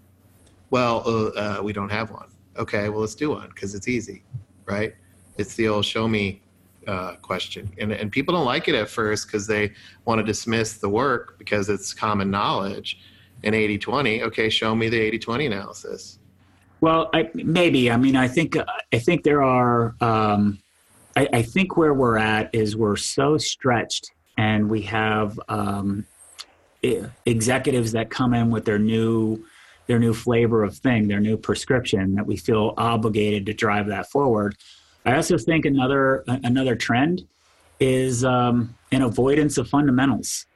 Well, 0.71 1.03
uh, 1.07 1.29
uh, 1.39 1.63
we 1.63 1.73
don't 1.73 1.91
have 1.91 2.11
one 2.11 2.29
okay, 2.57 2.89
well, 2.89 3.01
let's 3.01 3.15
do 3.15 3.31
one 3.31 3.49
because 3.49 3.75
it's 3.75 3.89
easy, 3.89 4.23
right? 4.67 4.95
It's 5.37 5.55
the 5.55 5.69
old 5.69 5.85
show 5.85 6.07
me 6.09 6.43
uh, 6.87 7.17
question. 7.17 7.71
And, 7.79 7.93
and 7.93 8.11
people 8.13 8.35
don't 8.35 8.45
like 8.45 8.69
it 8.69 8.75
at 8.75 8.89
first 8.89 9.27
because 9.27 9.47
they 9.47 9.73
want 10.05 10.19
to 10.19 10.25
dismiss 10.25 10.75
the 10.75 10.89
work 10.89 11.39
because 11.39 11.69
it's 11.69 11.93
common 11.93 12.31
knowledge. 12.31 12.99
And 13.43 13.55
80 13.55 13.79
20, 13.79 14.23
okay, 14.23 14.49
show 14.49 14.75
me 14.75 14.89
the 14.89 14.99
80 14.99 15.19
20 15.19 15.47
analysis. 15.47 16.19
Well, 16.81 17.11
I, 17.13 17.31
maybe. 17.35 17.91
I 17.91 17.97
mean, 17.97 18.17
I 18.17 18.29
think 18.29 18.57
I 18.93 18.99
think 18.99 19.23
there 19.23 19.43
are. 19.43 19.95
Um, 20.01 20.61
I, 21.17 21.29
I, 21.33 21.43
think 21.43 21.77
where 21.77 21.95
we're 21.95 22.19
at 22.19 22.55
is 22.55 22.77
we're 22.77 22.97
so 22.97 23.39
stretched, 23.39 24.11
and 24.37 24.69
we 24.69 24.83
have 24.83 25.39
um, 25.49 26.07
executives 27.27 27.93
that 27.93 28.11
come 28.11 28.35
in 28.35 28.51
with 28.51 28.65
their 28.65 28.79
new 28.79 29.45
their 29.87 29.99
new 29.99 30.15
flavor 30.15 30.65
of 30.65 30.77
thing, 30.77 31.09
their 31.09 31.21
new 31.21 31.37
prescription, 31.37 32.15
that 32.15 32.27
we 32.27 32.37
feel 32.37 32.75
obligated 32.77 33.47
to 33.47 33.55
drive 33.55 33.87
that 33.89 34.11
forward. 34.11 34.57
I 35.05 35.17
also 35.17 35.37
think 35.37 35.67
another 35.67 36.25
another 36.27 36.77
trend 36.77 37.27
is 37.81 38.25
um, 38.25 38.75
an 38.93 39.03
avoidance 39.03 39.59
of 39.59 39.69
fundamentals, 39.69 40.47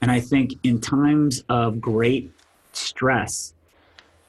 and 0.00 0.10
I 0.10 0.20
think 0.20 0.54
in 0.64 0.80
times 0.80 1.44
of 1.48 1.80
great 1.80 2.32
stress 2.72 3.54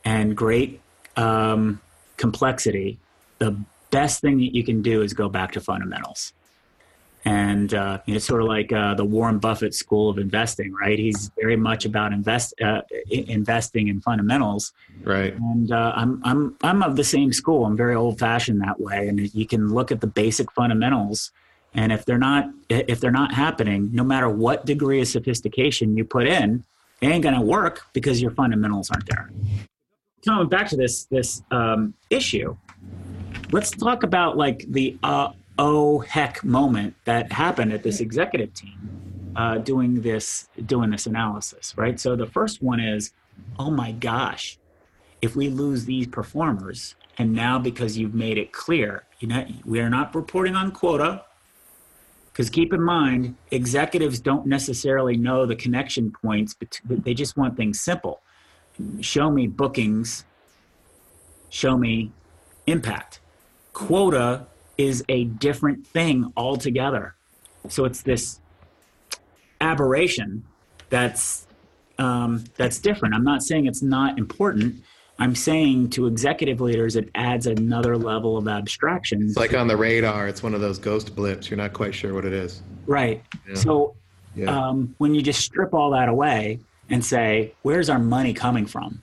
and 0.05 0.37
great 0.37 0.79
um, 1.15 1.81
complexity, 2.17 2.99
the 3.39 3.57
best 3.89 4.21
thing 4.21 4.37
that 4.37 4.53
you 4.55 4.63
can 4.63 4.81
do 4.81 5.01
is 5.01 5.13
go 5.13 5.29
back 5.29 5.51
to 5.53 5.61
fundamentals 5.61 6.33
and 7.25 7.73
uh, 7.73 7.99
you 8.05 8.13
know, 8.13 8.17
it's 8.17 8.25
sort 8.25 8.41
of 8.41 8.47
like 8.47 8.73
uh, 8.73 8.95
the 8.95 9.05
Warren 9.05 9.39
Buffett 9.39 9.73
school 9.73 10.09
of 10.09 10.17
investing, 10.17 10.73
right? 10.73 10.99
He's 10.99 11.31
very 11.39 11.55
much 11.55 11.85
about 11.85 12.11
invest 12.11 12.53
uh, 12.61 12.81
investing 13.09 13.87
in 13.87 14.01
fundamentals, 14.01 14.73
right? 15.03 15.33
And 15.33 15.71
uh, 15.71 15.93
I'm 15.95 16.21
I'm 16.25 16.57
I'm 16.61 16.83
of 16.83 16.97
the 16.97 17.03
same 17.03 17.31
school. 17.31 17.65
I'm 17.65 17.77
very 17.77 17.95
old 17.95 18.19
fashioned 18.19 18.61
that 18.61 18.79
way, 18.79 19.07
and 19.07 19.33
you 19.33 19.45
can 19.47 19.73
look 19.73 19.91
at 19.91 20.01
the 20.01 20.07
basic 20.07 20.51
fundamentals, 20.51 21.31
and 21.73 21.93
if 21.93 22.03
they're 22.03 22.17
not 22.17 22.49
if 22.69 22.99
they're 22.99 23.11
not 23.11 23.33
happening, 23.33 23.89
no 23.93 24.03
matter 24.03 24.27
what 24.27 24.65
degree 24.65 24.99
of 24.99 25.07
sophistication 25.07 25.95
you 25.95 26.03
put 26.03 26.27
in, 26.27 26.65
it 26.99 27.07
ain't 27.07 27.23
gonna 27.23 27.41
work 27.41 27.83
because 27.93 28.21
your 28.21 28.31
fundamentals 28.31 28.89
aren't 28.91 29.07
there. 29.07 29.31
Coming 30.25 30.49
back 30.49 30.67
to 30.69 30.75
this 30.75 31.05
this 31.05 31.41
um, 31.51 31.93
issue, 32.09 32.57
let's 33.53 33.71
talk 33.71 34.03
about 34.03 34.35
like 34.35 34.65
the 34.67 34.97
uh, 35.03 35.31
oh 35.57 35.99
heck 35.99 36.43
moment 36.43 36.95
that 37.05 37.31
happened 37.31 37.71
at 37.71 37.83
this 37.83 37.99
executive 37.99 38.53
team 38.53 39.33
uh, 39.35 39.57
doing 39.57 40.01
this 40.01 40.47
doing 40.65 40.89
this 40.89 41.05
analysis 41.05 41.73
right? 41.77 41.99
So 41.99 42.15
the 42.15 42.27
first 42.27 42.61
one 42.61 42.79
is 42.79 43.11
oh 43.59 43.71
my 43.71 43.91
gosh 43.91 44.57
if 45.21 45.35
we 45.35 45.49
lose 45.49 45.85
these 45.85 46.07
performers 46.07 46.95
and 47.17 47.33
now 47.33 47.57
because 47.59 47.97
you've 47.97 48.13
made 48.13 48.37
it 48.37 48.51
clear 48.51 49.03
you 49.19 49.27
know 49.27 49.45
we 49.65 49.79
are 49.79 49.89
not 49.89 50.13
reporting 50.13 50.55
on 50.55 50.71
quota 50.71 51.23
because 52.33 52.49
keep 52.49 52.73
in 52.73 52.81
mind 52.81 53.35
executives 53.51 54.19
don't 54.19 54.47
necessarily 54.47 55.15
know 55.15 55.45
the 55.45 55.55
connection 55.55 56.11
points 56.11 56.55
but 56.55 56.81
they 57.03 57.13
just 57.13 57.37
want 57.37 57.55
things 57.55 57.79
simple. 57.79 58.21
Show 59.01 59.29
me 59.29 59.45
bookings. 59.45 60.25
Show 61.49 61.77
me 61.77 62.11
impact. 62.65 63.19
Quota 63.73 64.47
is 64.77 65.03
a 65.09 65.25
different 65.25 65.85
thing 65.85 66.31
altogether. 66.35 67.15
So 67.69 67.85
it's 67.85 68.01
this 68.01 68.39
aberration 69.61 70.43
that's 70.89 71.47
um, 71.99 72.43
that's 72.57 72.79
different. 72.79 73.13
I'm 73.13 73.23
not 73.23 73.43
saying 73.43 73.67
it's 73.67 73.81
not 73.81 74.17
important. 74.17 74.83
I'm 75.19 75.35
saying 75.35 75.91
to 75.91 76.07
executive 76.07 76.59
leaders, 76.59 76.95
it 76.95 77.09
adds 77.13 77.45
another 77.45 77.97
level 77.97 78.35
of 78.35 78.47
abstraction. 78.47 79.21
It's 79.27 79.37
like 79.37 79.53
on 79.53 79.67
the 79.67 79.77
radar, 79.77 80.27
it's 80.27 80.41
one 80.41 80.55
of 80.55 80.61
those 80.61 80.79
ghost 80.79 81.15
blips. 81.15 81.49
You're 81.49 81.57
not 81.57 81.73
quite 81.73 81.93
sure 81.93 82.13
what 82.13 82.25
it 82.25 82.33
is. 82.33 82.63
Right. 82.87 83.23
Yeah. 83.47 83.55
So 83.55 83.95
yeah. 84.35 84.49
Um, 84.49 84.95
when 84.97 85.13
you 85.13 85.21
just 85.21 85.41
strip 85.41 85.73
all 85.73 85.91
that 85.91 86.09
away 86.09 86.59
and 86.89 87.03
say, 87.03 87.53
where's 87.61 87.89
our 87.89 87.99
money 87.99 88.33
coming 88.33 88.65
from? 88.65 89.01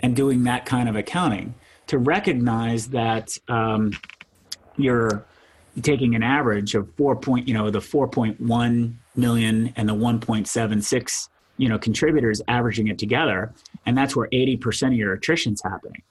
And 0.00 0.14
doing 0.14 0.44
that 0.44 0.66
kind 0.66 0.88
of 0.88 0.96
accounting 0.96 1.54
to 1.88 1.98
recognize 1.98 2.88
that 2.88 3.36
um, 3.48 3.92
you're 4.76 5.24
taking 5.82 6.14
an 6.14 6.22
average 6.22 6.74
of 6.74 6.92
four 6.96 7.16
point, 7.16 7.46
you 7.46 7.54
know, 7.54 7.70
the 7.70 7.80
4.1 7.80 8.94
million 9.14 9.72
and 9.76 9.88
the 9.88 9.94
1.76, 9.94 11.28
you 11.58 11.68
know, 11.68 11.78
contributors 11.78 12.40
averaging 12.48 12.88
it 12.88 12.98
together. 12.98 13.52
And 13.84 13.96
that's 13.96 14.16
where 14.16 14.28
80% 14.28 14.88
of 14.88 14.92
your 14.94 15.12
attrition's 15.12 15.62
happening 15.62 16.02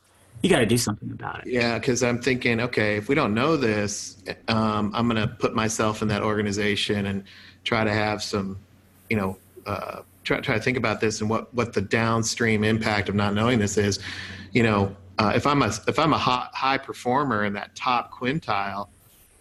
you 0.45 0.49
got 0.49 0.59
to 0.59 0.65
do 0.67 0.77
something 0.77 1.11
about 1.11 1.39
it. 1.39 1.51
Yeah, 1.51 1.79
because 1.79 2.03
I'm 2.03 2.21
thinking, 2.21 2.61
okay, 2.61 2.97
if 2.97 3.09
we 3.09 3.15
don't 3.15 3.33
know 3.33 3.57
this, 3.57 4.17
um, 4.47 4.91
I'm 4.93 5.09
going 5.09 5.19
to 5.19 5.33
put 5.33 5.55
myself 5.55 6.03
in 6.03 6.07
that 6.09 6.21
organization 6.21 7.07
and 7.07 7.23
try 7.63 7.83
to 7.83 7.91
have 7.91 8.21
some, 8.21 8.59
you 9.09 9.17
know, 9.17 9.37
uh, 9.65 10.01
try, 10.23 10.39
try 10.41 10.53
to 10.53 10.61
think 10.61 10.77
about 10.77 11.01
this 11.01 11.21
and 11.21 11.31
what, 11.31 11.51
what 11.55 11.73
the 11.73 11.81
downstream 11.81 12.63
impact 12.63 13.09
of 13.09 13.15
not 13.15 13.33
knowing 13.33 13.57
this 13.57 13.75
is. 13.75 13.99
You 14.51 14.61
know, 14.61 14.95
uh, 15.17 15.33
if 15.35 15.47
I'm 15.47 15.61
a 15.61 15.71
if 15.87 15.97
I'm 15.97 16.13
a 16.13 16.17
high, 16.17 16.47
high 16.53 16.77
performer 16.77 17.45
in 17.45 17.53
that 17.53 17.75
top 17.75 18.11
quintile, 18.13 18.89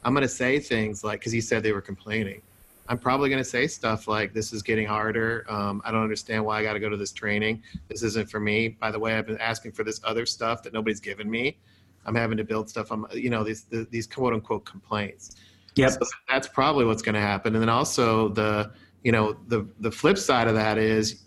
I'm 0.05 0.15
going 0.15 0.23
to 0.23 0.29
say 0.29 0.59
things 0.59 1.03
like 1.03 1.21
because 1.21 1.33
he 1.33 1.41
said 1.41 1.63
they 1.63 1.73
were 1.73 1.81
complaining. 1.81 2.43
I'm 2.87 2.99
probably 2.99 3.31
going 3.31 3.43
to 3.43 3.49
say 3.49 3.67
stuff 3.67 4.07
like, 4.07 4.35
"This 4.35 4.53
is 4.53 4.63
getting 4.63 4.87
harder. 4.87 5.47
Um, 5.49 5.81
I 5.85 5.91
don't 5.91 6.03
understand 6.03 6.45
why 6.45 6.61
I 6.61 6.63
got 6.63 6.75
to 6.75 6.81
go 6.81 6.89
to 6.89 6.97
this 6.97 7.13
training. 7.13 7.63
This 7.89 8.03
isn't 8.03 8.31
for 8.31 8.41
me." 8.41 8.69
By 8.69 8.91
the 8.91 8.99
way, 8.99 9.17
I've 9.17 9.27
been 9.27 9.39
asking 9.39 9.73
for 9.73 9.85
this 9.85 10.01
other 10.05 10.27
stuff 10.27 10.63
that 10.63 10.73
nobody's 10.73 11.01
given 11.01 11.31
me. 11.31 11.59
I'm 12.07 12.15
having 12.15 12.37
to 12.37 12.45
build 12.45 12.69
stuff. 12.69 12.93
I'm, 12.93 13.07
you 13.13 13.31
know, 13.31 13.43
these 13.43 13.65
these 13.91 14.07
quote 14.07 14.35
unquote 14.35 14.65
complaints. 14.65 15.37
Yep. 15.77 15.91
So 15.91 16.07
that's 16.29 16.47
probably 16.47 16.85
what's 16.85 17.03
going 17.03 17.15
to 17.15 17.21
happen. 17.21 17.55
And 17.55 17.63
then 17.63 17.69
also 17.69 18.29
the, 18.29 18.71
you 19.03 19.13
know, 19.13 19.37
the 19.49 19.67
the 19.81 19.91
flip 19.91 20.19
side 20.19 20.47
of 20.47 20.55
that 20.55 20.79
is, 20.79 21.25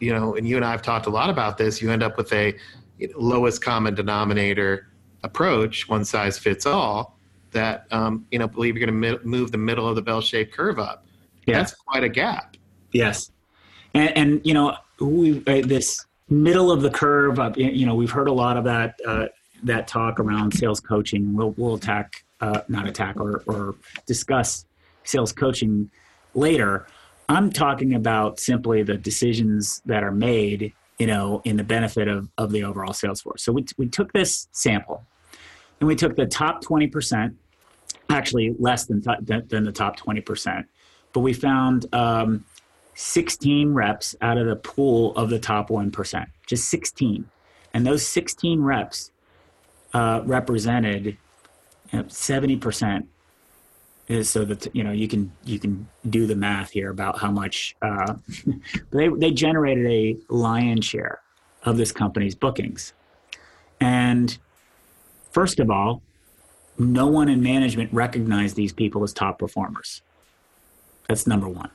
you 0.00 0.12
know, 0.12 0.34
and 0.34 0.46
you 0.46 0.56
and 0.56 0.64
I 0.64 0.72
have 0.72 0.82
talked 0.82 1.06
a 1.06 1.10
lot 1.10 1.30
about 1.30 1.56
this. 1.56 1.80
You 1.80 1.90
end 1.90 2.02
up 2.02 2.16
with 2.16 2.32
a 2.32 2.54
lowest 3.16 3.62
common 3.62 3.94
denominator 3.94 4.88
approach, 5.22 5.88
one 5.88 6.04
size 6.04 6.38
fits 6.38 6.66
all 6.66 7.18
that 7.52 7.86
um, 7.90 8.26
you 8.30 8.38
know 8.38 8.48
believe 8.48 8.76
you're 8.76 8.86
going 8.86 9.02
to 9.02 9.24
move 9.24 9.52
the 9.52 9.58
middle 9.58 9.88
of 9.88 9.96
the 9.96 10.02
bell-shaped 10.02 10.52
curve 10.52 10.78
up. 10.78 11.04
Yeah. 11.46 11.58
That's 11.58 11.74
quite 11.74 12.04
a 12.04 12.08
gap. 12.08 12.56
Yes, 12.92 13.30
and, 13.94 14.16
and 14.16 14.40
you 14.44 14.54
know 14.54 14.76
we 15.00 15.42
uh, 15.46 15.62
this 15.66 16.04
middle 16.28 16.70
of 16.70 16.82
the 16.82 16.90
curve. 16.90 17.38
Uh, 17.38 17.52
you 17.56 17.86
know 17.86 17.94
we've 17.94 18.10
heard 18.10 18.28
a 18.28 18.32
lot 18.32 18.56
of 18.56 18.64
that 18.64 18.98
uh, 19.06 19.26
that 19.62 19.88
talk 19.88 20.20
around 20.20 20.52
sales 20.52 20.80
coaching. 20.80 21.34
We'll 21.34 21.52
we'll 21.52 21.74
attack 21.74 22.24
uh, 22.40 22.62
not 22.68 22.86
attack 22.86 23.20
or 23.20 23.42
or 23.46 23.74
discuss 24.06 24.66
sales 25.04 25.32
coaching 25.32 25.90
later. 26.34 26.86
I'm 27.30 27.50
talking 27.50 27.94
about 27.94 28.40
simply 28.40 28.82
the 28.82 28.96
decisions 28.96 29.82
that 29.84 30.02
are 30.02 30.12
made, 30.12 30.72
you 30.98 31.06
know, 31.06 31.40
in 31.44 31.56
the 31.56 31.64
benefit 31.64 32.08
of, 32.08 32.28
of 32.38 32.50
the 32.50 32.64
overall 32.64 32.92
sales 32.92 33.20
force. 33.20 33.42
So 33.42 33.52
we, 33.52 33.64
we 33.76 33.86
took 33.88 34.12
this 34.12 34.48
sample 34.52 35.04
and 35.80 35.86
we 35.86 35.94
took 35.94 36.16
the 36.16 36.26
top 36.26 36.62
20%, 36.64 37.34
actually 38.10 38.54
less 38.58 38.86
than, 38.86 39.02
th- 39.02 39.44
than 39.48 39.64
the 39.64 39.72
top 39.72 39.98
20%, 39.98 40.64
but 41.12 41.20
we 41.20 41.32
found 41.32 41.86
um, 41.94 42.44
16 42.94 43.72
reps 43.74 44.16
out 44.20 44.38
of 44.38 44.46
the 44.46 44.56
pool 44.56 45.14
of 45.16 45.30
the 45.30 45.38
top 45.38 45.68
1%, 45.68 46.26
just 46.46 46.68
16. 46.68 47.28
And 47.74 47.86
those 47.86 48.04
16 48.04 48.60
reps 48.60 49.12
uh, 49.94 50.22
represented 50.24 51.16
you 51.92 51.98
know, 51.98 52.04
70% 52.04 53.06
is 54.08 54.30
so 54.30 54.44
that 54.44 54.74
you 54.74 54.82
know 54.82 54.92
you 54.92 55.06
can 55.06 55.30
you 55.44 55.58
can 55.58 55.86
do 56.08 56.26
the 56.26 56.36
math 56.36 56.70
here 56.70 56.90
about 56.90 57.18
how 57.18 57.30
much 57.30 57.76
uh, 57.82 58.14
they 58.90 59.08
they 59.08 59.30
generated 59.30 59.86
a 59.86 60.16
lion 60.32 60.80
share 60.80 61.20
of 61.64 61.76
this 61.76 61.92
company's 61.92 62.34
bookings, 62.34 62.92
and 63.80 64.38
First 65.38 65.60
of 65.60 65.70
all, 65.70 66.02
no 66.78 67.06
one 67.06 67.28
in 67.28 67.42
management 67.42 67.92
recognized 67.92 68.56
these 68.56 68.72
people 68.72 69.02
as 69.02 69.12
top 69.12 69.38
performers. 69.38 70.02
That's 71.08 71.26
number 71.26 71.48
one. 71.48 71.70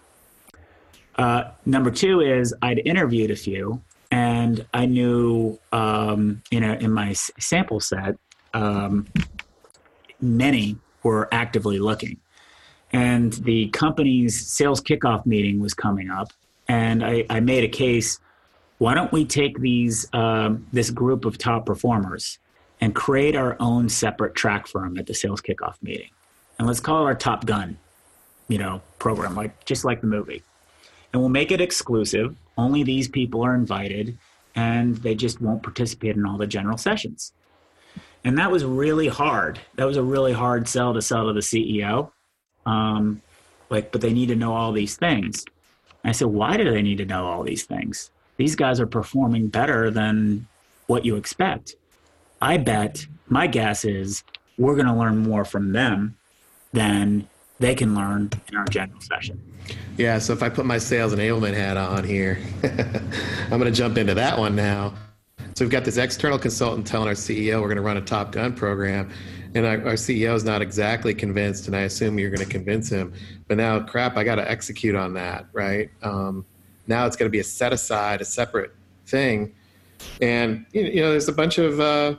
Uh, 1.15 1.51
number 1.65 1.91
two 1.91 2.21
is 2.21 2.53
I'd 2.61 2.79
interviewed 2.79 3.31
a 3.31 3.35
few, 3.35 3.81
and 4.11 4.65
I 4.73 4.85
knew 4.85 5.59
um, 5.71 6.41
in 6.51 6.63
a, 6.63 6.73
in 6.73 6.91
my 6.91 7.13
sample 7.13 7.79
set, 7.79 8.15
um, 8.53 9.07
many 10.19 10.77
were 11.03 11.29
actively 11.31 11.79
looking. 11.79 12.19
And 12.93 13.33
the 13.33 13.67
company's 13.69 14.47
sales 14.47 14.79
kickoff 14.79 15.25
meeting 15.25 15.59
was 15.59 15.73
coming 15.73 16.09
up, 16.09 16.31
and 16.67 17.03
I, 17.03 17.25
I 17.29 17.39
made 17.39 17.63
a 17.63 17.67
case. 17.67 18.19
Why 18.77 18.93
don't 18.93 19.11
we 19.11 19.25
take 19.25 19.59
these 19.59 20.07
um, 20.13 20.67
this 20.71 20.91
group 20.91 21.25
of 21.25 21.37
top 21.37 21.65
performers 21.65 22.37
and 22.83 22.93
create 22.93 23.33
our 23.35 23.55
own 23.61 23.87
separate 23.87 24.35
track 24.35 24.67
for 24.67 24.81
them 24.81 24.97
at 24.97 25.07
the 25.07 25.13
sales 25.13 25.41
kickoff 25.41 25.75
meeting. 25.81 26.09
And 26.59 26.67
let's 26.67 26.81
call 26.81 27.03
it 27.03 27.05
our 27.05 27.15
Top 27.15 27.45
Gun, 27.45 27.77
you 28.49 28.57
know, 28.57 28.81
program, 28.99 29.35
like 29.35 29.63
just 29.65 29.85
like 29.85 30.01
the 30.01 30.07
movie. 30.07 30.43
And 31.13 31.21
we'll 31.21 31.29
make 31.29 31.51
it 31.51 31.61
exclusive. 31.61 32.35
Only 32.57 32.83
these 32.83 33.07
people 33.07 33.43
are 33.45 33.55
invited, 33.55 34.17
and 34.55 34.97
they 34.97 35.15
just 35.15 35.41
won't 35.41 35.63
participate 35.63 36.17
in 36.17 36.25
all 36.25 36.37
the 36.37 36.45
general 36.45 36.77
sessions. 36.77 37.31
And 38.25 38.37
that 38.37 38.51
was 38.51 38.65
really 38.65 39.07
hard. 39.07 39.59
That 39.75 39.85
was 39.85 39.95
a 39.95 40.03
really 40.03 40.33
hard 40.33 40.67
sell 40.67 40.93
to 40.93 41.01
sell 41.01 41.27
to 41.27 41.33
the 41.33 41.39
CEO. 41.39 42.11
Um, 42.65 43.21
like, 43.69 43.91
but 43.91 44.01
they 44.01 44.13
need 44.13 44.27
to 44.27 44.35
know 44.35 44.53
all 44.53 44.71
these 44.71 44.95
things. 44.95 45.45
And 46.03 46.09
I 46.09 46.11
said, 46.11 46.27
why 46.27 46.57
do 46.57 46.69
they 46.69 46.81
need 46.81 46.97
to 46.99 47.05
know 47.05 47.25
all 47.25 47.43
these 47.43 47.63
things? 47.63 48.11
These 48.37 48.55
guys 48.55 48.79
are 48.79 48.87
performing 48.87 49.47
better 49.47 49.89
than 49.89 50.47
what 50.87 51.05
you 51.05 51.15
expect. 51.15 51.75
I 52.41 52.57
bet 52.57 53.05
my 53.27 53.47
guess 53.47 53.85
is 53.85 54.23
we're 54.57 54.75
going 54.75 54.87
to 54.87 54.93
learn 54.93 55.17
more 55.17 55.45
from 55.45 55.71
them 55.71 56.17
than 56.73 57.27
they 57.59 57.75
can 57.75 57.95
learn 57.95 58.29
in 58.51 58.57
our 58.57 58.65
general 58.65 58.99
session. 58.99 59.41
Yeah, 59.97 60.19
so 60.19 60.33
if 60.33 60.43
I 60.43 60.49
put 60.49 60.65
my 60.65 60.77
sales 60.77 61.13
enablement 61.13 61.53
hat 61.53 61.77
on 61.77 62.03
here, 62.03 62.39
I'm 62.63 63.59
going 63.59 63.63
to 63.63 63.71
jump 63.71 63.97
into 63.97 64.13
that 64.15 64.37
one 64.37 64.55
now. 64.55 64.93
So 65.55 65.63
we've 65.63 65.71
got 65.71 65.85
this 65.85 65.97
external 65.97 66.39
consultant 66.39 66.87
telling 66.87 67.07
our 67.07 67.13
CEO 67.13 67.61
we're 67.61 67.67
going 67.67 67.77
to 67.77 67.83
run 67.83 67.97
a 67.97 68.01
Top 68.01 68.31
Gun 68.31 68.53
program, 68.53 69.11
and 69.55 69.65
our, 69.65 69.75
our 69.85 69.93
CEO 69.93 70.33
is 70.35 70.43
not 70.43 70.61
exactly 70.61 71.13
convinced, 71.13 71.67
and 71.67 71.75
I 71.75 71.81
assume 71.81 72.17
you're 72.17 72.29
going 72.29 72.45
to 72.45 72.51
convince 72.51 72.89
him. 72.89 73.13
But 73.47 73.57
now, 73.57 73.79
crap, 73.79 74.17
I 74.17 74.23
got 74.23 74.35
to 74.35 74.49
execute 74.49 74.95
on 74.95 75.13
that, 75.13 75.45
right? 75.53 75.89
Um, 76.01 76.45
now 76.87 77.05
it's 77.05 77.15
going 77.15 77.27
to 77.27 77.31
be 77.31 77.39
a 77.39 77.43
set 77.43 77.71
aside, 77.71 78.21
a 78.21 78.25
separate 78.25 78.73
thing, 79.05 79.53
and 80.21 80.65
you 80.73 81.01
know, 81.01 81.11
there's 81.11 81.27
a 81.27 81.33
bunch 81.33 81.57
of 81.57 81.79
uh, 81.79 82.15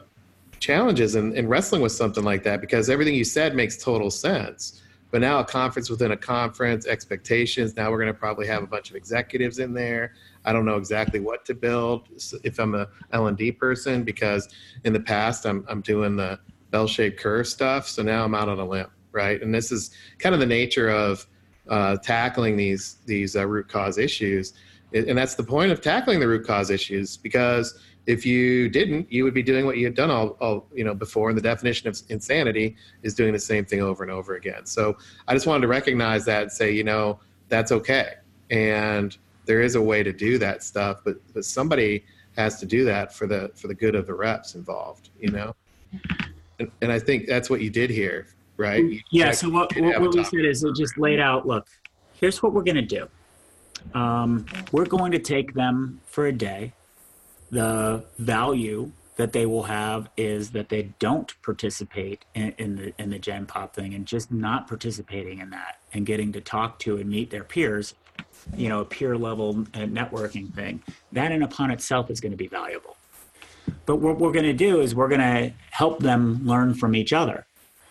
challenges 0.58 1.14
in, 1.16 1.36
in 1.36 1.48
wrestling 1.48 1.82
with 1.82 1.92
something 1.92 2.24
like 2.24 2.42
that 2.44 2.60
because 2.60 2.88
everything 2.88 3.14
you 3.14 3.24
said 3.24 3.54
makes 3.54 3.76
total 3.76 4.10
sense. 4.10 4.80
But 5.10 5.20
now 5.20 5.38
a 5.38 5.44
conference 5.44 5.90
within 5.90 6.10
a 6.10 6.16
conference, 6.16 6.86
expectations. 6.86 7.76
Now 7.76 7.90
we're 7.90 8.00
going 8.00 8.12
to 8.12 8.18
probably 8.18 8.48
have 8.48 8.64
a 8.64 8.66
bunch 8.66 8.90
of 8.90 8.96
executives 8.96 9.60
in 9.60 9.72
there. 9.72 10.14
I 10.44 10.52
don't 10.52 10.64
know 10.64 10.76
exactly 10.76 11.20
what 11.20 11.44
to 11.44 11.54
build 11.54 12.08
if 12.42 12.58
I'm 12.58 12.74
a 12.74 12.88
L&D 13.12 13.52
person 13.52 14.02
because 14.02 14.48
in 14.84 14.92
the 14.92 14.98
past 14.98 15.44
I'm 15.44 15.64
I'm 15.68 15.82
doing 15.82 16.16
the 16.16 16.40
bell-shaped 16.74 17.20
curve 17.20 17.46
stuff. 17.46 17.86
So 17.86 18.02
now 18.02 18.24
I'm 18.24 18.34
out 18.34 18.48
on 18.48 18.58
a 18.58 18.64
limb, 18.64 18.90
right? 19.12 19.40
And 19.40 19.54
this 19.54 19.70
is 19.70 19.92
kind 20.18 20.34
of 20.34 20.40
the 20.40 20.46
nature 20.60 20.88
of 20.88 21.24
uh, 21.68 21.98
tackling 21.98 22.56
these 22.56 22.96
these 23.06 23.36
uh, 23.36 23.46
root 23.46 23.68
cause 23.68 23.96
issues, 23.96 24.54
and 24.92 25.16
that's 25.16 25.36
the 25.36 25.44
point 25.44 25.70
of 25.70 25.80
tackling 25.80 26.18
the 26.18 26.26
root 26.26 26.44
cause 26.44 26.70
issues 26.70 27.16
because 27.16 27.78
if 28.06 28.26
you 28.26 28.68
didn't, 28.68 29.10
you 29.10 29.22
would 29.22 29.32
be 29.32 29.42
doing 29.42 29.64
what 29.66 29.78
you 29.78 29.84
had 29.84 29.94
done 29.94 30.10
all, 30.10 30.30
all, 30.40 30.66
you 30.74 30.82
know 30.82 30.94
before. 30.94 31.28
And 31.28 31.38
the 31.38 31.42
definition 31.42 31.88
of 31.88 31.96
insanity 32.08 32.74
is 33.04 33.14
doing 33.14 33.32
the 33.32 33.38
same 33.38 33.64
thing 33.64 33.80
over 33.80 34.02
and 34.02 34.10
over 34.10 34.34
again. 34.34 34.66
So 34.66 34.96
I 35.28 35.32
just 35.32 35.46
wanted 35.46 35.62
to 35.62 35.68
recognize 35.68 36.24
that 36.24 36.42
and 36.42 36.52
say, 36.52 36.72
you 36.72 36.82
know, 36.82 37.20
that's 37.48 37.70
okay. 37.70 38.14
And 38.50 39.16
there 39.46 39.62
is 39.62 39.76
a 39.76 39.80
way 39.80 40.02
to 40.02 40.12
do 40.12 40.38
that 40.38 40.64
stuff, 40.64 41.02
but 41.04 41.16
but 41.32 41.44
somebody 41.44 42.04
has 42.36 42.58
to 42.58 42.66
do 42.66 42.84
that 42.84 43.14
for 43.14 43.28
the 43.28 43.52
for 43.54 43.68
the 43.68 43.74
good 43.74 43.94
of 43.94 44.08
the 44.08 44.14
reps 44.14 44.56
involved. 44.56 45.10
You 45.20 45.30
know, 45.30 45.54
and, 46.58 46.70
and 46.82 46.92
I 46.92 46.98
think 46.98 47.26
that's 47.26 47.50
what 47.50 47.60
you 47.60 47.70
did 47.70 47.90
here, 47.90 48.26
right? 48.56 48.84
You 48.84 49.00
yeah. 49.10 49.30
So 49.32 49.48
what 49.50 49.74
what, 49.76 50.00
what 50.00 50.14
we 50.14 50.24
said 50.24 50.44
is 50.44 50.64
it 50.64 50.74
just 50.76 50.98
laid 50.98 51.20
out. 51.20 51.46
Look, 51.46 51.66
here's 52.14 52.42
what 52.42 52.52
we're 52.52 52.62
going 52.62 52.76
to 52.76 52.82
do. 52.82 53.08
Um, 53.98 54.46
we're 54.72 54.86
going 54.86 55.12
to 55.12 55.18
take 55.18 55.54
them 55.54 56.00
for 56.06 56.26
a 56.26 56.32
day 56.32 56.72
the 57.54 58.04
value 58.18 58.90
that 59.16 59.32
they 59.32 59.46
will 59.46 59.62
have 59.62 60.08
is 60.16 60.50
that 60.50 60.68
they 60.68 60.90
don't 60.98 61.40
participate 61.40 62.24
in, 62.34 62.52
in, 62.58 62.74
the 62.74 62.92
in 62.98 63.10
the 63.10 63.18
Gen 63.18 63.46
Pop 63.46 63.74
thing 63.74 63.94
and 63.94 64.06
just 64.06 64.32
not 64.32 64.66
participating 64.66 65.38
in 65.38 65.50
that 65.50 65.78
and 65.92 66.04
getting 66.04 66.32
to 66.32 66.40
talk 66.40 66.80
to 66.80 66.96
and 66.96 67.08
meet 67.08 67.30
their 67.30 67.44
peers, 67.44 67.94
you 68.56 68.68
know, 68.68 68.80
a 68.80 68.84
peer 68.84 69.16
level 69.16 69.54
networking 69.54 70.52
thing. 70.52 70.82
That 71.12 71.30
in 71.30 71.44
upon 71.44 71.70
itself 71.70 72.10
is 72.10 72.20
going 72.20 72.32
to 72.32 72.36
be 72.36 72.48
valuable. 72.48 72.96
But 73.86 73.96
what 73.96 74.18
we're 74.18 74.32
going 74.32 74.44
to 74.44 74.52
do 74.52 74.80
is 74.80 74.94
we're 74.94 75.08
going 75.08 75.20
to 75.20 75.52
help 75.70 76.00
them 76.00 76.40
learn 76.44 76.74
from 76.74 76.94
each 76.94 77.12
other. 77.12 77.46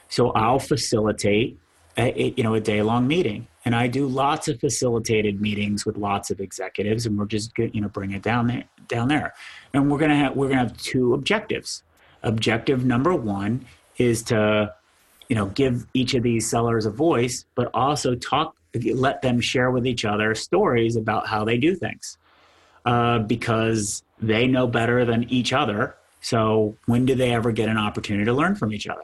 So 0.10 0.32
I'll 0.32 0.60
facilitate 0.60 1.58
a, 1.98 2.34
you 2.36 2.44
know 2.44 2.56
a 2.56 2.60
day 2.60 2.82
long 2.82 3.08
meeting, 3.08 3.48
and 3.66 3.76
I 3.76 3.88
do 3.88 4.08
lots 4.08 4.48
of 4.48 4.60
facilitated 4.60 5.42
meetings 5.42 5.86
with 5.86 5.98
lots 5.98 6.32
of 6.32 6.40
executives, 6.40 7.06
and 7.06 7.18
we're 7.18 7.26
just 7.26 7.52
you 7.58 7.82
know 7.82 7.90
bring 7.90 8.12
it 8.12 8.22
down 8.22 8.48
there 8.48 8.64
down 8.88 9.08
there, 9.08 9.34
and 9.74 9.92
we're 9.92 10.00
gonna 10.00 10.16
have 10.16 10.36
we're 10.36 10.50
gonna 10.50 10.60
have 10.60 10.78
two 10.78 11.14
objectives. 11.14 11.84
Objective 12.24 12.86
number 12.86 13.14
one 13.14 13.66
is 13.98 14.24
to 14.24 14.74
you 15.30 15.36
know 15.36 15.48
give 15.48 15.86
each 15.94 16.14
of 16.14 16.24
these 16.24 16.50
sellers 16.50 16.86
a 16.86 16.92
voice, 16.92 17.46
but 17.56 17.70
also 17.74 18.16
talk 18.16 18.56
let 18.94 19.22
them 19.22 19.40
share 19.40 19.70
with 19.70 19.86
each 19.86 20.04
other 20.04 20.34
stories 20.34 20.96
about 20.96 21.28
how 21.28 21.46
they 21.46 21.58
do 21.58 21.76
things 21.76 22.18
uh, 22.86 23.20
because 23.20 24.04
they 24.22 24.48
know 24.48 24.68
better 24.68 25.06
than 25.06 25.24
each 25.32 25.54
other. 25.54 25.96
So 26.22 26.76
when 26.86 27.06
do 27.06 27.16
they 27.16 27.34
ever 27.34 27.52
get 27.52 27.70
an 27.70 27.78
opportunity 27.78 28.26
to 28.26 28.34
learn 28.34 28.56
from 28.56 28.74
each 28.74 28.88
other? 28.88 29.04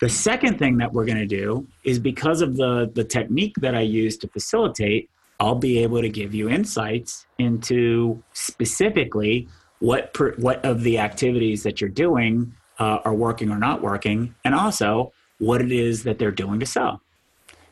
The 0.00 0.08
second 0.08 0.58
thing 0.58 0.78
that 0.78 0.92
we're 0.92 1.04
going 1.04 1.18
to 1.18 1.26
do 1.26 1.66
is 1.84 1.98
because 1.98 2.40
of 2.40 2.56
the, 2.56 2.90
the 2.94 3.04
technique 3.04 3.54
that 3.60 3.74
I 3.74 3.80
use 3.80 4.16
to 4.18 4.28
facilitate, 4.28 5.10
I'll 5.38 5.54
be 5.54 5.78
able 5.78 6.00
to 6.00 6.08
give 6.08 6.34
you 6.34 6.48
insights 6.48 7.26
into 7.38 8.22
specifically 8.32 9.48
what 9.80 10.14
per, 10.14 10.34
what 10.36 10.64
of 10.64 10.82
the 10.82 10.98
activities 10.98 11.62
that 11.64 11.80
you're 11.80 11.90
doing 11.90 12.54
uh, 12.78 12.98
are 13.04 13.14
working 13.14 13.50
or 13.50 13.58
not 13.58 13.82
working, 13.82 14.34
and 14.44 14.54
also 14.54 15.12
what 15.38 15.60
it 15.60 15.72
is 15.72 16.02
that 16.04 16.18
they're 16.18 16.30
doing 16.30 16.60
to 16.60 16.66
sell. 16.66 17.02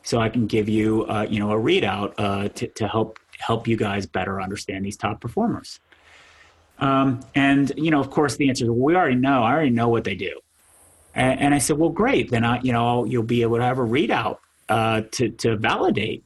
So 0.03 0.19
I 0.19 0.29
can 0.29 0.47
give 0.47 0.69
you 0.69 1.05
uh, 1.05 1.25
you 1.29 1.39
know 1.39 1.51
a 1.51 1.55
readout 1.55 2.13
uh, 2.17 2.49
to, 2.49 2.67
to 2.67 2.87
help 2.87 3.19
help 3.39 3.67
you 3.67 3.77
guys 3.77 4.05
better 4.05 4.41
understand 4.41 4.85
these 4.85 4.97
top 4.97 5.19
performers. 5.19 5.79
Um, 6.79 7.21
and 7.35 7.71
you 7.75 7.91
know, 7.91 7.99
of 7.99 8.09
course, 8.09 8.37
the 8.37 8.49
answer 8.49 8.65
is 8.65 8.69
well, 8.69 8.79
we 8.79 8.95
already 8.95 9.15
know. 9.15 9.43
I 9.43 9.51
already 9.51 9.71
know 9.71 9.89
what 9.89 10.03
they 10.03 10.15
do. 10.15 10.39
And, 11.15 11.39
and 11.39 11.53
I 11.53 11.57
said, 11.57 11.77
well, 11.77 11.89
great. 11.89 12.29
Then 12.31 12.45
I, 12.45 12.61
you 12.61 12.71
know, 12.71 13.05
you'll 13.05 13.23
be 13.23 13.41
able 13.41 13.57
to 13.57 13.63
have 13.63 13.79
a 13.79 13.83
readout 13.83 14.37
uh, 14.69 15.01
to 15.11 15.29
to 15.29 15.57
validate 15.57 16.23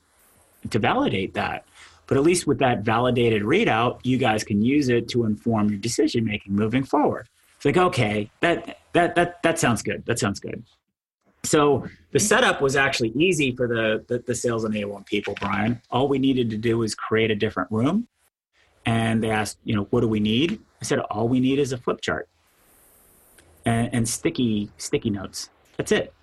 to 0.69 0.79
validate 0.79 1.33
that. 1.33 1.65
But 2.07 2.17
at 2.17 2.23
least 2.23 2.45
with 2.45 2.59
that 2.59 2.81
validated 2.81 3.43
readout, 3.43 3.99
you 4.03 4.17
guys 4.17 4.43
can 4.43 4.61
use 4.61 4.89
it 4.89 5.07
to 5.09 5.25
inform 5.25 5.69
your 5.69 5.79
decision 5.79 6.25
making 6.25 6.53
moving 6.53 6.83
forward. 6.83 7.29
It's 7.55 7.65
like, 7.65 7.77
okay, 7.77 8.29
that 8.41 8.79
that 8.91 9.15
that 9.15 9.41
that 9.43 9.59
sounds 9.59 9.81
good. 9.81 10.05
That 10.05 10.19
sounds 10.19 10.39
good. 10.39 10.63
So 11.45 11.85
the 12.11 12.19
setup 12.19 12.61
was 12.61 12.75
actually 12.75 13.09
easy 13.09 13.55
for 13.55 13.67
the, 13.67 14.03
the, 14.07 14.19
the 14.19 14.35
sales 14.35 14.65
enablement 14.65 15.05
people, 15.05 15.35
Brian. 15.39 15.81
All 15.91 16.07
we 16.07 16.19
needed 16.19 16.49
to 16.51 16.57
do 16.57 16.77
was 16.77 16.95
create 16.95 17.31
a 17.31 17.35
different 17.35 17.69
room. 17.71 18.07
And 18.85 19.23
they 19.23 19.29
asked, 19.29 19.57
you 19.63 19.75
know, 19.75 19.87
what 19.91 20.01
do 20.01 20.07
we 20.07 20.19
need? 20.19 20.59
I 20.81 20.85
said, 20.85 20.99
all 20.99 21.27
we 21.27 21.39
need 21.39 21.59
is 21.59 21.71
a 21.71 21.77
flip 21.77 22.01
chart 22.01 22.27
and, 23.65 23.93
and 23.93 24.09
sticky 24.09 24.69
sticky 24.77 25.09
notes. 25.09 25.49
That's 25.77 25.91
it. 25.91 26.13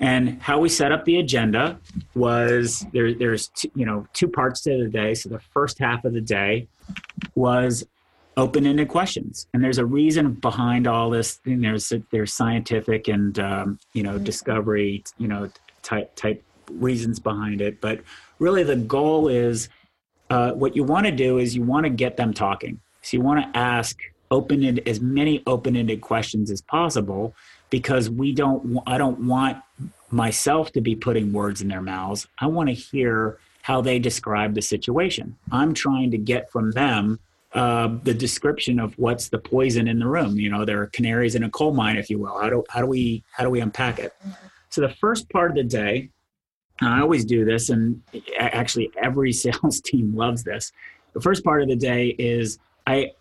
And 0.00 0.42
how 0.42 0.58
we 0.58 0.68
set 0.68 0.90
up 0.90 1.04
the 1.04 1.18
agenda 1.18 1.78
was 2.14 2.84
there, 2.92 3.14
there's 3.14 3.48
two, 3.48 3.70
you 3.74 3.86
know 3.86 4.06
two 4.12 4.28
parts 4.28 4.62
to 4.62 4.82
the 4.82 4.88
day. 4.88 5.14
So 5.14 5.28
the 5.28 5.38
first 5.38 5.78
half 5.78 6.04
of 6.04 6.12
the 6.12 6.20
day 6.20 6.68
was 7.34 7.86
open-ended 8.36 8.88
questions, 8.88 9.46
and 9.52 9.62
there's 9.62 9.78
a 9.78 9.84
reason 9.84 10.32
behind 10.34 10.86
all 10.86 11.10
this. 11.10 11.40
And 11.44 11.62
there's 11.62 11.92
there's 12.10 12.32
scientific 12.32 13.08
and 13.08 13.38
um, 13.38 13.78
you 13.92 14.02
know 14.02 14.18
discovery 14.18 15.04
you 15.18 15.28
know 15.28 15.50
type 15.82 16.14
type 16.16 16.42
reasons 16.70 17.18
behind 17.18 17.60
it, 17.60 17.80
but 17.80 18.00
really 18.38 18.62
the 18.62 18.76
goal 18.76 19.28
is 19.28 19.68
uh, 20.30 20.52
what 20.52 20.74
you 20.74 20.84
want 20.84 21.06
to 21.06 21.12
do 21.12 21.38
is 21.38 21.54
you 21.54 21.62
want 21.62 21.84
to 21.84 21.90
get 21.90 22.16
them 22.16 22.32
talking. 22.32 22.80
So 23.02 23.16
you 23.16 23.22
want 23.22 23.52
to 23.52 23.58
ask 23.58 23.98
open-ended 24.30 24.88
as 24.88 25.00
many 25.00 25.42
open-ended 25.46 26.00
questions 26.00 26.50
as 26.50 26.62
possible 26.62 27.34
because 27.68 28.08
we 28.08 28.32
don't 28.32 28.80
i 28.86 28.96
don't 28.96 29.18
want 29.18 29.58
myself 30.12 30.70
to 30.72 30.80
be 30.80 30.94
putting 30.94 31.32
words 31.32 31.62
in 31.62 31.68
their 31.68 31.80
mouths. 31.80 32.28
I 32.38 32.46
want 32.46 32.68
to 32.68 32.74
hear 32.74 33.38
how 33.62 33.80
they 33.80 33.98
describe 33.98 34.54
the 34.54 34.62
situation. 34.62 35.36
I'm 35.50 35.72
trying 35.72 36.10
to 36.10 36.18
get 36.18 36.50
from 36.50 36.72
them 36.72 37.18
uh, 37.54 37.88
the 38.02 38.14
description 38.14 38.80
of 38.80 38.94
what's 38.98 39.28
the 39.28 39.38
poison 39.38 39.88
in 39.88 39.98
the 39.98 40.06
room 40.06 40.38
you 40.38 40.48
know 40.48 40.64
there 40.64 40.80
are 40.80 40.86
canaries 40.86 41.34
in 41.34 41.42
a 41.42 41.50
coal 41.50 41.72
mine 41.72 41.96
if 41.96 42.08
you 42.08 42.18
will 42.18 42.38
how 42.40 42.48
do, 42.48 42.64
how 42.70 42.80
do 42.80 42.86
we 42.86 43.22
how 43.32 43.44
do 43.44 43.50
we 43.50 43.60
unpack 43.60 43.98
it 43.98 44.14
so 44.70 44.80
the 44.80 44.88
first 44.88 45.28
part 45.30 45.50
of 45.50 45.56
the 45.56 45.64
day 45.64 46.08
i 46.80 47.00
always 47.00 47.24
do 47.24 47.44
this 47.44 47.68
and 47.68 48.00
actually 48.38 48.90
every 48.96 49.32
sales 49.44 49.80
team 49.80 50.14
loves 50.16 50.42
this 50.42 50.72
the 51.12 51.20
first 51.20 51.44
part 51.44 51.62
of 51.62 51.68
the 51.68 51.76
day 51.76 52.08
is 52.18 52.58
i 52.86 53.12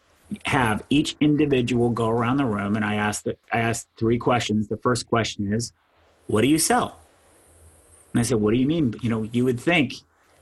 have 0.46 0.84
each 0.90 1.16
individual 1.20 1.90
go 1.90 2.10
around 2.10 2.38
the 2.38 2.46
room 2.46 2.76
and 2.76 2.86
I 2.86 2.96
ask 2.96 3.24
the, 3.24 3.36
I 3.52 3.60
ask 3.60 3.88
three 3.98 4.18
questions. 4.18 4.68
The 4.68 4.78
first 4.78 5.08
question 5.08 5.52
is, 5.52 5.74
what 6.28 6.42
do 6.42 6.48
you 6.48 6.58
sell? 6.58 7.00
And 8.14 8.20
I 8.20 8.24
said, 8.24 8.38
what 8.38 8.52
do 8.54 8.58
you 8.58 8.68
mean? 8.68 8.96
You 9.02 9.10
know, 9.10 9.24
you 9.24 9.46
would 9.46 9.60
think 9.60 9.94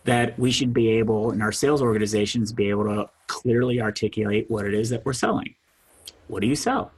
that 0.03 0.37
we 0.39 0.51
should 0.51 0.73
be 0.73 0.89
able 0.89 1.31
in 1.31 1.41
our 1.41 1.51
sales 1.51 1.81
organizations 1.81 2.51
be 2.51 2.69
able 2.69 2.85
to 2.85 3.09
clearly 3.29 3.79
articulate 3.79 4.49
what 4.49 4.65
it 4.65 4.73
is 4.73 4.89
that 4.89 5.05
we're 5.05 5.13
selling. 5.13 5.55
What 6.27 6.41
do 6.41 6.47
you 6.47 6.55
sell? 6.55 6.91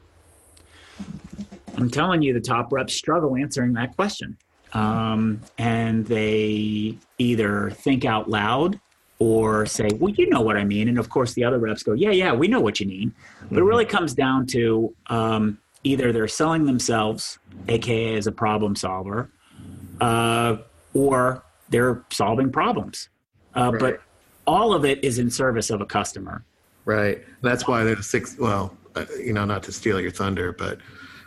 I'm 1.78 1.92
telling 1.92 2.22
you, 2.22 2.34
the 2.34 2.42
top 2.42 2.74
reps 2.74 2.96
struggle 2.96 3.36
answering 3.36 3.74
that 3.74 3.96
question. 3.96 4.38
Um, 4.74 5.42
and 5.58 6.06
they 6.08 6.98
either 7.18 7.72
think 7.72 8.06
out 8.06 8.30
loud 8.30 8.80
or 9.20 9.66
say, 9.66 9.90
well, 10.00 10.12
you 10.14 10.30
know 10.30 10.42
what 10.42 10.58
I 10.58 10.64
mean. 10.64 10.88
And 10.88 10.98
of 10.98 11.10
course, 11.10 11.34
the 11.34 11.44
other 11.44 11.60
reps 11.60 11.84
go, 11.84 11.94
yeah, 11.94 12.10
yeah, 12.12 12.34
we 12.34 12.48
know 12.48 12.60
what 12.60 12.80
you 12.80 12.88
mean. 12.88 13.14
But 13.50 13.60
it 13.60 13.64
really 13.64 13.86
comes 13.86 14.14
down 14.14 14.48
to 14.48 14.96
um, 15.08 15.60
either 15.84 16.12
they're 16.12 16.28
selling 16.28 16.66
themselves, 16.66 17.38
AKA 17.68 18.16
as 18.16 18.28
a 18.28 18.32
problem 18.32 18.76
solver, 18.76 19.30
uh, 20.00 20.58
or 20.94 21.44
they're 21.70 22.04
solving 22.10 22.52
problems. 22.52 23.10
Uh, 23.56 23.72
right. 23.74 23.80
But 23.80 24.02
all 24.52 24.74
of 24.74 24.84
it 24.84 25.02
is 25.04 25.18
in 25.18 25.32
service 25.32 25.70
of 25.70 25.80
a 25.80 25.86
customer. 25.86 26.44
Right. 26.84 27.24
That's 27.42 27.68
why 27.68 27.86
there's 27.86 28.06
six, 28.06 28.36
well, 28.38 28.76
uh, 28.96 29.06
you 29.18 29.32
know, 29.32 29.46
not 29.46 29.64
to 29.64 29.72
steal 29.72 30.00
your 30.00 30.12
thunder, 30.12 30.52
but 30.52 30.80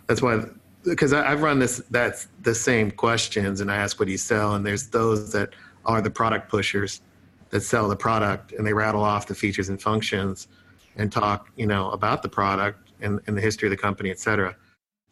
that's 0.07 0.21
why 0.21 0.45
because 0.85 1.15
I've 1.15 1.41
run 1.41 1.59
this 1.59 1.83
that's 1.91 2.29
the 2.43 2.55
same 2.55 2.91
questions 2.91 3.63
and 3.63 3.73
I 3.73 3.77
ask 3.77 3.99
what 3.99 4.05
do 4.05 4.13
you 4.13 4.19
sell 4.19 4.55
and 4.55 4.67
there's 4.67 4.89
those 4.89 5.33
that 5.33 5.55
are 5.87 6.03
the 6.03 6.11
product 6.11 6.51
pushers 6.51 7.01
that 7.49 7.63
sell 7.63 7.89
the 7.89 7.97
product 7.97 8.53
and 8.53 8.67
they 8.67 8.75
rattle 8.75 9.03
off 9.03 9.27
the 9.27 9.35
features 9.35 9.71
and 9.71 9.81
functions 9.81 10.49
and 10.97 11.11
talk, 11.11 11.49
you 11.57 11.67
know, 11.67 11.91
about 11.93 12.23
the 12.23 12.29
product 12.29 12.91
and, 13.01 13.21
and 13.27 13.35
the 13.35 13.41
history 13.41 13.67
of 13.69 13.71
the 13.71 13.77
company, 13.77 14.11
et 14.11 14.19
cetera. 14.19 14.55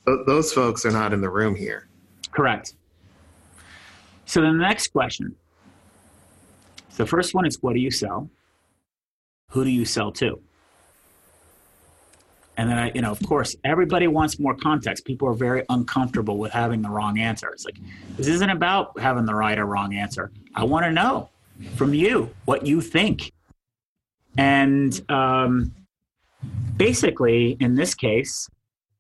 So 0.05 0.25
those 0.27 0.53
folks 0.53 0.85
are 0.85 0.91
not 0.91 1.15
in 1.15 1.23
the 1.23 1.31
room 1.31 1.55
here. 1.55 1.89
Correct. 2.33 2.75
So 4.27 4.43
the 4.43 4.53
next 4.53 4.93
question. 4.93 5.35
The 6.97 7.07
first 7.07 7.35
one 7.35 7.47
is 7.47 7.59
what 7.63 7.75
do 7.75 7.81
you 7.81 7.91
sell? 7.91 8.31
Who 9.51 9.65
do 9.65 9.71
you 9.71 9.85
sell 9.85 10.13
to? 10.13 10.41
And 12.57 12.69
then 12.69 12.79
I, 12.79 12.93
you 12.95 13.01
know, 13.01 13.11
of 13.11 13.21
course, 13.27 13.57
everybody 13.65 14.07
wants 14.09 14.39
more 14.39 14.55
context. 14.55 15.07
People 15.07 15.27
are 15.29 15.35
very 15.35 15.65
uncomfortable 15.71 16.37
with 16.37 16.53
having 16.53 16.83
the 16.83 16.91
wrong 16.91 17.19
answer. 17.19 17.49
It's 17.49 17.65
like, 17.65 17.79
this 18.17 18.27
isn't 18.27 18.51
about 18.51 18.99
having 18.99 19.25
the 19.25 19.35
right 19.35 19.59
or 19.59 19.65
wrong 19.65 19.95
answer. 19.95 20.31
I 20.55 20.65
want 20.65 20.85
to 20.85 20.93
know 20.93 21.31
from 21.77 21.95
you 21.95 22.31
what 22.45 22.67
you 22.67 22.81
think. 22.81 23.33
And 24.37 25.01
um, 25.11 25.75
basically, 26.77 27.57
in 27.59 27.75
this 27.75 27.95
case, 27.95 28.49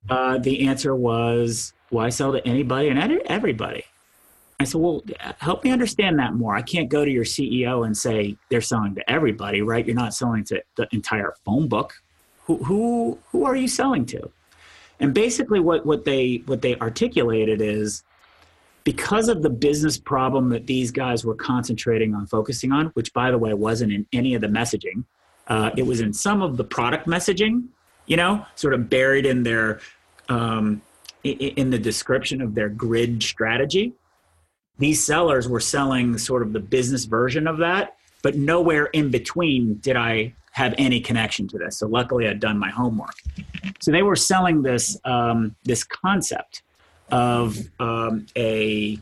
uh, 0.09 0.38
the 0.38 0.66
answer 0.66 0.95
was, 0.97 1.74
I 1.97 2.09
sell 2.09 2.32
to 2.32 2.47
anybody 2.49 2.88
and 2.88 2.99
everybody. 3.26 3.84
I 4.62 4.64
said, 4.64 4.80
well, 4.80 5.02
help 5.38 5.64
me 5.64 5.70
understand 5.70 6.18
that 6.18 6.34
more. 6.34 6.54
I 6.54 6.62
can't 6.62 6.88
go 6.88 7.04
to 7.04 7.10
your 7.10 7.24
CEO 7.24 7.84
and 7.84 7.96
say 7.96 8.36
they're 8.48 8.60
selling 8.60 8.94
to 8.94 9.10
everybody, 9.10 9.62
right? 9.62 9.86
You're 9.86 9.96
not 9.96 10.14
selling 10.14 10.44
to 10.44 10.62
the 10.76 10.88
entire 10.92 11.34
phone 11.44 11.68
book. 11.68 11.94
Who, 12.44 12.56
who, 12.64 13.18
who 13.30 13.44
are 13.44 13.54
you 13.54 13.68
selling 13.68 14.06
to? 14.06 14.30
And 15.00 15.12
basically, 15.12 15.60
what, 15.60 15.84
what 15.84 16.04
they 16.04 16.42
what 16.46 16.62
they 16.62 16.76
articulated 16.76 17.60
is 17.60 18.04
because 18.84 19.28
of 19.28 19.42
the 19.42 19.50
business 19.50 19.98
problem 19.98 20.50
that 20.50 20.66
these 20.66 20.90
guys 20.90 21.24
were 21.24 21.34
concentrating 21.34 22.14
on 22.14 22.26
focusing 22.26 22.72
on, 22.72 22.86
which 22.88 23.12
by 23.12 23.30
the 23.30 23.38
way 23.38 23.52
wasn't 23.54 23.92
in 23.92 24.06
any 24.12 24.34
of 24.34 24.40
the 24.40 24.46
messaging, 24.46 25.04
uh, 25.48 25.70
it 25.76 25.84
was 25.84 26.00
in 26.00 26.12
some 26.12 26.42
of 26.42 26.56
the 26.56 26.64
product 26.64 27.06
messaging, 27.06 27.64
you 28.06 28.16
know, 28.16 28.44
sort 28.54 28.74
of 28.74 28.88
buried 28.88 29.26
in 29.26 29.42
their 29.42 29.80
um, 30.28 30.80
in 31.24 31.70
the 31.70 31.78
description 31.78 32.40
of 32.40 32.54
their 32.54 32.68
grid 32.68 33.22
strategy. 33.22 33.92
These 34.83 35.07
sellers 35.07 35.49
were 35.49 35.61
selling 35.61 36.18
sort 36.18 36.43
of 36.43 36.53
the 36.53 36.59
business 36.59 37.05
version 37.05 37.47
of 37.47 37.59
that, 37.59 37.95
but 38.20 38.35
nowhere 38.35 38.87
in 38.87 39.12
between 39.12 39.74
did 39.74 39.95
I 39.95 40.35
have 40.51 40.74
any 40.76 41.01
connection 41.01 41.47
to 41.49 41.59
this. 41.59 41.78
So 41.78 41.87
luckily, 41.87 42.26
I'd 42.26 42.41
done 42.41 42.59
my 42.59 42.68
homework. 42.68 43.14
So 43.80 43.93
they 43.93 44.03
were 44.03 44.16
selling 44.16 44.62
this 44.62 44.99
um, 45.05 45.55
this 45.62 45.85
concept 45.85 46.62
of 47.12 47.59
um, 47.78 48.26
a 48.37 48.99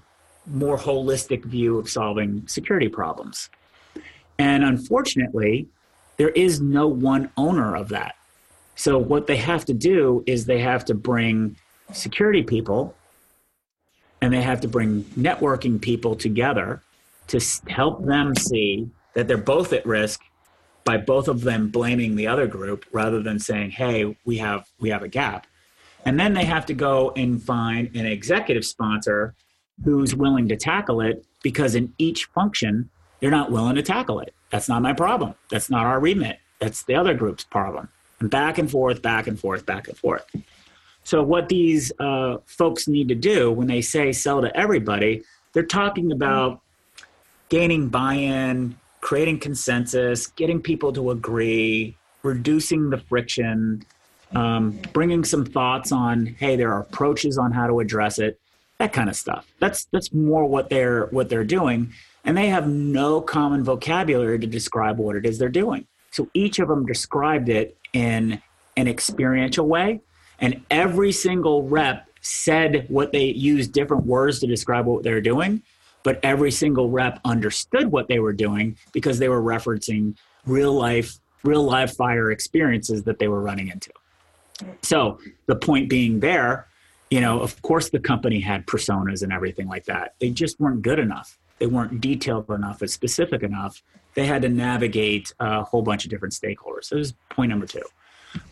more 0.46 0.76
holistic 0.76 1.46
view 1.46 1.78
of 1.78 1.88
solving 1.88 2.46
security 2.46 2.90
problems. 2.90 3.48
And 4.38 4.62
unfortunately, 4.62 5.66
there 6.18 6.28
is 6.28 6.60
no 6.60 6.88
one 6.88 7.30
owner 7.38 7.74
of 7.74 7.88
that. 7.88 8.16
So 8.74 8.98
what 8.98 9.26
they 9.26 9.36
have 9.38 9.64
to 9.64 9.72
do 9.72 10.24
is 10.26 10.44
they 10.44 10.60
have 10.60 10.84
to 10.86 10.94
bring 10.94 11.56
security 11.90 12.42
people 12.42 12.94
and 14.20 14.32
they 14.32 14.42
have 14.42 14.60
to 14.60 14.68
bring 14.68 15.04
networking 15.16 15.80
people 15.80 16.14
together 16.14 16.82
to 17.28 17.40
help 17.68 18.04
them 18.04 18.34
see 18.34 18.90
that 19.14 19.28
they're 19.28 19.38
both 19.38 19.72
at 19.72 19.86
risk 19.86 20.20
by 20.84 20.96
both 20.96 21.28
of 21.28 21.42
them 21.42 21.68
blaming 21.68 22.16
the 22.16 22.26
other 22.26 22.46
group 22.46 22.84
rather 22.92 23.22
than 23.22 23.38
saying 23.38 23.70
hey 23.70 24.16
we 24.24 24.38
have 24.38 24.66
we 24.78 24.90
have 24.90 25.02
a 25.02 25.08
gap. 25.08 25.46
And 26.06 26.18
then 26.18 26.32
they 26.32 26.44
have 26.44 26.64
to 26.66 26.74
go 26.74 27.12
and 27.16 27.42
find 27.42 27.94
an 27.94 28.06
executive 28.06 28.64
sponsor 28.64 29.34
who's 29.84 30.14
willing 30.14 30.48
to 30.48 30.56
tackle 30.56 31.00
it 31.02 31.24
because 31.42 31.74
in 31.74 31.92
each 31.98 32.24
function 32.26 32.90
they're 33.20 33.30
not 33.30 33.50
willing 33.50 33.76
to 33.76 33.82
tackle 33.82 34.20
it. 34.20 34.34
That's 34.50 34.68
not 34.68 34.82
my 34.82 34.94
problem. 34.94 35.34
That's 35.50 35.70
not 35.70 35.86
our 35.86 36.00
remit. 36.00 36.38
That's 36.58 36.82
the 36.82 36.94
other 36.94 37.14
group's 37.14 37.44
problem. 37.44 37.88
And 38.18 38.30
back 38.30 38.58
and 38.58 38.70
forth 38.70 39.02
back 39.02 39.26
and 39.26 39.38
forth 39.38 39.64
back 39.66 39.88
and 39.88 39.96
forth 39.96 40.24
so 41.10 41.22
what 41.22 41.48
these 41.48 41.90
uh, 41.98 42.36
folks 42.46 42.86
need 42.86 43.08
to 43.08 43.14
do 43.14 43.50
when 43.50 43.66
they 43.66 43.80
say 43.80 44.12
sell 44.12 44.40
to 44.40 44.56
everybody 44.56 45.22
they're 45.52 45.62
talking 45.62 46.12
about 46.12 46.60
gaining 47.48 47.88
buy-in 47.88 48.76
creating 49.00 49.38
consensus 49.38 50.26
getting 50.28 50.60
people 50.60 50.92
to 50.92 51.10
agree 51.10 51.96
reducing 52.22 52.90
the 52.90 52.98
friction 52.98 53.84
um, 54.34 54.78
bringing 54.92 55.24
some 55.24 55.44
thoughts 55.44 55.90
on 55.90 56.26
hey 56.26 56.56
there 56.56 56.72
are 56.72 56.80
approaches 56.80 57.38
on 57.38 57.50
how 57.50 57.66
to 57.66 57.80
address 57.80 58.18
it 58.18 58.38
that 58.80 58.94
kind 58.94 59.10
of 59.10 59.14
stuff. 59.14 59.46
That's 59.58 59.84
that's 59.92 60.12
more 60.12 60.46
what 60.46 60.70
they're 60.70 61.06
what 61.06 61.28
they're 61.28 61.44
doing. 61.44 61.92
And 62.24 62.36
they 62.36 62.48
have 62.48 62.66
no 62.66 63.20
common 63.20 63.62
vocabulary 63.62 64.38
to 64.38 64.46
describe 64.46 64.98
what 64.98 65.16
it 65.16 65.26
is 65.26 65.38
they're 65.38 65.50
doing. 65.50 65.86
So 66.10 66.28
each 66.32 66.58
of 66.58 66.68
them 66.68 66.86
described 66.86 67.50
it 67.50 67.76
in 67.92 68.40
an 68.78 68.88
experiential 68.88 69.66
way 69.66 70.00
and 70.40 70.62
every 70.70 71.12
single 71.12 71.62
rep 71.68 72.08
said 72.22 72.86
what 72.88 73.12
they 73.12 73.24
used 73.24 73.72
different 73.72 74.04
words 74.04 74.40
to 74.40 74.46
describe 74.46 74.86
what 74.86 75.02
they 75.02 75.12
were 75.12 75.20
doing 75.20 75.62
but 76.02 76.18
every 76.22 76.50
single 76.50 76.88
rep 76.88 77.20
understood 77.24 77.92
what 77.92 78.08
they 78.08 78.18
were 78.18 78.32
doing 78.32 78.76
because 78.92 79.18
they 79.18 79.28
were 79.28 79.42
referencing 79.42 80.14
real 80.46 80.72
life 80.72 81.18
real 81.42 81.62
live 81.62 81.94
fire 81.94 82.30
experiences 82.30 83.02
that 83.04 83.18
they 83.18 83.28
were 83.28 83.40
running 83.40 83.68
into 83.68 83.90
so 84.82 85.18
the 85.46 85.56
point 85.56 85.88
being 85.88 86.20
there, 86.20 86.66
you 87.10 87.20
know, 87.20 87.40
of 87.40 87.60
course 87.62 87.90
the 87.90 87.98
company 87.98 88.40
had 88.40 88.66
personas 88.66 89.22
and 89.22 89.32
everything 89.32 89.68
like 89.68 89.84
that. 89.86 90.14
They 90.20 90.30
just 90.30 90.60
weren't 90.60 90.82
good 90.82 90.98
enough. 90.98 91.38
They 91.58 91.66
weren't 91.66 92.00
detailed 92.00 92.50
enough 92.50 92.80
and 92.80 92.90
specific 92.90 93.42
enough. 93.42 93.82
They 94.14 94.26
had 94.26 94.42
to 94.42 94.48
navigate 94.48 95.32
a 95.40 95.62
whole 95.62 95.82
bunch 95.82 96.04
of 96.04 96.10
different 96.10 96.34
stakeholders. 96.34 96.84
So 96.84 96.96
this 96.96 97.08
is 97.08 97.14
point 97.28 97.50
number 97.50 97.66
two. 97.66 97.82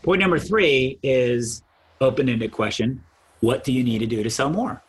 Point 0.03 0.21
number 0.21 0.39
three 0.39 0.99
is 1.01 1.63
open-ended 2.01 2.51
question. 2.51 3.03
What 3.41 3.63
do 3.63 3.71
you 3.71 3.83
need 3.83 3.99
to 3.99 4.05
do 4.05 4.23
to 4.23 4.29
sell 4.29 4.49
more? 4.49 4.81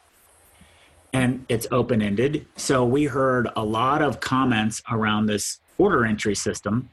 And 1.13 1.45
it's 1.49 1.67
open-ended. 1.71 2.47
So 2.57 2.85
we 2.85 3.05
heard 3.05 3.49
a 3.57 3.65
lot 3.65 4.03
of 4.03 4.21
comments 4.21 4.83
around 4.91 5.27
this 5.27 5.61
order 5.79 6.05
entry 6.05 6.35
system 6.35 6.91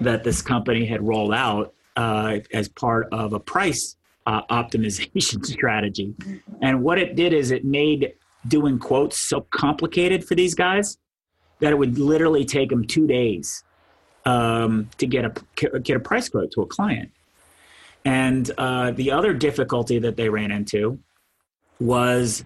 that 0.00 0.24
this 0.24 0.42
company 0.42 0.84
had 0.84 1.06
rolled 1.06 1.32
out 1.32 1.72
uh, 1.96 2.38
as 2.52 2.68
part 2.68 3.08
of 3.12 3.32
a 3.32 3.40
price 3.40 3.96
uh, 4.26 4.42
optimization 4.50 5.44
strategy. 5.56 6.14
And 6.60 6.82
what 6.82 6.98
it 6.98 7.16
did 7.16 7.32
is 7.32 7.50
it 7.50 7.64
made 7.64 8.12
doing 8.46 8.78
quotes 8.78 9.18
so 9.18 9.40
complicated 9.50 10.24
for 10.24 10.34
these 10.34 10.54
guys 10.54 10.98
that 11.60 11.72
it 11.72 11.78
would 11.78 11.98
literally 11.98 12.44
take 12.44 12.70
them 12.70 12.86
two 12.86 13.06
days 13.06 13.64
um, 14.24 14.88
to 14.98 15.06
get 15.06 15.24
a 15.24 15.80
get 15.80 15.96
a 15.96 16.00
price 16.00 16.28
quote 16.28 16.50
to 16.52 16.62
a 16.62 16.66
client. 16.66 17.10
And 18.08 18.50
uh, 18.56 18.92
the 18.92 19.10
other 19.10 19.34
difficulty 19.34 19.98
that 19.98 20.16
they 20.16 20.30
ran 20.30 20.50
into 20.50 20.98
was 21.78 22.42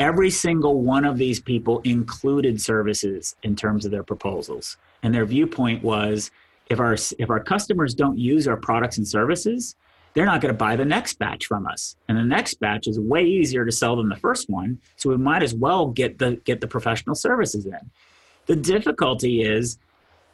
every 0.00 0.28
single 0.28 0.82
one 0.82 1.04
of 1.04 1.18
these 1.18 1.38
people 1.38 1.80
included 1.84 2.60
services 2.60 3.36
in 3.44 3.54
terms 3.54 3.84
of 3.84 3.92
their 3.92 4.02
proposals, 4.02 4.76
and 5.04 5.14
their 5.14 5.24
viewpoint 5.24 5.84
was 5.84 6.32
if 6.68 6.80
our 6.80 6.94
if 6.94 7.30
our 7.30 7.38
customers 7.38 7.94
don't 7.94 8.18
use 8.18 8.48
our 8.48 8.56
products 8.56 8.98
and 8.98 9.06
services 9.06 9.76
they're 10.14 10.24
not 10.24 10.40
going 10.40 10.54
to 10.54 10.56
buy 10.56 10.76
the 10.76 10.84
next 10.84 11.18
batch 11.18 11.46
from 11.46 11.66
us. 11.66 11.96
And 12.08 12.16
the 12.16 12.22
next 12.22 12.60
batch 12.60 12.86
is 12.86 13.00
way 13.00 13.24
easier 13.24 13.64
to 13.64 13.72
sell 13.72 13.96
than 13.96 14.08
the 14.08 14.16
first 14.16 14.48
one 14.48 14.78
so 14.94 15.10
we 15.10 15.16
might 15.16 15.42
as 15.42 15.54
well 15.54 15.88
get 15.88 16.18
the 16.18 16.36
get 16.44 16.60
the 16.60 16.68
professional 16.68 17.14
services 17.16 17.66
in. 17.66 17.90
The 18.46 18.56
difficulty 18.56 19.42
is 19.42 19.78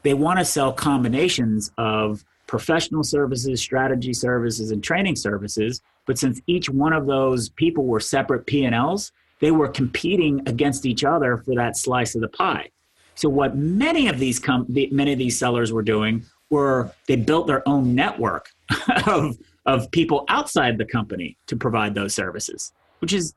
they 0.03 0.15
want 0.15 0.39
to 0.39 0.45
sell 0.45 0.73
combinations 0.73 1.73
of 1.79 2.25
professional 2.51 3.05
services 3.05 3.61
strategy 3.61 4.13
services 4.13 4.73
and 4.73 4.83
training 4.83 5.15
services 5.15 5.81
but 6.05 6.19
since 6.19 6.41
each 6.49 6.69
one 6.69 6.93
of 6.93 7.07
those 7.07 7.49
people 7.51 7.85
were 7.85 8.01
separate 8.01 8.45
p&l's 8.45 9.13
they 9.39 9.53
were 9.53 9.69
competing 9.69 10.41
against 10.47 10.85
each 10.85 11.05
other 11.05 11.37
for 11.37 11.55
that 11.55 11.77
slice 11.77 12.17
of 12.17 12.21
the 12.21 12.29
pie 12.29 12.69
so 13.15 13.29
what 13.29 13.57
many 13.57 14.09
of 14.09 14.19
these 14.19 14.41
com- 14.41 14.67
many 14.69 15.13
of 15.13 15.19
these 15.19 15.39
sellers 15.39 15.73
were 15.73 15.83
doing 15.83 16.25
were 16.51 16.91
they 17.07 17.15
built 17.15 17.47
their 17.47 17.67
own 17.69 17.95
network 17.95 18.49
of 19.07 19.37
of 19.67 19.91
people 19.91 20.25
outside 20.29 20.79
the 20.79 20.85
company 20.85 21.37
to 21.47 21.55
provide 21.57 21.95
those 21.95 22.15
services, 22.15 22.73
which 23.01 23.13
is 23.13 23.35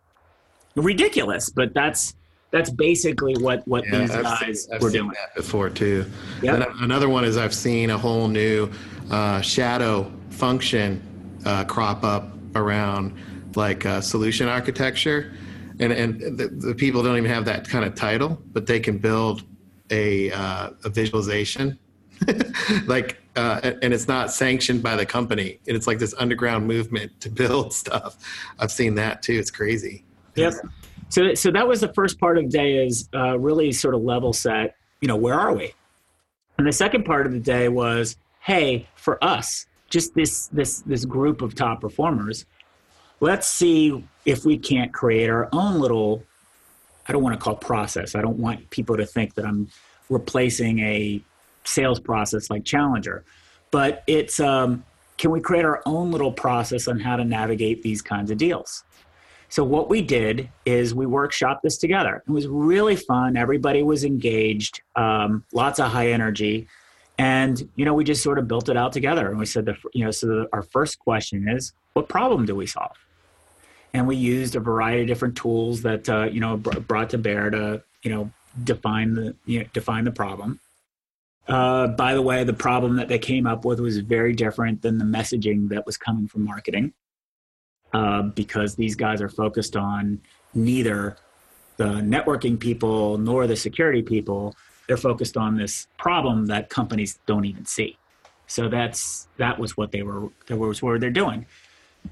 ridiculous. 0.76 1.50
But 1.50 1.74
that's 1.74 2.16
that's 2.52 2.70
basically 2.70 3.36
what 3.38 3.68
what 3.68 3.84
Yeah, 3.86 4.00
these 4.00 4.12
I've 4.12 4.24
guys 4.24 4.64
seen, 4.64 4.74
I've 4.74 4.82
were 4.82 4.90
seen 4.90 5.02
doing. 5.02 5.14
that 5.16 5.36
before 5.36 5.70
too. 5.70 6.06
Yep. 6.42 6.60
Then 6.60 6.68
another 6.82 7.10
one 7.10 7.26
is 7.26 7.38
I've 7.38 7.54
seen 7.54 7.90
a 7.90 7.98
whole 7.98 8.28
new 8.28 8.70
uh, 9.12 9.42
shadow 9.42 10.12
function 10.30 11.02
uh, 11.46 11.64
crop 11.66 12.04
up 12.04 12.30
around 12.56 13.14
like 13.56 13.86
uh, 13.86 14.02
solution 14.02 14.48
architecture, 14.48 15.34
and 15.80 15.92
and 15.92 16.20
the, 16.38 16.48
the 16.48 16.76
people 16.76 17.04
don't 17.04 17.18
even 17.18 17.30
have 17.30 17.46
that 17.46 17.68
kind 17.68 17.86
of 17.86 17.96
title, 17.96 18.42
but 18.52 18.66
they 18.66 18.80
can 18.80 18.98
build 18.98 19.44
a 19.90 20.32
uh, 20.32 20.72
a 20.84 20.90
visualization, 20.90 21.78
like 22.88 23.22
uh, 23.36 23.72
and 23.82 23.94
it's 23.94 24.08
not 24.08 24.32
sanctioned 24.32 24.84
by 24.84 24.96
the 24.96 25.06
company, 25.06 25.60
and 25.68 25.76
it's 25.76 25.88
like 25.88 26.00
this 26.00 26.14
underground 26.18 26.68
movement 26.68 27.20
to 27.22 27.30
build 27.30 27.74
stuff. 27.84 28.18
I've 28.60 28.72
seen 28.72 28.96
that 28.96 29.22
too. 29.22 29.34
It's 29.34 29.52
crazy. 29.52 30.04
Yep. 30.36 30.54
So 31.10 31.34
so 31.34 31.52
that 31.52 31.68
was 31.68 31.82
the 31.82 31.94
first 31.94 32.20
part 32.20 32.38
of 32.38 32.46
the 32.46 32.50
day 32.50 32.86
is 32.86 33.10
uh, 33.14 33.38
really 33.38 33.72
sort 33.72 33.96
of 33.96 34.02
level 34.02 34.34
set. 34.34 34.76
You 35.02 35.08
know, 35.08 35.18
where 35.18 35.40
are 35.40 35.54
we? 35.54 35.74
And 36.58 36.68
the 36.68 36.72
second 36.72 37.04
part 37.04 37.26
of 37.26 37.34
the 37.34 37.40
day 37.40 37.68
was, 37.68 38.16
hey, 38.44 38.88
for 38.96 39.24
us, 39.24 39.66
just 39.90 40.14
this 40.16 40.48
this 40.48 40.82
this 40.82 41.06
group 41.06 41.42
of 41.42 41.56
top 41.56 41.82
performers, 41.82 42.46
let's 43.20 43.48
see 43.48 44.04
if 44.26 44.46
we 44.46 44.58
can't 44.58 44.94
create 44.94 45.30
our 45.30 45.50
own 45.52 45.80
little. 45.80 46.24
I 47.08 47.12
don't 47.12 47.24
want 47.24 47.38
to 47.38 47.44
call 47.44 47.56
process. 47.56 48.16
I 48.16 48.22
don't 48.22 48.38
want 48.38 48.70
people 48.70 48.98
to 48.98 49.06
think 49.06 49.36
that 49.36 49.46
I'm 49.46 49.70
replacing 50.10 50.80
a 50.80 51.22
sales 51.64 52.00
process 52.00 52.50
like 52.50 52.66
Challenger, 52.66 53.24
but 53.72 54.04
it's 54.08 54.40
um, 54.40 54.84
can 55.18 55.32
we 55.32 55.40
create 55.40 55.66
our 55.66 55.82
own 55.86 56.12
little 56.12 56.32
process 56.32 56.88
on 56.88 57.00
how 57.00 57.16
to 57.16 57.24
navigate 57.24 57.82
these 57.82 58.02
kinds 58.02 58.32
of 58.32 58.38
deals? 58.38 58.84
So 59.50 59.64
what 59.64 59.88
we 59.88 60.02
did 60.02 60.50
is 60.66 60.96
we 60.96 61.06
workshopped 61.06 61.62
this 61.62 61.78
together. 61.78 62.24
It 62.28 62.32
was 62.32 62.48
really 62.48 62.96
fun. 62.96 63.38
Everybody 63.38 63.84
was 63.84 64.04
engaged. 64.04 64.82
Um, 64.96 65.44
lots 65.54 65.80
of 65.80 65.92
high 65.92 66.08
energy, 66.08 66.68
and 67.18 67.70
you 67.76 67.86
know 67.86 67.94
we 67.94 68.04
just 68.04 68.24
sort 68.24 68.40
of 68.40 68.48
built 68.48 68.70
it 68.70 68.78
out 68.78 68.94
together. 68.94 69.30
And 69.30 69.40
we 69.40 69.46
said 69.46 69.66
the 69.66 69.76
you 69.94 70.06
know 70.06 70.12
so 70.12 70.28
the, 70.28 70.50
our 70.54 70.62
first 70.62 71.00
question 71.00 71.48
is 71.48 71.74
what 71.94 72.10
problem 72.10 72.46
do 72.46 72.56
we 72.56 72.66
solve? 72.66 72.98
And 73.94 74.08
we 74.08 74.16
used 74.16 74.56
a 74.56 74.60
variety 74.60 75.04
of 75.04 75.08
different 75.08 75.38
tools 75.38 75.82
that 75.84 76.10
uh, 76.10 76.24
you 76.24 76.40
know 76.40 76.58
br- 76.58 76.80
brought 76.80 77.10
to 77.12 77.18
bear 77.18 77.50
to 77.50 77.84
you 78.04 78.12
know 78.12 78.32
define 78.64 79.14
the 79.14 79.36
you 79.46 79.60
know, 79.60 79.66
define 79.74 80.04
the 80.04 80.12
problem. 80.12 80.60
Uh, 81.48 81.88
by 81.88 82.14
the 82.14 82.22
way, 82.22 82.44
the 82.44 82.54
problem 82.54 82.96
that 82.96 83.10
they 83.10 83.20
came 83.20 83.46
up 83.46 83.66
with 83.66 83.80
was 83.80 83.98
very 84.00 84.34
different 84.34 84.82
than 84.82 84.98
the 84.98 85.06
messaging 85.06 85.68
that 85.70 85.86
was 85.86 85.98
coming 85.98 86.28
from 86.28 86.46
marketing 86.46 86.94
uh, 87.94 88.22
because 88.22 88.76
these 88.76 88.96
guys 88.96 89.22
are 89.22 89.30
focused 89.30 89.76
on 89.76 90.22
neither 90.54 91.18
the 91.78 91.86
networking 91.86 92.60
people 92.60 93.18
nor 93.18 93.46
the 93.48 93.56
security 93.56 94.02
people. 94.02 94.56
They're 94.88 94.98
focused 94.98 95.38
on 95.38 95.56
this 95.58 95.88
problem 95.98 96.48
that 96.48 96.70
companies 96.70 97.20
don't 97.26 97.46
even 97.46 97.66
see. 97.66 97.98
So 98.48 98.68
that's 98.70 99.28
that 99.38 99.58
was 99.58 99.78
what 99.78 99.92
they 99.92 100.04
were 100.04 100.30
that 100.48 100.58
was 100.58 100.82
what 100.82 101.00
they're 101.00 101.10
doing. 101.10 101.46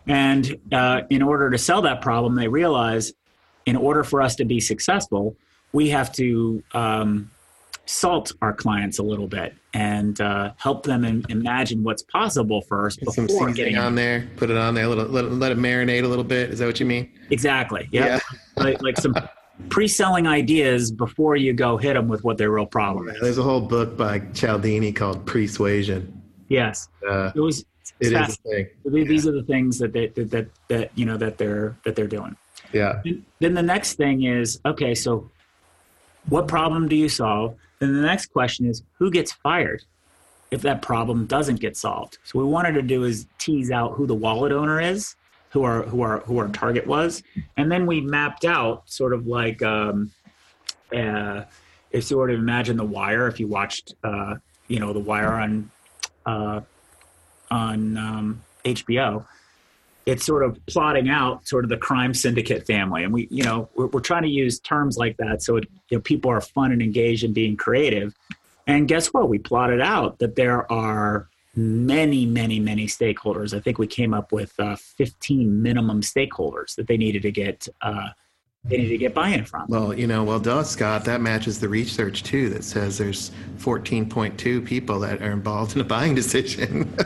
And 0.08 0.58
uh, 0.72 1.02
in 1.10 1.22
order 1.22 1.50
to 1.50 1.58
sell 1.58 1.82
that 1.84 2.02
problem, 2.02 2.36
they 2.36 2.48
realize 2.48 3.14
in 3.66 3.76
order 3.76 4.04
for 4.04 4.22
us 4.22 4.36
to 4.38 4.46
be 4.46 4.60
successful, 4.60 5.36
we 5.74 5.90
have 5.90 6.12
to 6.14 6.64
um, 6.74 7.30
salt 7.86 8.32
our 8.42 8.54
clients 8.54 9.00
a 9.00 9.04
little 9.04 9.28
bit 9.28 9.54
and 9.74 10.20
uh, 10.22 10.52
help 10.58 10.84
them 10.84 11.04
im- 11.04 11.26
imagine 11.30 11.84
what's 11.84 12.04
possible 12.04 12.62
first 12.62 13.00
some 13.00 13.26
before 13.28 13.50
seasoning 13.50 13.54
getting 13.54 13.78
on 13.78 13.96
there. 13.96 14.30
Put 14.38 14.50
it 14.50 14.58
on 14.58 14.74
there. 14.74 14.86
A 14.86 14.88
little, 14.88 15.06
let, 15.06 15.26
it- 15.26 15.32
let 15.34 15.52
it 15.52 15.58
marinate 15.58 16.04
a 16.04 16.08
little 16.08 16.24
bit. 16.24 16.50
Is 16.52 16.60
that 16.60 16.66
what 16.66 16.80
you 16.80 16.86
mean? 16.86 17.12
Exactly. 17.30 17.88
Yep. 17.92 18.22
like, 18.58 18.82
like 18.82 18.98
some 18.98 19.14
pre-selling 19.70 20.28
ideas 20.28 20.92
before 20.92 21.36
you 21.36 21.54
go 21.54 21.78
hit 21.78 21.94
them 21.94 22.08
with 22.08 22.24
what 22.24 22.38
their 22.38 22.52
real 22.52 22.66
problem 22.66 23.10
is. 23.10 23.20
There's 23.22 23.38
a 23.38 23.44
whole 23.44 23.62
book 23.62 23.98
by 23.98 24.20
Cialdini 24.34 24.92
called 24.92 25.26
Persuasion. 25.26 26.22
Yes. 26.50 26.90
Uh, 27.08 27.32
It 27.36 27.40
was 27.40 27.66
It's 28.00 28.12
is 28.12 28.14
a 28.14 28.26
thing. 28.50 28.68
Th- 28.92 29.08
These 29.08 29.28
are 29.28 29.32
the 29.32 29.44
things 29.44 29.78
that 29.80 29.94
they, 29.94 30.08
that, 30.08 30.30
that 30.32 30.48
that 30.68 30.92
you 30.96 31.06
know 31.06 31.18
that 31.18 31.38
they're 31.38 31.78
that 31.86 31.96
they're 31.96 32.08
doing. 32.08 32.36
Yeah. 32.74 33.02
Then- 33.04 33.26
Then 33.40 33.54
the 33.54 33.64
next 33.64 33.94
thing 33.96 34.24
is 34.24 34.60
okay. 34.66 34.94
So, 34.96 35.30
what 36.30 36.48
problem 36.48 36.88
do 36.88 36.96
you 36.96 37.10
solve? 37.10 37.56
Then 37.80 37.96
the 37.96 38.02
next 38.02 38.28
question 38.28 38.66
is 38.66 38.84
who 39.00 39.10
gets 39.10 39.32
fired 39.32 39.84
if 40.52 40.62
that 40.64 40.82
problem 40.82 41.26
doesn't 41.26 41.62
get 41.62 41.78
solved. 41.78 42.18
So 42.26 42.38
what 42.40 42.46
we 42.46 42.52
wanted 42.52 42.74
to 42.74 42.82
do 42.82 43.06
is 43.06 43.26
tease 43.38 43.72
out 43.72 43.94
who 43.94 44.06
the 44.06 44.14
wallet 44.14 44.52
owner 44.52 44.82
is, 44.82 45.16
who 45.52 45.64
our 45.64 45.84
who 45.84 46.02
our 46.02 46.20
who 46.22 46.38
our 46.38 46.48
target 46.50 46.88
was, 46.88 47.24
and 47.58 47.72
then 47.72 47.86
we 47.86 48.02
mapped 48.02 48.46
out 48.46 48.90
sort 48.90 49.14
of 49.14 49.28
like 49.28 49.62
um, 49.62 50.12
uh, 50.96 51.44
if 51.92 52.10
you 52.10 52.18
were 52.18 52.28
to 52.28 52.34
imagine 52.34 52.78
the 52.78 52.86
Wire, 52.86 53.28
if 53.28 53.40
you 53.40 53.48
watched 53.48 53.96
uh, 54.04 54.36
you 54.68 54.80
know 54.80 54.94
the 54.94 55.00
Wire 55.00 55.34
on 55.34 55.70
uh, 56.26 56.62
on 57.50 57.98
um, 57.98 58.44
HBO 58.66 59.26
it's 60.06 60.26
sort 60.26 60.44
of 60.44 60.58
plotting 60.66 61.10
out 61.10 61.48
sort 61.48 61.64
of 61.64 61.70
the 61.70 61.78
crime 61.78 62.14
syndicate 62.14 62.66
family. 62.66 63.04
And 63.04 63.14
we 63.14 63.28
you 63.30 63.44
know 63.44 63.70
we're, 63.76 63.88
we're 63.88 64.00
trying 64.00 64.24
to 64.24 64.30
use 64.30 64.60
terms 64.60 64.98
like 64.98 65.18
that 65.18 65.42
so 65.42 65.58
it, 65.58 65.68
you 65.90 65.98
know, 65.98 66.02
people 66.02 66.32
are 66.32 66.42
fun 66.42 66.72
and 66.72 66.82
engaged 66.82 67.24
in 67.24 67.34
being 67.34 67.56
creative. 67.56 68.14
And 68.68 68.88
guess 68.88 69.08
what? 69.08 69.30
We 69.30 69.40
plotted 69.40 69.82
out 69.82 70.20
that 70.20 70.36
there 70.36 70.72
are 70.72 71.28
many 71.56 72.26
many 72.26 72.60
many 72.60 72.88
stakeholders 72.88 73.54
i 73.54 73.60
think 73.60 73.78
we 73.78 73.88
came 73.88 74.14
up 74.14 74.32
with 74.32 74.58
uh, 74.60 74.76
15 74.76 75.62
minimum 75.62 76.02
stakeholders 76.02 76.76
that 76.76 76.88
they 76.88 76.98
needed 76.98 77.22
to 77.22 77.32
get 77.32 77.68
uh, 77.82 78.08
they 78.64 78.78
needed 78.78 78.90
to 78.90 78.98
get 78.98 79.14
buy-in 79.16 79.44
from 79.44 79.66
Well, 79.68 79.92
you 79.92 80.06
know, 80.06 80.24
well, 80.24 80.40
duh, 80.40 80.64
Scott, 80.64 81.04
that 81.06 81.20
matches 81.20 81.60
the 81.60 81.68
research 81.68 82.22
too 82.22 82.50
that 82.50 82.64
says 82.64 82.98
there's 82.98 83.32
14.2 83.58 84.64
people 84.64 85.00
that 85.00 85.20
are 85.22 85.32
involved 85.32 85.76
in 85.76 85.82
a 85.82 85.84
buying 85.84 86.14
decision. 86.16 86.94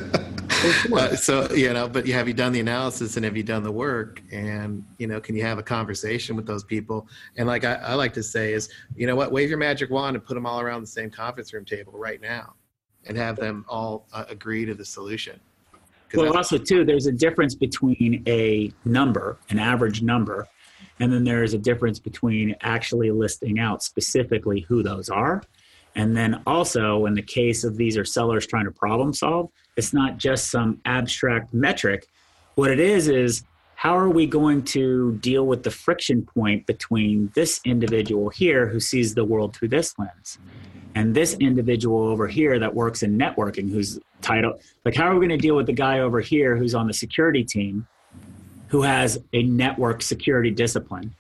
Uh, 0.94 1.16
so, 1.16 1.52
you 1.54 1.72
know, 1.72 1.88
but 1.88 2.08
have 2.08 2.28
you 2.28 2.34
done 2.34 2.52
the 2.52 2.60
analysis 2.60 3.18
and 3.18 3.26
have 3.26 3.38
you 3.38 3.44
done 3.44 3.62
the 3.62 3.72
work? 3.72 4.24
And, 4.32 4.84
you 4.98 5.06
know, 5.06 5.20
can 5.20 5.36
you 5.36 5.44
have 5.44 5.60
a 5.60 5.64
conversation 5.64 6.36
with 6.36 6.48
those 6.48 6.64
people? 6.64 7.08
And 7.38 7.48
like 7.48 7.64
I, 7.64 7.76
I 7.76 7.94
like 7.94 8.14
to 8.14 8.24
say 8.24 8.54
is, 8.54 8.70
you 8.96 9.06
know 9.06 9.16
what, 9.16 9.32
wave 9.32 9.50
your 9.50 9.60
magic 9.60 9.92
wand 9.92 10.16
and 10.16 10.26
put 10.26 10.34
them 10.34 10.46
all 10.46 10.60
around 10.60 10.82
the 10.82 10.88
same 10.88 11.12
conference 11.12 11.54
room 11.54 11.66
table 11.66 11.94
right 11.94 12.20
now 12.20 12.56
and 13.06 13.18
have 13.18 13.36
them 13.36 13.66
all 13.68 14.06
uh, 14.14 14.26
agree 14.30 14.66
to 14.66 14.74
the 14.74 14.86
solution. 14.86 15.40
Well, 16.14 16.38
also 16.38 16.58
too, 16.58 16.86
there's 16.86 17.08
a 17.08 17.12
difference 17.12 17.56
between 17.56 18.24
a 18.28 18.72
number, 18.86 19.38
an 19.50 19.60
average 19.60 20.02
number, 20.02 20.48
and 21.00 21.12
then 21.12 21.24
there 21.24 21.44
is 21.44 21.54
a 21.54 21.58
difference 21.58 22.00
between 22.00 22.56
actually 22.62 23.12
listing 23.12 23.60
out 23.60 23.84
specifically 23.84 24.62
who 24.62 24.82
those 24.82 25.10
are. 25.10 25.42
And 25.96 26.16
then 26.16 26.42
also, 26.46 27.06
in 27.06 27.14
the 27.14 27.22
case 27.22 27.64
of 27.64 27.78
these 27.78 27.98
are 27.98 28.06
sellers 28.06 28.46
trying 28.46 28.66
to 28.66 28.72
problem 28.72 29.14
solve, 29.14 29.50
it's 29.78 29.94
not 29.94 30.18
just 30.18 30.52
some 30.52 30.80
abstract 30.86 31.54
metric. 31.54 32.08
What 32.56 32.72
it 32.72 32.80
is 32.80 33.08
is 33.08 33.44
how 33.76 33.98
are 33.98 34.10
we 34.10 34.26
going 34.26 34.64
to 34.64 35.14
deal 35.18 35.46
with 35.46 35.64
the 35.64 35.72
friction 35.72 36.22
point 36.24 36.66
between 36.66 37.32
this 37.36 37.60
individual 37.66 38.30
here 38.30 38.68
who 38.68 38.80
sees 38.80 39.16
the 39.16 39.26
world 39.26 39.56
through 39.56 39.70
this 39.70 39.98
lens 40.00 40.40
and 40.96 41.14
this 41.14 41.36
individual 41.36 42.08
over 42.08 42.28
here 42.28 42.58
that 42.58 42.74
works 42.74 43.04
in 43.04 43.18
networking 43.18 43.70
who's 43.70 44.00
title 44.22 44.60
like 44.86 44.96
how 44.96 45.06
are 45.06 45.14
we 45.14 45.28
going 45.28 45.38
to 45.38 45.48
deal 45.48 45.56
with 45.56 45.68
the 45.68 45.74
guy 45.74 46.00
over 46.00 46.20
here 46.20 46.56
who's 46.56 46.74
on 46.74 46.88
the 46.88 46.94
security 46.94 47.44
team 47.44 47.86
who 48.68 48.82
has 48.82 49.18
a 49.34 49.44
network 49.44 50.02
security 50.02 50.52
discipline? 50.52 51.16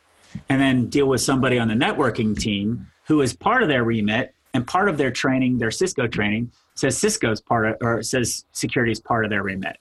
And 0.49 0.59
then 0.59 0.87
deal 0.87 1.07
with 1.07 1.21
somebody 1.21 1.57
on 1.57 1.67
the 1.67 1.73
networking 1.73 2.37
team 2.37 2.87
who 3.07 3.21
is 3.21 3.33
part 3.33 3.63
of 3.63 3.69
their 3.69 3.83
remit 3.83 4.33
and 4.53 4.67
part 4.67 4.89
of 4.89 4.97
their 4.97 5.11
training 5.11 5.57
their 5.57 5.71
cisco 5.71 6.07
training 6.07 6.51
says 6.75 6.97
cisco's 6.97 7.39
part 7.39 7.65
of 7.65 7.77
or 7.81 8.03
says 8.03 8.43
security 8.51 8.91
is 8.91 8.99
part 8.99 9.23
of 9.23 9.29
their 9.29 9.43
remit. 9.43 9.77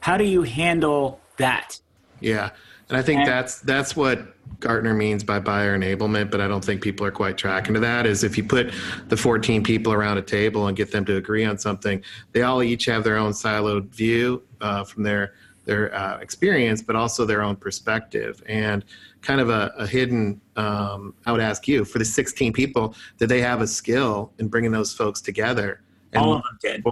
How 0.00 0.16
do 0.16 0.24
you 0.24 0.42
handle 0.42 1.20
that? 1.36 1.80
Yeah, 2.20 2.50
and 2.88 2.96
I 2.96 3.02
think 3.02 3.20
And- 3.20 3.28
that's 3.28 3.60
that's 3.60 3.96
what 3.96 4.34
Gartner 4.60 4.94
means 4.94 5.22
by 5.22 5.38
buyer 5.38 5.78
enablement. 5.78 6.30
But 6.30 6.40
I 6.40 6.48
don't 6.48 6.64
think 6.64 6.80
people 6.80 7.04
are 7.06 7.10
quite 7.10 7.36
tracking 7.36 7.74
to 7.74 7.80
that. 7.80 8.06
Is 8.06 8.24
if 8.24 8.38
you 8.38 8.44
put 8.44 8.72
the 9.08 9.16
14 9.16 9.62
people 9.62 9.92
around 9.92 10.18
a 10.18 10.22
table 10.22 10.68
and 10.68 10.76
get 10.76 10.92
them 10.92 11.04
to 11.06 11.16
agree 11.16 11.44
on 11.44 11.58
something, 11.58 12.02
they 12.32 12.42
all 12.42 12.62
each 12.62 12.86
have 12.86 13.04
their 13.04 13.16
own 13.18 13.32
siloed 13.32 13.88
view 13.88 14.42
uh, 14.60 14.84
from 14.84 15.02
their 15.02 15.34
their 15.64 15.92
uh, 15.94 16.18
experience, 16.18 16.80
but 16.80 16.94
also 16.94 17.26
their 17.26 17.42
own 17.42 17.56
perspective 17.56 18.40
and 18.46 18.84
kind 19.20 19.40
of 19.40 19.50
a, 19.50 19.72
a 19.76 19.86
hidden. 19.86 20.40
Um, 20.54 21.12
I 21.26 21.32
would 21.32 21.40
ask 21.40 21.66
you 21.66 21.84
for 21.84 21.98
the 21.98 22.04
16 22.04 22.52
people, 22.52 22.94
did 23.18 23.28
they 23.28 23.40
have 23.40 23.60
a 23.60 23.66
skill 23.66 24.32
in 24.38 24.46
bringing 24.46 24.70
those 24.70 24.92
folks 24.92 25.20
together? 25.20 25.80
And 26.12 26.22
all 26.22 26.34
of 26.34 26.42
them 26.44 26.58
did 26.62 26.84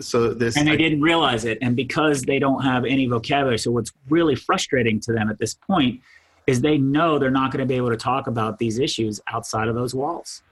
so 0.00 0.34
this 0.34 0.56
and 0.56 0.66
they 0.66 0.76
didn't 0.76 1.00
realize 1.00 1.44
it. 1.44 1.58
And 1.62 1.76
because 1.76 2.22
they 2.22 2.38
don't 2.38 2.62
have 2.62 2.84
any 2.84 3.06
vocabulary 3.06 3.58
so 3.58 3.70
what's 3.70 3.92
really 4.08 4.34
frustrating 4.34 5.00
to 5.00 5.12
them 5.12 5.30
at 5.30 5.38
this 5.38 5.54
point 5.54 6.00
is 6.46 6.60
they 6.60 6.78
know 6.78 7.18
they're 7.18 7.30
not 7.30 7.50
going 7.52 7.60
to 7.60 7.66
be 7.66 7.76
able 7.76 7.90
to 7.90 7.96
talk 7.96 8.26
about 8.26 8.58
these 8.58 8.78
issues 8.78 9.20
outside 9.32 9.68
of 9.68 9.74
those 9.74 9.94
walls. 9.94 10.42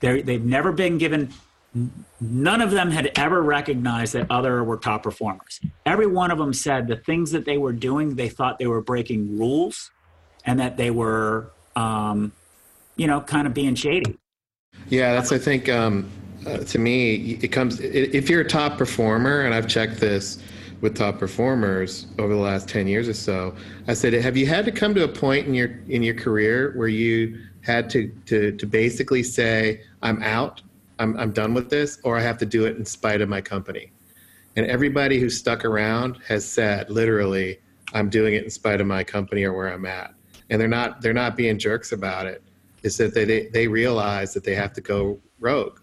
They're, 0.00 0.22
they've 0.22 0.44
never 0.44 0.72
been 0.72 0.98
given 0.98 1.32
none 2.20 2.62
of 2.62 2.70
them 2.70 2.90
had 2.90 3.12
ever 3.16 3.42
recognized 3.42 4.14
that 4.14 4.30
other 4.30 4.64
were 4.64 4.76
top 4.76 5.02
performers. 5.02 5.60
Every 5.84 6.06
one 6.06 6.30
of 6.30 6.38
them 6.38 6.52
said 6.52 6.88
the 6.88 6.96
things 6.96 7.30
that 7.32 7.44
they 7.44 7.58
were 7.58 7.72
doing 7.72 8.14
they 8.14 8.28
thought 8.28 8.58
they 8.58 8.66
were 8.66 8.80
breaking 8.80 9.38
rules 9.38 9.90
and 10.44 10.58
that 10.60 10.76
they 10.76 10.90
were 10.90 11.50
um, 11.74 12.32
you 12.96 13.06
know 13.06 13.20
kind 13.20 13.46
of 13.46 13.54
being 13.54 13.74
shady. 13.74 14.18
Yeah, 14.88 15.14
that's 15.14 15.32
I 15.32 15.38
think 15.38 15.68
um, 15.68 16.08
uh, 16.46 16.58
to 16.58 16.78
me 16.78 17.38
it 17.42 17.48
comes 17.48 17.80
if 17.80 18.30
you're 18.30 18.42
a 18.42 18.48
top 18.48 18.78
performer, 18.78 19.42
and 19.42 19.54
I've 19.54 19.68
checked 19.68 19.98
this 20.00 20.38
with 20.80 20.94
top 20.94 21.18
performers 21.18 22.06
over 22.18 22.34
the 22.34 22.40
last 22.40 22.68
ten 22.68 22.86
years 22.86 23.08
or 23.08 23.14
so. 23.14 23.54
I 23.88 23.94
said, 23.94 24.12
have 24.12 24.36
you 24.36 24.46
had 24.46 24.64
to 24.66 24.72
come 24.72 24.94
to 24.94 25.04
a 25.04 25.08
point 25.08 25.46
in 25.46 25.54
your 25.54 25.80
in 25.88 26.02
your 26.02 26.14
career 26.14 26.72
where 26.76 26.88
you 26.88 27.38
had 27.62 27.90
to 27.90 28.08
to 28.26 28.52
to 28.52 28.66
basically 28.66 29.22
say, 29.22 29.82
I'm 30.02 30.22
out, 30.22 30.62
I'm 30.98 31.16
I'm 31.18 31.32
done 31.32 31.54
with 31.54 31.70
this, 31.70 31.98
or 32.04 32.18
I 32.18 32.22
have 32.22 32.38
to 32.38 32.46
do 32.46 32.66
it 32.66 32.76
in 32.76 32.84
spite 32.84 33.20
of 33.20 33.28
my 33.28 33.40
company? 33.40 33.92
And 34.56 34.66
everybody 34.66 35.18
who's 35.18 35.36
stuck 35.36 35.64
around 35.64 36.18
has 36.26 36.46
said, 36.46 36.88
literally, 36.88 37.58
I'm 37.92 38.08
doing 38.08 38.34
it 38.34 38.44
in 38.44 38.50
spite 38.50 38.80
of 38.80 38.86
my 38.86 39.04
company 39.04 39.44
or 39.44 39.52
where 39.52 39.68
I'm 39.68 39.84
at. 39.84 40.14
And 40.48 40.60
they're 40.60 40.68
not 40.68 41.00
they're 41.00 41.12
not 41.12 41.36
being 41.36 41.58
jerks 41.58 41.92
about 41.92 42.26
it. 42.26 42.42
It's 42.82 42.96
that 42.98 43.14
they 43.14 43.24
they, 43.24 43.48
they 43.48 43.68
realize 43.68 44.32
that 44.34 44.44
they 44.44 44.54
have 44.54 44.72
to 44.74 44.80
go 44.80 45.18
rogue, 45.40 45.80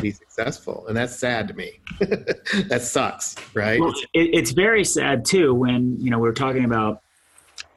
be 0.00 0.10
successful, 0.10 0.86
and 0.86 0.96
that's 0.96 1.18
sad 1.18 1.48
to 1.48 1.54
me. 1.54 1.80
that 2.00 2.82
sucks, 2.82 3.36
right? 3.54 3.80
Well, 3.80 3.92
it, 4.14 4.30
it's 4.34 4.52
very 4.52 4.84
sad 4.84 5.24
too 5.24 5.54
when 5.54 5.96
you 6.00 6.10
know 6.10 6.18
we 6.18 6.28
are 6.28 6.34
talking 6.34 6.64
about 6.64 7.02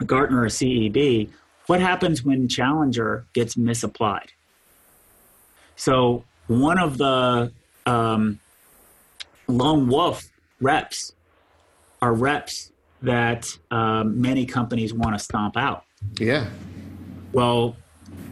Gartner 0.06 0.44
or 0.44 0.48
CEB. 0.48 1.30
What 1.68 1.80
happens 1.80 2.24
when 2.24 2.48
Challenger 2.48 3.26
gets 3.34 3.56
misapplied? 3.56 4.32
So 5.76 6.24
one 6.48 6.78
of 6.78 6.98
the 6.98 7.52
um, 7.86 8.40
lone 9.48 9.88
wolf 9.88 10.24
reps 10.62 11.14
are 12.02 12.14
reps 12.14 12.72
that 13.02 13.48
um, 13.72 14.22
many 14.22 14.46
companies 14.46 14.94
want 14.94 15.18
to 15.18 15.24
stomp 15.24 15.58
out. 15.58 15.84
yeah, 16.20 16.48
Well, 17.32 17.76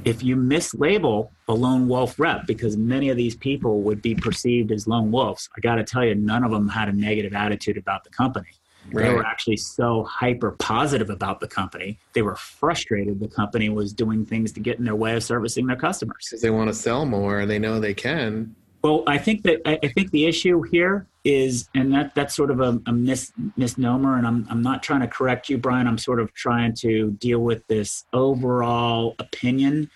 if 0.05 0.23
you 0.23 0.35
mislabel 0.35 1.29
a 1.51 1.53
lone 1.53 1.87
wolf 1.87 2.19
rep, 2.19 2.47
because 2.47 2.77
many 2.77 3.09
of 3.09 3.17
these 3.17 3.35
people 3.35 3.81
would 3.81 4.01
be 4.01 4.15
perceived 4.15 4.71
as 4.71 4.87
lone 4.87 5.11
wolves, 5.11 5.49
I 5.55 5.59
got 5.59 5.75
to 5.75 5.83
tell 5.83 6.03
you, 6.03 6.15
none 6.15 6.43
of 6.43 6.51
them 6.51 6.67
had 6.67 6.89
a 6.89 6.93
negative 6.93 7.33
attitude 7.33 7.77
about 7.77 8.03
the 8.03 8.09
company. 8.09 8.49
They 8.93 9.13
were 9.13 9.25
actually 9.25 9.57
so 9.57 10.03
hyper 10.03 10.51
positive 10.51 11.09
about 11.09 11.39
the 11.39 11.47
company. 11.47 11.99
They 12.13 12.23
were 12.23 12.35
frustrated 12.35 13.19
the 13.19 13.27
company 13.27 13.69
was 13.69 13.93
doing 13.93 14.25
things 14.25 14.51
to 14.53 14.59
get 14.59 14.79
in 14.79 14.85
their 14.85 14.95
way 14.95 15.15
of 15.15 15.23
servicing 15.23 15.67
their 15.67 15.75
customers. 15.75 16.27
because 16.29 16.41
they 16.41 16.49
want 16.49 16.69
to 16.69 16.73
sell 16.73 17.05
more 17.05 17.39
and 17.39 17.51
they 17.51 17.59
know 17.59 17.79
they 17.79 17.93
can. 17.93 18.55
Well, 18.83 19.03
I 19.05 19.19
think 19.19 19.43
that 19.43 19.61
I 19.65 19.77
I 19.83 19.87
think 19.89 20.09
the 20.09 20.25
issue 20.25 20.63
here 20.63 21.05
is, 21.23 21.69
and 21.75 21.93
that 21.93 22.15
that's 22.15 22.35
sort 22.35 22.49
of 22.49 22.59
a, 22.59 22.81
a 22.87 22.91
mis, 22.91 23.31
misnomer. 23.55 24.17
And 24.17 24.25
I'm 24.25 24.47
I'm 24.49 24.63
not 24.63 24.81
trying 24.81 25.01
to 25.01 25.07
correct 25.07 25.49
you, 25.49 25.59
Brian. 25.59 25.85
I'm 25.85 25.99
sort 25.99 26.19
of 26.19 26.33
trying 26.33 26.73
to 26.77 27.11
deal 27.11 27.39
with 27.39 27.65
this 27.67 28.05
overall 28.11 29.15
opinion 29.19 29.91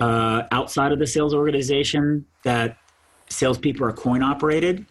uh, 0.00 0.42
outside 0.50 0.92
of 0.92 0.98
the 0.98 1.06
sales 1.06 1.34
organization 1.34 2.26
that 2.42 2.76
salespeople 3.28 3.86
are 3.86 3.92
coin 3.92 4.22
operated. 4.22 4.86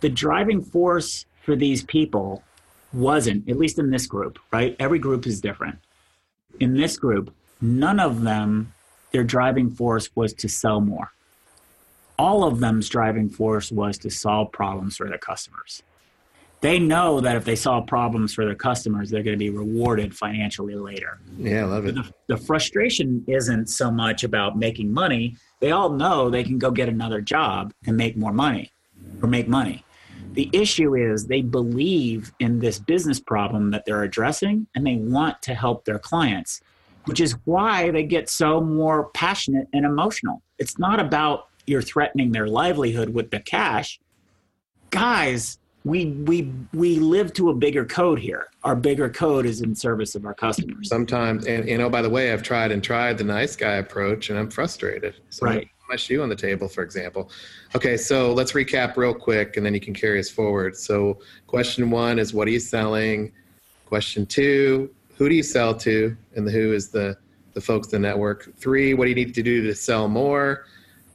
The 0.00 0.08
driving 0.08 0.62
force 0.62 1.26
for 1.42 1.56
these 1.56 1.82
people 1.82 2.42
wasn't, 2.92 3.48
at 3.48 3.56
least 3.56 3.78
in 3.78 3.90
this 3.90 4.06
group, 4.06 4.38
right? 4.52 4.76
Every 4.78 4.98
group 4.98 5.26
is 5.26 5.40
different. 5.40 5.78
In 6.60 6.74
this 6.74 6.98
group, 6.98 7.34
none 7.60 7.98
of 7.98 8.22
them, 8.22 8.72
their 9.12 9.24
driving 9.24 9.70
force 9.70 10.10
was 10.14 10.32
to 10.34 10.48
sell 10.48 10.80
more 10.80 11.10
all 12.18 12.44
of 12.44 12.60
them's 12.60 12.88
driving 12.88 13.28
force 13.28 13.72
was 13.72 13.98
to 13.98 14.10
solve 14.10 14.52
problems 14.52 14.96
for 14.96 15.08
their 15.08 15.18
customers. 15.18 15.82
They 16.64 16.78
know 16.78 17.20
that 17.20 17.36
if 17.36 17.44
they 17.44 17.56
solve 17.56 17.86
problems 17.86 18.32
for 18.32 18.46
their 18.46 18.54
customers, 18.54 19.10
they're 19.10 19.22
going 19.22 19.34
to 19.34 19.38
be 19.38 19.50
rewarded 19.50 20.16
financially 20.16 20.74
later. 20.74 21.18
Yeah, 21.36 21.60
I 21.60 21.64
love 21.64 21.84
it. 21.84 21.94
The, 21.94 22.10
the 22.26 22.38
frustration 22.38 23.22
isn't 23.28 23.66
so 23.66 23.90
much 23.90 24.24
about 24.24 24.56
making 24.56 24.90
money. 24.90 25.36
They 25.60 25.72
all 25.72 25.90
know 25.90 26.30
they 26.30 26.42
can 26.42 26.58
go 26.58 26.70
get 26.70 26.88
another 26.88 27.20
job 27.20 27.74
and 27.86 27.98
make 27.98 28.16
more 28.16 28.32
money 28.32 28.72
or 29.20 29.28
make 29.28 29.46
money. 29.46 29.84
The 30.32 30.48
issue 30.54 30.96
is 30.96 31.26
they 31.26 31.42
believe 31.42 32.32
in 32.40 32.60
this 32.60 32.78
business 32.78 33.20
problem 33.20 33.70
that 33.72 33.84
they're 33.84 34.02
addressing 34.02 34.66
and 34.74 34.86
they 34.86 34.96
want 34.96 35.42
to 35.42 35.54
help 35.54 35.84
their 35.84 35.98
clients, 35.98 36.62
which 37.04 37.20
is 37.20 37.36
why 37.44 37.90
they 37.90 38.04
get 38.04 38.30
so 38.30 38.62
more 38.62 39.10
passionate 39.10 39.68
and 39.74 39.84
emotional. 39.84 40.40
It's 40.58 40.78
not 40.78 40.98
about 40.98 41.48
you're 41.66 41.82
threatening 41.82 42.32
their 42.32 42.46
livelihood 42.46 43.10
with 43.10 43.30
the 43.30 43.40
cash. 43.40 44.00
Guys, 44.88 45.58
we 45.84 46.06
we 46.06 46.50
we 46.72 46.98
live 46.98 47.32
to 47.34 47.50
a 47.50 47.54
bigger 47.54 47.84
code 47.84 48.18
here. 48.18 48.48
Our 48.64 48.74
bigger 48.74 49.10
code 49.10 49.44
is 49.44 49.60
in 49.60 49.74
service 49.74 50.14
of 50.14 50.24
our 50.24 50.34
customers. 50.34 50.88
Sometimes, 50.88 51.46
and 51.46 51.68
you 51.68 51.76
know, 51.76 51.90
by 51.90 52.00
the 52.00 52.08
way, 52.08 52.32
I've 52.32 52.42
tried 52.42 52.72
and 52.72 52.82
tried 52.82 53.18
the 53.18 53.24
nice 53.24 53.54
guy 53.54 53.74
approach, 53.74 54.30
and 54.30 54.38
I'm 54.38 54.50
frustrated. 54.50 55.16
So 55.30 55.46
right. 55.46 55.68
My 55.90 55.96
shoe 55.96 56.22
on 56.22 56.30
the 56.30 56.36
table, 56.36 56.66
for 56.66 56.82
example. 56.82 57.30
Okay, 57.74 57.98
so 57.98 58.32
let's 58.32 58.52
recap 58.52 58.96
real 58.96 59.12
quick, 59.12 59.58
and 59.58 59.66
then 59.66 59.74
you 59.74 59.80
can 59.80 59.92
carry 59.92 60.18
us 60.18 60.30
forward. 60.30 60.74
So, 60.74 61.18
question 61.46 61.90
one 61.90 62.18
is, 62.18 62.32
what 62.32 62.48
are 62.48 62.50
you 62.50 62.58
selling? 62.58 63.32
Question 63.84 64.24
two, 64.24 64.88
who 65.18 65.28
do 65.28 65.34
you 65.34 65.42
sell 65.42 65.74
to? 65.74 66.16
And 66.34 66.46
the 66.46 66.50
who 66.50 66.72
is 66.72 66.88
the 66.88 67.18
the 67.52 67.60
folks 67.60 67.92
in 67.92 68.00
the 68.00 68.08
network. 68.08 68.50
Three, 68.56 68.94
what 68.94 69.04
do 69.04 69.10
you 69.10 69.14
need 69.14 69.34
to 69.34 69.42
do 69.42 69.62
to 69.62 69.74
sell 69.74 70.08
more? 70.08 70.64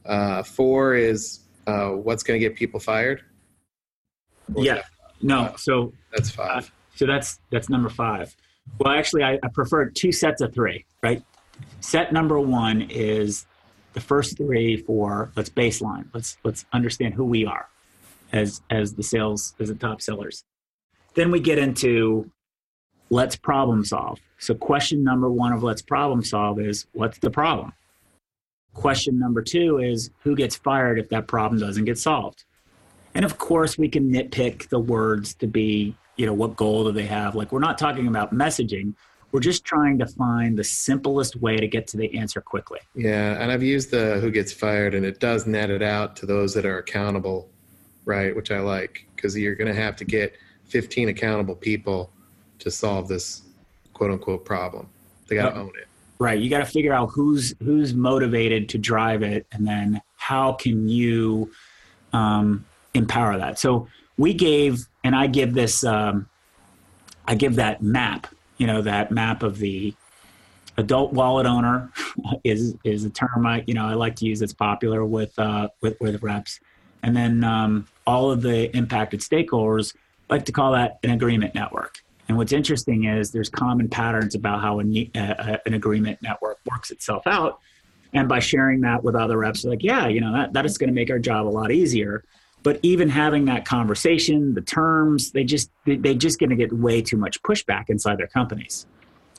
Uh, 0.06 0.44
four 0.44 0.94
is 0.94 1.40
uh, 1.66 1.88
what's 1.88 2.22
going 2.22 2.40
to 2.40 2.48
get 2.48 2.56
people 2.56 2.78
fired 2.78 3.24
yeah. 4.56 4.82
No. 5.22 5.54
So 5.56 5.92
that's 6.12 6.30
five. 6.30 6.64
Uh, 6.64 6.96
so 6.96 7.06
that's 7.06 7.40
that's 7.50 7.68
number 7.68 7.88
five. 7.88 8.34
Well, 8.78 8.92
actually, 8.92 9.24
I, 9.24 9.38
I 9.42 9.48
prefer 9.52 9.86
two 9.86 10.12
sets 10.12 10.40
of 10.40 10.54
three. 10.54 10.84
Right. 11.02 11.22
Set 11.80 12.12
number 12.12 12.38
one 12.40 12.82
is 12.82 13.46
the 13.92 14.00
first 14.00 14.36
three 14.36 14.76
for 14.76 15.30
let's 15.36 15.50
baseline. 15.50 16.06
Let's 16.14 16.36
let's 16.44 16.64
understand 16.72 17.14
who 17.14 17.24
we 17.24 17.46
are 17.46 17.68
as 18.32 18.62
as 18.70 18.94
the 18.94 19.02
sales 19.02 19.54
as 19.60 19.68
the 19.68 19.74
top 19.74 20.00
sellers. 20.00 20.44
Then 21.14 21.30
we 21.30 21.40
get 21.40 21.58
into 21.58 22.30
let's 23.10 23.36
problem 23.36 23.84
solve. 23.84 24.20
So 24.38 24.54
question 24.54 25.02
number 25.02 25.30
one 25.30 25.52
of 25.52 25.62
let's 25.62 25.82
problem 25.82 26.22
solve 26.24 26.60
is 26.60 26.86
what's 26.92 27.18
the 27.18 27.30
problem? 27.30 27.72
Question 28.72 29.18
number 29.18 29.42
two 29.42 29.78
is 29.78 30.10
who 30.22 30.36
gets 30.36 30.56
fired 30.56 30.98
if 30.98 31.08
that 31.08 31.26
problem 31.26 31.60
doesn't 31.60 31.84
get 31.84 31.98
solved? 31.98 32.44
And 33.14 33.24
of 33.24 33.38
course, 33.38 33.76
we 33.76 33.88
can 33.88 34.10
nitpick 34.10 34.68
the 34.68 34.78
words 34.78 35.34
to 35.34 35.46
be, 35.46 35.94
you 36.16 36.26
know, 36.26 36.34
what 36.34 36.56
goal 36.56 36.84
do 36.84 36.92
they 36.92 37.06
have? 37.06 37.34
Like, 37.34 37.52
we're 37.52 37.58
not 37.58 37.78
talking 37.78 38.06
about 38.06 38.32
messaging. 38.34 38.94
We're 39.32 39.40
just 39.40 39.64
trying 39.64 39.98
to 39.98 40.06
find 40.06 40.58
the 40.58 40.64
simplest 40.64 41.36
way 41.36 41.56
to 41.56 41.68
get 41.68 41.86
to 41.88 41.96
the 41.96 42.16
answer 42.18 42.40
quickly. 42.40 42.80
Yeah. 42.94 43.40
And 43.40 43.50
I've 43.52 43.62
used 43.62 43.90
the 43.90 44.18
who 44.20 44.30
gets 44.30 44.52
fired, 44.52 44.94
and 44.94 45.04
it 45.04 45.20
does 45.20 45.46
net 45.46 45.70
it 45.70 45.82
out 45.82 46.16
to 46.16 46.26
those 46.26 46.54
that 46.54 46.66
are 46.66 46.78
accountable, 46.78 47.48
right? 48.04 48.34
Which 48.34 48.50
I 48.50 48.60
like 48.60 49.06
because 49.14 49.36
you're 49.36 49.54
going 49.54 49.72
to 49.72 49.80
have 49.80 49.96
to 49.96 50.04
get 50.04 50.34
15 50.66 51.08
accountable 51.08 51.54
people 51.54 52.10
to 52.60 52.70
solve 52.70 53.08
this 53.08 53.42
quote 53.92 54.10
unquote 54.10 54.44
problem. 54.44 54.88
They 55.28 55.36
got 55.36 55.50
to 55.50 55.60
own 55.60 55.72
it. 55.78 55.86
Right. 56.18 56.38
You 56.38 56.50
got 56.50 56.58
to 56.58 56.66
figure 56.66 56.92
out 56.92 57.06
who's 57.06 57.54
who's 57.62 57.94
motivated 57.94 58.68
to 58.70 58.78
drive 58.78 59.22
it, 59.22 59.46
and 59.52 59.66
then 59.66 60.02
how 60.16 60.52
can 60.52 60.88
you 60.88 61.50
um, 62.12 62.64
empower 62.94 63.38
that. 63.38 63.58
So 63.58 63.88
we 64.16 64.34
gave, 64.34 64.86
and 65.04 65.14
I 65.14 65.26
give 65.26 65.54
this, 65.54 65.84
um, 65.84 66.28
I 67.26 67.34
give 67.34 67.56
that 67.56 67.82
map, 67.82 68.26
you 68.58 68.66
know, 68.66 68.82
that 68.82 69.10
map 69.10 69.42
of 69.42 69.58
the 69.58 69.94
adult 70.76 71.12
wallet 71.12 71.46
owner 71.46 71.90
is 72.44 72.74
is 72.84 73.04
a 73.04 73.10
term 73.10 73.46
I, 73.46 73.62
you 73.66 73.74
know, 73.74 73.86
I 73.86 73.94
like 73.94 74.16
to 74.16 74.26
use 74.26 74.40
that's 74.40 74.52
popular 74.52 75.04
with 75.04 75.38
uh, 75.38 75.68
with 75.80 76.00
with 76.00 76.22
reps, 76.22 76.60
and 77.02 77.16
then 77.16 77.44
um, 77.44 77.86
all 78.06 78.30
of 78.30 78.42
the 78.42 78.74
impacted 78.76 79.20
stakeholders 79.20 79.94
like 80.30 80.44
to 80.46 80.52
call 80.52 80.72
that 80.72 80.98
an 81.02 81.10
agreement 81.10 81.54
network. 81.54 81.98
And 82.28 82.36
what's 82.36 82.52
interesting 82.52 83.04
is 83.04 83.32
there's 83.32 83.48
common 83.48 83.88
patterns 83.88 84.36
about 84.36 84.60
how 84.60 84.80
a, 84.80 85.60
an 85.66 85.74
agreement 85.74 86.22
network 86.22 86.58
works 86.70 86.92
itself 86.92 87.26
out. 87.26 87.58
And 88.12 88.28
by 88.28 88.38
sharing 88.38 88.80
that 88.82 89.02
with 89.02 89.16
other 89.16 89.38
reps, 89.38 89.64
like, 89.64 89.82
yeah, 89.82 90.06
you 90.06 90.20
know, 90.20 90.32
that, 90.32 90.52
that 90.52 90.64
is 90.64 90.78
going 90.78 90.88
to 90.88 90.94
make 90.94 91.10
our 91.10 91.18
job 91.18 91.46
a 91.46 91.50
lot 91.50 91.72
easier 91.72 92.24
but 92.62 92.78
even 92.82 93.08
having 93.08 93.46
that 93.46 93.64
conversation 93.64 94.54
the 94.54 94.60
terms 94.60 95.32
they 95.32 95.44
just 95.44 95.70
they 95.86 96.14
just 96.14 96.38
going 96.38 96.50
to 96.50 96.56
get 96.56 96.72
way 96.72 97.00
too 97.00 97.16
much 97.16 97.42
pushback 97.42 97.88
inside 97.88 98.18
their 98.18 98.26
companies. 98.26 98.86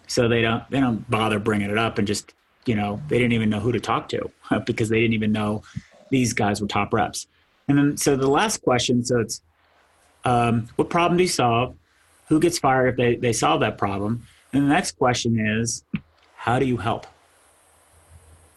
So 0.08 0.28
they 0.28 0.42
don't 0.42 0.70
they 0.70 0.80
don't 0.80 1.10
bother 1.10 1.40
bringing 1.40 1.70
it 1.70 1.78
up 1.78 1.98
and 1.98 2.08
just 2.08 2.34
you 2.66 2.76
know 2.76 3.02
they 3.08 3.18
didn't 3.18 3.34
even 3.34 3.50
know 3.50 3.60
who 3.60 3.72
to 3.72 3.80
talk 3.80 4.10
to 4.10 4.32
because 4.66 4.90
they 4.90 5.00
didn't 5.00 5.14
even 5.14 5.32
know 5.32 5.64
these 6.10 6.34
guys 6.34 6.62
were 6.62 6.68
top 6.68 6.94
reps. 6.94 7.28
And 7.68 7.78
then 7.78 7.98
so 7.98 8.16
the 8.16 8.30
last 8.30 8.62
question 8.62 9.04
so 9.04 9.20
it's 9.20 9.42
um, 10.24 10.68
what 10.76 10.90
problem 10.90 11.18
do 11.18 11.24
you 11.24 11.30
solve? 11.30 11.76
Who 12.28 12.40
gets 12.40 12.60
fired 12.60 12.90
if 12.90 12.96
they, 12.96 13.16
they 13.16 13.34
solve 13.34 13.62
that 13.62 13.78
problem? 13.78 14.26
And 14.54 14.64
the 14.64 14.70
next 14.70 14.92
question 14.92 15.40
is 15.40 15.84
how 16.36 16.60
do 16.60 16.66
you 16.66 16.78
help? 16.78 17.08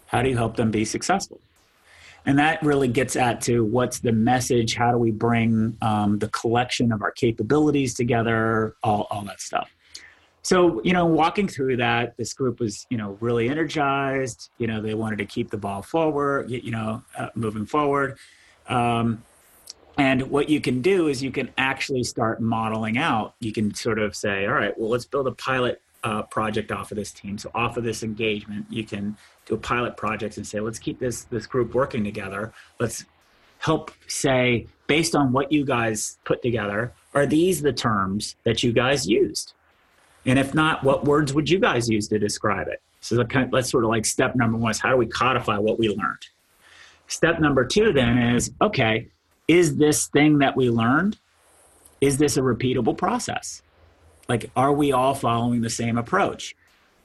How 0.06 0.22
do 0.22 0.28
you 0.28 0.36
help 0.36 0.56
them 0.56 0.70
be 0.70 0.84
successful 0.84 1.40
and 2.27 2.39
that 2.39 2.62
really 2.62 2.89
gets 2.89 3.16
at 3.16 3.41
to 3.43 3.64
what's 3.64 3.99
the 3.99 4.12
message 4.12 4.75
how 4.75 4.91
do 4.91 4.99
we 4.99 5.11
bring 5.11 5.77
um, 5.83 6.18
the 6.18 6.29
collection 6.29 6.93
of 6.93 7.03
our 7.03 7.11
capabilities 7.11 7.95
together 7.95 8.77
all, 8.83 9.07
all 9.11 9.22
that 9.22 9.41
stuff. 9.41 9.70
So 10.43 10.83
you 10.83 10.93
know 10.93 11.07
walking 11.07 11.49
through 11.49 11.79
that 11.79 12.16
this 12.16 12.33
group 12.35 12.61
was 12.61 12.87
you 12.91 12.99
know 12.99 13.16
really 13.20 13.49
energized. 13.49 14.51
You 14.59 14.66
know 14.66 14.81
they 14.81 14.95
wanted 14.95 15.18
to 15.18 15.27
keep 15.27 15.51
the 15.51 15.59
ball 15.59 15.83
forward 15.83 16.51
you 16.51 16.70
know 16.70 17.03
uh, 17.18 17.29
moving 17.35 17.66
forward. 17.66 18.18
Um, 18.68 19.22
and 19.97 20.22
what 20.22 20.49
you 20.49 20.61
can 20.61 20.83
do 20.83 21.07
is 21.07 21.22
you 21.22 21.31
can 21.31 21.51
actually 21.57 22.03
start 22.03 22.41
modeling 22.41 22.99
out. 22.99 23.37
You 23.39 23.53
can 23.53 23.75
sort 23.75 23.99
of 23.99 24.16
say 24.16 24.47
all 24.47 24.55
right 24.55 24.77
well 24.79 24.91
let's 24.91 25.05
build 25.05 25.27
a 25.27 25.33
pilot 25.33 25.81
uh, 26.05 26.22
project 26.22 26.70
off 26.70 26.92
of 26.92 26.96
this 26.96 27.11
team 27.11 27.36
so 27.36 27.50
off 27.55 27.76
of 27.76 27.82
this 27.82 28.02
engagement 28.02 28.64
you 28.70 28.84
can 28.84 29.16
do 29.46 29.55
a 29.55 29.59
pilot 29.59 29.96
project 29.96 30.36
and 30.36 30.46
say, 30.46 30.61
let's 30.61 30.78
keep 30.78 30.98
this 30.98 31.24
this 31.24 31.46
group 31.46 31.74
working 31.74 32.05
together. 32.05 32.52
Let's 32.80 33.05
help 33.59 33.90
say, 34.07 34.66
based 34.86 35.14
on 35.14 35.32
what 35.32 35.52
you 35.52 35.64
guys 35.64 36.18
put 36.24 36.42
together, 36.42 36.92
are 37.14 37.26
these 37.26 37.62
the 37.62 37.72
terms 37.72 38.36
that 38.44 38.62
you 38.62 38.72
guys 38.72 39.07
used? 39.07 39.55
And 40.26 40.38
if 40.38 40.55
not, 40.55 40.82
what 40.82 41.05
words 41.05 41.34
would 41.34 41.50
you 41.50 41.59
guys 41.59 41.88
use 41.88 42.09
to 42.09 42.18
describe 42.18 42.68
it? 42.68 42.80
So 43.00 43.22
kind 43.24 43.46
of, 43.46 43.50
that's 43.50 43.70
sort 43.70 43.84
of 43.84 43.90
like 43.90 44.07
step 44.07 44.34
number 44.34 44.57
one 44.57 44.70
is 44.70 44.78
how 44.78 44.90
do 44.90 44.96
we 44.96 45.07
codify 45.07 45.59
what 45.59 45.78
we 45.78 45.88
learned? 45.88 46.26
Step 47.07 47.38
number 47.38 47.64
two 47.66 47.92
then 47.92 48.16
is 48.16 48.50
okay, 48.62 49.09
is 49.46 49.76
this 49.76 50.07
thing 50.07 50.38
that 50.38 50.57
we 50.57 50.70
learned, 50.70 51.18
is 52.00 52.16
this 52.16 52.38
a 52.38 52.40
repeatable 52.40 52.96
process? 52.96 53.62
Like, 54.29 54.51
are 54.57 54.72
we 54.72 54.93
all 54.93 55.14
following 55.14 55.61
the 55.61 55.70
same 55.70 55.99
approach? 55.99 56.57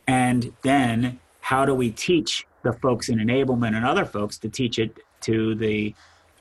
And 0.08 0.54
then 0.64 1.20
how 1.42 1.66
do 1.66 1.74
we 1.74 1.92
teach 1.92 2.46
the 2.64 2.74
folks 2.74 3.10
in 3.10 3.20
enablement 3.20 3.76
and 3.76 3.86
other 3.86 4.06
folks 4.06 4.38
to 4.40 4.50
teach 4.50 4.80
it 4.80 4.98
to 5.22 5.56
the 5.56 5.94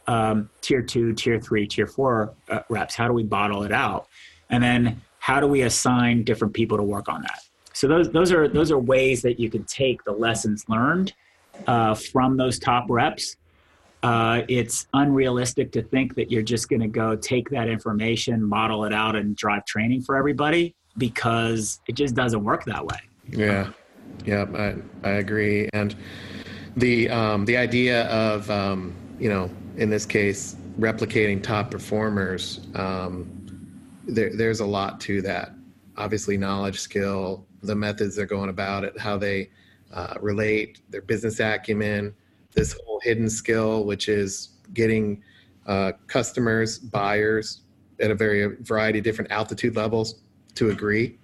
um, 0.06 0.48
tier 0.60 0.82
two, 0.82 1.12
tier 1.12 1.40
three, 1.40 1.66
tier 1.66 1.86
four 1.86 2.34
uh, 2.48 2.60
reps? 2.68 2.94
How 2.94 3.08
do 3.08 3.14
we 3.14 3.24
bottle 3.24 3.62
it 3.64 3.72
out? 3.72 4.08
And 4.50 4.62
then 4.62 5.00
how 5.18 5.40
do 5.40 5.46
we 5.46 5.62
assign 5.62 6.24
different 6.24 6.54
people 6.54 6.76
to 6.76 6.82
work 6.82 7.08
on 7.08 7.22
that? 7.22 7.40
So 7.74 7.86
those 7.86 8.10
those 8.10 8.32
are 8.32 8.48
those 8.48 8.72
are 8.72 8.78
ways 8.78 9.22
that 9.22 9.38
you 9.38 9.50
can 9.50 9.62
take 9.64 10.02
the 10.04 10.12
lessons 10.12 10.64
learned 10.68 11.12
uh, 11.66 11.94
from 11.94 12.36
those 12.36 12.58
top 12.58 12.86
reps. 12.88 13.36
Uh, 14.02 14.42
it's 14.48 14.86
unrealistic 14.94 15.72
to 15.72 15.82
think 15.82 16.14
that 16.14 16.30
you're 16.30 16.42
just 16.42 16.68
going 16.68 16.80
to 16.80 16.88
go 16.88 17.16
take 17.16 17.50
that 17.50 17.68
information, 17.68 18.42
model 18.42 18.84
it 18.84 18.92
out, 18.92 19.16
and 19.16 19.34
drive 19.36 19.64
training 19.64 20.02
for 20.02 20.16
everybody 20.16 20.74
because 20.98 21.80
it 21.88 21.94
just 21.94 22.14
doesn't 22.14 22.44
work 22.44 22.64
that 22.64 22.84
way. 22.84 22.98
Yeah. 23.28 23.70
Yeah, 24.24 24.46
I, 24.54 24.74
I 25.08 25.12
agree. 25.12 25.68
And 25.72 25.94
the 26.76 27.08
um, 27.08 27.44
the 27.44 27.56
idea 27.56 28.06
of 28.06 28.50
um, 28.50 28.94
you 29.18 29.28
know 29.28 29.50
in 29.76 29.90
this 29.90 30.06
case 30.06 30.56
replicating 30.78 31.42
top 31.42 31.70
performers, 31.70 32.60
um, 32.74 33.30
there, 34.06 34.34
there's 34.34 34.60
a 34.60 34.66
lot 34.66 35.00
to 35.02 35.22
that. 35.22 35.52
Obviously, 35.96 36.36
knowledge, 36.36 36.78
skill, 36.78 37.46
the 37.62 37.74
methods 37.74 38.14
they're 38.14 38.26
going 38.26 38.50
about 38.50 38.84
it, 38.84 38.98
how 38.98 39.18
they 39.18 39.50
uh, 39.92 40.14
relate, 40.20 40.80
their 40.90 41.02
business 41.02 41.40
acumen, 41.40 42.14
this 42.52 42.78
hidden 43.02 43.28
skill, 43.28 43.84
which 43.84 44.08
is 44.08 44.50
getting 44.74 45.22
uh, 45.66 45.92
customers, 46.06 46.78
buyers 46.78 47.62
at 48.00 48.10
a 48.10 48.14
very 48.14 48.56
variety 48.62 48.98
of 48.98 49.04
different 49.04 49.30
altitude 49.30 49.76
levels 49.76 50.20
to 50.54 50.70
agree 50.70 51.18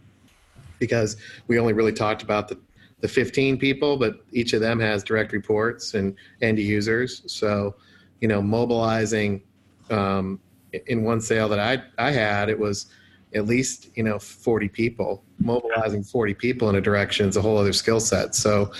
because 0.78 1.16
we 1.46 1.58
only 1.58 1.72
really 1.72 1.92
talked 1.92 2.22
about 2.22 2.48
the 2.48 2.58
the 3.00 3.08
15 3.08 3.58
people, 3.58 3.98
but 3.98 4.24
each 4.32 4.54
of 4.54 4.62
them 4.62 4.80
has 4.80 5.04
direct 5.04 5.32
reports 5.32 5.92
and 5.92 6.16
end 6.40 6.58
users. 6.58 7.22
So, 7.26 7.74
you 8.22 8.28
know, 8.28 8.40
mobilizing 8.40 9.42
um, 9.90 10.40
in 10.86 11.04
one 11.04 11.20
sale 11.20 11.46
that 11.50 11.58
I, 11.58 11.82
I 11.98 12.12
had, 12.12 12.48
it 12.48 12.58
was 12.58 12.86
at 13.34 13.46
least 13.46 13.90
you 13.96 14.02
know 14.02 14.18
40 14.18 14.68
people 14.68 15.23
mobilizing 15.38 16.02
40 16.02 16.34
people 16.34 16.68
in 16.70 16.76
a 16.76 16.80
direction 16.80 17.28
is 17.28 17.36
a 17.36 17.42
whole 17.42 17.58
other 17.58 17.72
skill 17.72 18.00
set. 18.00 18.34
So 18.34 18.72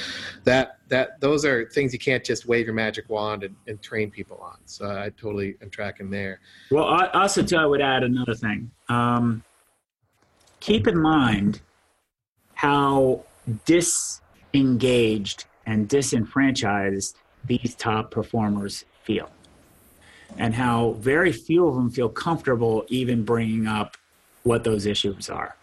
that 0.45 0.79
that 0.89 1.21
those 1.21 1.45
are 1.45 1.69
things 1.71 1.93
you 1.93 1.99
can't 1.99 2.25
just 2.25 2.47
wave 2.47 2.67
your 2.67 2.75
magic 2.75 3.09
wand 3.09 3.43
and, 3.43 3.57
and 3.67 3.81
train 3.83 4.11
people 4.11 4.39
on. 4.39 4.57
So 4.67 4.87
i 4.87 5.11
totally 5.17 5.57
am 5.63 5.71
tracking 5.71 6.11
there. 6.11 6.41
Well 6.71 6.85
I, 6.85 7.09
also 7.09 7.43
too 7.43 7.57
i 7.57 7.67
would 7.67 7.81
add 7.81 8.03
another 8.03 8.35
thing. 8.35 8.71
Um, 8.89 9.43
keep 10.61 10.87
in 10.87 11.01
mind 11.01 11.61
how 12.55 13.25
disengaged 13.65 15.45
and 15.67 15.89
disenfranchised 15.89 17.17
these 17.45 17.75
top 17.75 18.11
performers 18.11 18.85
feel 19.03 19.31
and 20.39 20.55
how 20.55 20.93
very 20.93 21.33
few 21.33 21.67
of 21.67 21.75
them 21.75 21.91
feel 21.91 22.09
comfortable 22.09 22.85
even 22.89 23.25
bringing 23.25 23.67
up 23.67 23.97
what 24.43 24.65
those 24.65 24.87
issues 24.87 25.29
are. 25.31 25.57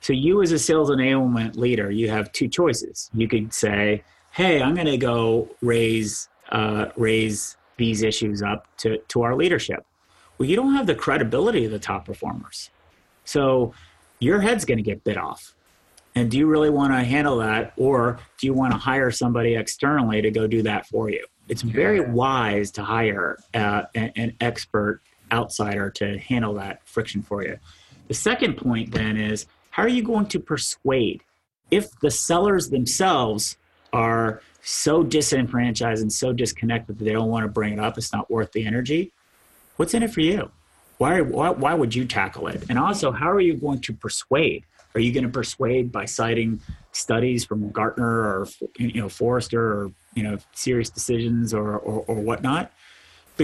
So, 0.00 0.12
you 0.12 0.42
as 0.42 0.52
a 0.52 0.58
sales 0.58 0.90
enablement 0.90 1.56
leader, 1.56 1.90
you 1.90 2.08
have 2.10 2.32
two 2.32 2.48
choices. 2.48 3.10
You 3.14 3.28
could 3.28 3.52
say, 3.52 4.02
"Hey, 4.32 4.62
I'm 4.62 4.74
going 4.74 4.86
to 4.86 4.96
go 4.96 5.48
raise 5.60 6.28
uh, 6.50 6.86
raise 6.96 7.56
these 7.76 8.02
issues 8.02 8.42
up 8.42 8.66
to 8.78 8.98
to 8.98 9.22
our 9.22 9.34
leadership." 9.34 9.84
Well, 10.38 10.48
you 10.48 10.56
don't 10.56 10.74
have 10.74 10.86
the 10.86 10.94
credibility 10.94 11.66
of 11.66 11.70
the 11.70 11.78
top 11.78 12.06
performers, 12.06 12.70
so 13.24 13.74
your 14.20 14.40
head's 14.40 14.64
going 14.64 14.78
to 14.78 14.82
get 14.82 15.04
bit 15.04 15.16
off. 15.16 15.54
And 16.14 16.30
do 16.30 16.38
you 16.38 16.46
really 16.46 16.70
want 16.70 16.92
to 16.92 17.04
handle 17.04 17.38
that, 17.38 17.72
or 17.76 18.18
do 18.38 18.46
you 18.46 18.52
want 18.52 18.72
to 18.72 18.78
hire 18.78 19.10
somebody 19.10 19.54
externally 19.54 20.20
to 20.22 20.30
go 20.30 20.46
do 20.46 20.62
that 20.62 20.86
for 20.86 21.08
you? 21.08 21.24
It's 21.48 21.62
very 21.62 22.00
wise 22.00 22.70
to 22.72 22.82
hire 22.82 23.38
uh, 23.54 23.82
an, 23.94 24.12
an 24.16 24.36
expert 24.40 25.00
outsider 25.32 25.90
to 25.90 26.18
handle 26.18 26.54
that 26.54 26.80
friction 26.86 27.22
for 27.22 27.44
you. 27.44 27.58
The 28.08 28.14
second 28.14 28.56
point 28.56 28.90
then 28.90 29.16
is 29.16 29.46
how 29.70 29.82
are 29.82 29.88
you 29.88 30.02
going 30.02 30.26
to 30.26 30.40
persuade? 30.40 31.22
If 31.70 31.98
the 32.00 32.10
sellers 32.10 32.70
themselves 32.70 33.56
are 33.92 34.42
so 34.62 35.02
disenfranchised 35.02 36.02
and 36.02 36.12
so 36.12 36.32
disconnected 36.32 36.98
that 36.98 37.04
they 37.04 37.12
don't 37.12 37.28
want 37.28 37.44
to 37.44 37.48
bring 37.48 37.72
it 37.72 37.78
up, 37.78 37.96
it's 37.96 38.12
not 38.12 38.30
worth 38.30 38.52
the 38.52 38.66
energy. 38.66 39.12
What's 39.76 39.94
in 39.94 40.02
it 40.02 40.12
for 40.12 40.20
you? 40.20 40.50
Why, 40.98 41.22
why, 41.22 41.50
why 41.50 41.74
would 41.74 41.94
you 41.94 42.04
tackle 42.04 42.48
it? 42.48 42.64
And 42.68 42.78
also, 42.78 43.10
how 43.10 43.30
are 43.30 43.40
you 43.40 43.54
going 43.54 43.80
to 43.80 43.92
persuade? 43.94 44.64
Are 44.94 45.00
you 45.00 45.12
going 45.12 45.24
to 45.24 45.30
persuade 45.30 45.92
by 45.92 46.04
citing 46.04 46.60
studies 46.92 47.44
from 47.44 47.70
Gartner 47.70 48.04
or 48.04 48.48
you 48.76 49.00
know 49.00 49.08
Forrester 49.08 49.62
or 49.62 49.92
you 50.14 50.24
know 50.24 50.38
SiriusDecisions 50.54 51.54
or, 51.54 51.78
or, 51.78 52.04
or 52.06 52.16
whatnot? 52.16 52.72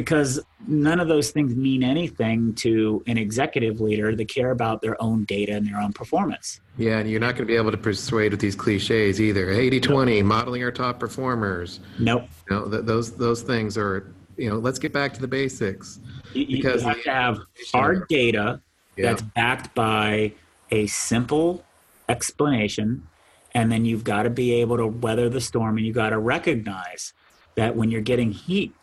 Because 0.00 0.40
none 0.66 1.00
of 1.00 1.08
those 1.08 1.30
things 1.30 1.54
mean 1.54 1.82
anything 1.82 2.54
to 2.56 3.02
an 3.06 3.16
executive 3.16 3.80
leader 3.80 4.14
that 4.14 4.28
care 4.28 4.50
about 4.50 4.82
their 4.82 5.00
own 5.02 5.24
data 5.24 5.52
and 5.52 5.66
their 5.66 5.80
own 5.80 5.92
performance. 5.92 6.60
Yeah, 6.76 6.98
and 6.98 7.10
you're 7.10 7.20
not 7.20 7.34
going 7.34 7.46
to 7.46 7.52
be 7.52 7.56
able 7.56 7.70
to 7.70 7.78
persuade 7.78 8.32
with 8.32 8.40
these 8.40 8.54
cliches 8.54 9.20
either. 9.20 9.50
80 9.50 9.80
20, 9.80 10.20
nope. 10.20 10.26
modeling 10.26 10.62
our 10.62 10.70
top 10.70 11.00
performers. 11.00 11.80
Nope. 11.98 12.28
You 12.50 12.56
know, 12.56 12.70
th- 12.70 12.84
those, 12.84 13.12
those 13.12 13.42
things 13.42 13.78
are, 13.78 14.12
you 14.36 14.50
know, 14.50 14.56
let's 14.56 14.78
get 14.78 14.92
back 14.92 15.14
to 15.14 15.20
the 15.20 15.28
basics. 15.28 15.98
You, 16.34 16.58
because 16.58 16.82
you 16.82 16.88
have 16.88 17.02
to 17.04 17.10
have 17.10 17.38
hard 17.72 18.06
data 18.08 18.60
yeah. 18.96 19.06
that's 19.06 19.22
backed 19.22 19.74
by 19.74 20.32
a 20.70 20.86
simple 20.88 21.64
explanation 22.08 23.08
and 23.54 23.72
then 23.72 23.86
you've 23.86 24.04
got 24.04 24.24
to 24.24 24.30
be 24.30 24.52
able 24.52 24.76
to 24.76 24.86
weather 24.86 25.30
the 25.30 25.40
storm 25.40 25.78
and 25.78 25.86
you've 25.86 25.94
got 25.94 26.10
to 26.10 26.18
recognize 26.18 27.14
that 27.54 27.74
when 27.74 27.90
you're 27.90 28.02
getting 28.02 28.30
heat 28.30 28.74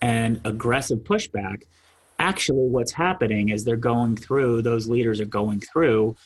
and 0.00 0.40
aggressive 0.44 0.98
pushback 1.00 1.62
actually 2.18 2.66
what's 2.66 2.92
happening 2.92 3.50
is 3.50 3.64
they're 3.64 3.76
going 3.76 4.16
through 4.16 4.62
those 4.62 4.88
leaders 4.88 5.20
are 5.20 5.26
going 5.26 5.60
through 5.60 6.16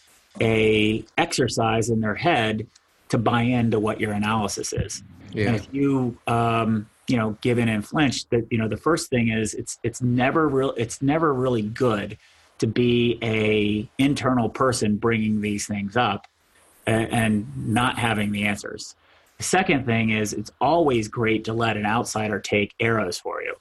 a 0.40 1.04
exercise 1.18 1.90
in 1.90 2.00
their 2.00 2.14
head 2.14 2.66
to 3.08 3.18
buy 3.18 3.42
into 3.42 3.80
what 3.80 4.00
your 4.00 4.12
analysis 4.12 4.72
is 4.72 5.02
yeah. 5.32 5.48
and 5.48 5.56
if 5.56 5.66
you 5.72 6.16
um, 6.26 6.88
you 7.08 7.16
know 7.16 7.36
give 7.40 7.58
in 7.58 7.68
and 7.68 7.84
flinch 7.84 8.28
that 8.28 8.46
you 8.50 8.58
know 8.58 8.68
the 8.68 8.76
first 8.76 9.10
thing 9.10 9.28
is 9.28 9.54
it's 9.54 9.78
it's 9.82 10.00
never 10.00 10.48
real 10.48 10.72
it's 10.76 11.02
never 11.02 11.34
really 11.34 11.62
good 11.62 12.16
to 12.60 12.66
be 12.66 13.18
a 13.22 13.88
internal 13.98 14.48
person 14.48 14.96
bringing 14.96 15.40
these 15.40 15.66
things 15.66 15.96
up 15.96 16.26
and, 16.86 17.10
and 17.10 17.66
not 17.68 17.98
having 17.98 18.32
the 18.32 18.44
answers. 18.44 18.94
The 19.40 19.44
second 19.44 19.86
thing 19.86 20.10
is 20.10 20.34
it's 20.34 20.52
always 20.60 21.08
great 21.08 21.44
to 21.44 21.54
let 21.54 21.78
an 21.78 21.86
outsider 21.86 22.38
take 22.38 22.74
arrows 22.78 23.18
for 23.18 23.40
you. 23.40 23.54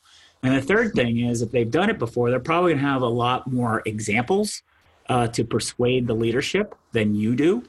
And 0.44 0.54
the 0.54 0.62
third 0.62 0.92
thing 0.94 1.22
is 1.22 1.42
if 1.42 1.52
they've 1.52 1.72
done 1.72 1.90
it 1.90 1.98
before, 1.98 2.30
they're 2.30 2.42
probably 2.42 2.74
going 2.74 2.84
to 2.84 2.90
have 2.90 3.02
a 3.02 3.08
lot 3.08 3.50
more 3.50 3.82
examples 3.86 4.62
uh, 5.08 5.28
to 5.28 5.46
persuade 5.46 6.06
the 6.06 6.14
leadership 6.14 6.76
than 6.92 7.16
you 7.16 7.34
do. 7.34 7.64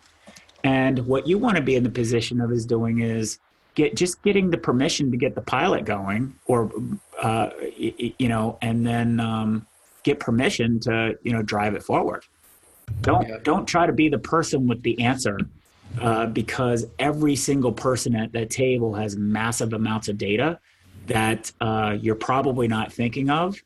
And 0.64 1.06
what 1.06 1.28
you 1.28 1.38
want 1.38 1.56
to 1.58 1.62
be 1.62 1.76
in 1.76 1.84
the 1.84 1.90
position 1.90 2.40
of 2.40 2.50
is 2.50 2.66
doing 2.66 2.98
is 2.98 3.38
get 3.76 3.94
just 3.94 4.20
getting 4.24 4.50
the 4.50 4.58
permission 4.58 5.12
to 5.12 5.16
get 5.16 5.36
the 5.36 5.42
pilot 5.42 5.84
going, 5.84 6.34
or 6.46 6.68
uh, 7.22 7.50
you 7.78 8.28
know, 8.28 8.58
and 8.60 8.84
then 8.84 9.20
um, 9.20 9.64
get 10.02 10.18
permission 10.18 10.80
to 10.80 11.16
you 11.22 11.32
know 11.32 11.42
drive 11.42 11.76
it 11.76 11.84
forward. 11.84 12.24
Don't 13.02 13.28
yeah. 13.28 13.36
don't 13.44 13.66
try 13.66 13.86
to 13.86 13.92
be 13.92 14.08
the 14.08 14.18
person 14.18 14.66
with 14.66 14.82
the 14.82 15.00
answer 15.00 15.38
uh, 16.00 16.26
because 16.26 16.86
every 16.98 17.36
single 17.36 17.72
person 17.72 18.14
at 18.14 18.32
that 18.32 18.50
table 18.50 18.94
has 18.94 19.16
massive 19.16 19.72
amounts 19.72 20.08
of 20.08 20.18
data 20.18 20.58
that 21.06 21.50
uh, 21.60 21.96
you're 22.00 22.14
probably 22.14 22.68
not 22.68 22.92
thinking 22.92 23.30
of, 23.30 23.60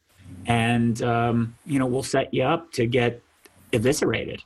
and 0.47 1.03
um, 1.03 1.55
you 1.66 1.79
know 1.79 1.87
will 1.87 2.03
set 2.03 2.33
you 2.33 2.43
up 2.43 2.72
to 2.72 2.87
get 2.87 3.20
eviscerated, 3.72 4.43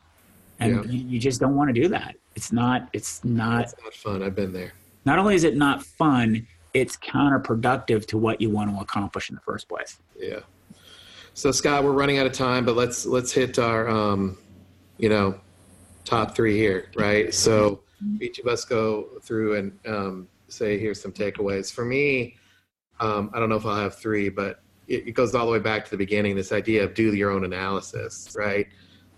and 0.59 0.85
yeah. 0.85 0.91
you, 0.91 1.09
you, 1.09 1.21
just 1.21 1.41
don't 1.41 1.55
want 1.55 1.69
to 1.69 1.81
do 1.81 1.89
that. 1.89 2.17
It's 2.35 2.53
not. 2.53 2.89
It's 2.93 3.25
not. 3.25 3.65
It's 3.65 3.75
not 3.83 3.95
fun. 3.95 4.23
I've 4.23 4.35
been 4.35 4.53
there. 4.53 4.73
Not 5.05 5.19
only 5.19 5.35
is 5.35 5.45
it 5.45 5.57
not 5.57 5.83
fun, 5.83 6.47
it's 6.75 6.97
counterproductive 6.97 8.07
to 8.07 8.19
what 8.19 8.41
you 8.41 8.51
want 8.51 8.75
to 8.75 8.81
accomplish 8.81 9.31
in 9.31 9.37
the 9.37 9.41
first 9.43 9.69
place. 9.69 9.99
Yeah. 10.19 10.41
So 11.35 11.53
Scott, 11.53 11.85
we're 11.85 11.93
running 11.93 12.19
out 12.19 12.27
of 12.27 12.33
time, 12.33 12.65
but 12.65 12.75
let's 12.75 13.07
let's 13.07 13.33
hit 13.33 13.59
our 13.59 13.89
um, 13.89 14.37
you 14.99 15.09
know 15.09 15.39
top 16.09 16.35
three 16.35 16.57
here, 16.57 16.91
right? 16.97 17.33
So 17.33 17.83
each 18.21 18.39
of 18.39 18.47
us 18.47 18.65
go 18.65 19.09
through 19.23 19.57
and 19.57 19.79
um, 19.87 20.29
say, 20.49 20.79
here's 20.79 21.01
some 21.01 21.13
takeaways. 21.13 21.73
For 21.73 21.85
me, 21.85 22.37
um, 23.01 23.31
I 23.35 23.39
don't 23.39 23.49
know 23.49 23.57
if 23.57 23.67
I'll 23.67 23.77
have 23.77 23.97
three, 23.97 24.29
but 24.29 24.61
it, 24.87 25.09
it, 25.09 25.13
goes 25.13 25.35
all 25.35 25.47
the 25.47 25.53
way 25.53 25.59
back 25.59 25.85
to 25.85 25.91
the 25.91 25.97
beginning. 25.97 26.35
This 26.35 26.53
idea 26.53 26.85
of 26.85 26.95
do 26.95 27.15
your 27.15 27.31
own 27.31 27.45
analysis, 27.45 28.35
right? 28.37 28.67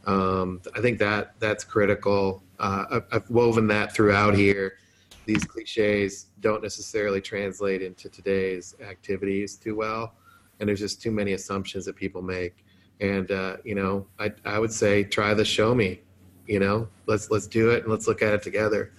Um, 0.07 0.61
I 0.74 0.80
think 0.80 0.99
that 0.99 1.34
that's 1.38 1.64
critical. 1.64 2.43
Uh, 2.59 3.01
I've, 3.12 3.28
woven 3.30 3.66
that 3.68 3.95
throughout 3.95 4.34
here. 4.34 4.78
These 5.26 5.45
cliches 5.45 6.26
don't 6.41 6.62
necessarily 6.62 7.20
translate 7.20 7.82
into 7.82 8.09
today's 8.09 8.74
activities 8.80 9.57
too 9.57 9.76
well 9.76 10.14
and 10.61 10.68
there's 10.68 10.78
just 10.78 11.03
too 11.03 11.11
many 11.11 11.32
assumptions 11.32 11.86
that 11.86 11.97
people 11.97 12.22
make. 12.22 12.64
And 13.01 13.30
uh, 13.30 13.57
you 13.64 13.74
know, 13.74 14.07
I 14.18 14.30
I 14.45 14.59
would 14.59 14.72
say 14.72 15.03
try 15.03 15.34
the 15.34 15.45
show 15.45 15.74
me. 15.74 16.03
You 16.51 16.61
know, 16.61 16.88
let's 17.07 17.30
let's 17.30 17.46
do 17.46 17.70
it 17.70 17.82
and 17.82 17.92
let's 17.92 18.07
look 18.07 18.22
at 18.22 18.34
it 18.34 18.42
together. 18.42 18.92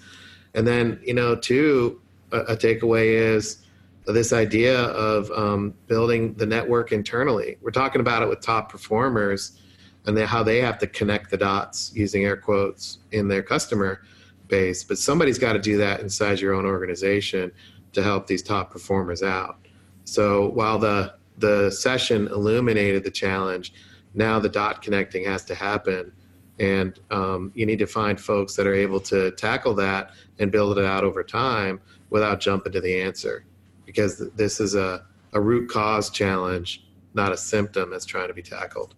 And 0.55 0.65
then 0.65 0.99
you 1.03 1.13
know, 1.13 1.35
two 1.35 2.01
a, 2.31 2.39
a 2.39 2.57
takeaway 2.57 3.13
is 3.13 3.65
this 4.07 4.33
idea 4.33 4.79
of 4.79 5.29
um, 5.31 5.73
building 5.87 6.33
the 6.35 6.45
network 6.45 6.91
internally. 6.91 7.57
We're 7.61 7.71
talking 7.71 8.01
about 8.01 8.23
it 8.23 8.29
with 8.29 8.41
top 8.41 8.71
performers 8.71 9.59
and 10.05 10.17
they, 10.17 10.25
how 10.25 10.41
they 10.41 10.59
have 10.59 10.79
to 10.79 10.87
connect 10.87 11.29
the 11.29 11.37
dots 11.37 11.91
using 11.93 12.25
air 12.25 12.35
quotes 12.35 12.99
in 13.11 13.27
their 13.27 13.43
customer 13.43 14.01
base. 14.47 14.83
But 14.83 14.97
somebody's 14.97 15.37
got 15.37 15.53
to 15.53 15.59
do 15.59 15.77
that 15.77 15.99
inside 15.99 16.39
your 16.39 16.55
own 16.55 16.65
organization 16.65 17.51
to 17.93 18.01
help 18.01 18.25
these 18.25 18.41
top 18.41 18.71
performers 18.71 19.21
out. 19.21 19.59
So 20.05 20.49
while 20.49 20.79
the 20.79 21.13
the 21.41 21.69
session 21.71 22.27
illuminated 22.27 23.03
the 23.03 23.11
challenge. 23.11 23.73
Now 24.13 24.39
the 24.39 24.49
dot 24.49 24.81
connecting 24.81 25.25
has 25.25 25.43
to 25.45 25.55
happen. 25.55 26.13
And 26.59 26.99
um, 27.09 27.51
you 27.55 27.65
need 27.65 27.79
to 27.79 27.87
find 27.87 28.19
folks 28.19 28.55
that 28.55 28.67
are 28.67 28.73
able 28.73 28.99
to 29.01 29.31
tackle 29.31 29.73
that 29.75 30.11
and 30.39 30.51
build 30.51 30.77
it 30.77 30.85
out 30.85 31.03
over 31.03 31.23
time 31.23 31.79
without 32.09 32.39
jumping 32.39 32.71
to 32.73 32.81
the 32.81 33.01
answer. 33.01 33.45
Because 33.85 34.29
this 34.35 34.59
is 34.59 34.75
a, 34.75 35.05
a 35.33 35.41
root 35.41 35.69
cause 35.69 36.09
challenge, 36.09 36.85
not 37.13 37.31
a 37.31 37.37
symptom 37.37 37.89
that's 37.89 38.05
trying 38.05 38.27
to 38.27 38.33
be 38.33 38.43
tackled. 38.43 38.95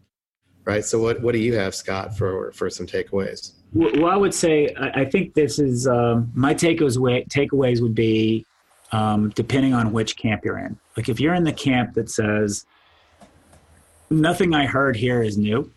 Right. 0.66 0.84
So, 0.86 1.00
what, 1.02 1.22
what 1.22 1.34
do 1.34 1.40
you 1.40 1.56
have, 1.56 1.76
Scott, 1.76 2.18
for, 2.18 2.54
for 2.54 2.70
some 2.70 2.88
takeaways? 2.88 3.54
Well, 3.74 4.06
I 4.06 4.16
would 4.16 4.34
say 4.34 4.74
I 4.78 5.04
think 5.04 5.34
this 5.34 5.60
is 5.60 5.88
um, 5.88 6.32
my 6.36 6.54
takeaways. 6.54 7.28
Takeaways 7.28 7.82
would 7.82 7.96
be 7.96 8.46
um, 8.94 9.30
depending 9.32 9.74
on 9.74 9.92
which 9.92 10.16
camp 10.16 10.46
you're 10.46 10.60
in. 10.60 10.78
Like 10.96 11.10
if 11.10 11.20
you're 11.20 11.34
in 11.34 11.44
the 11.44 11.54
camp 11.54 11.96
that 11.96 12.10
says, 12.10 12.66
nothing 14.10 14.54
I 14.54 14.66
heard 14.68 14.96
here 14.96 15.24
is 15.24 15.38
new, 15.38 15.72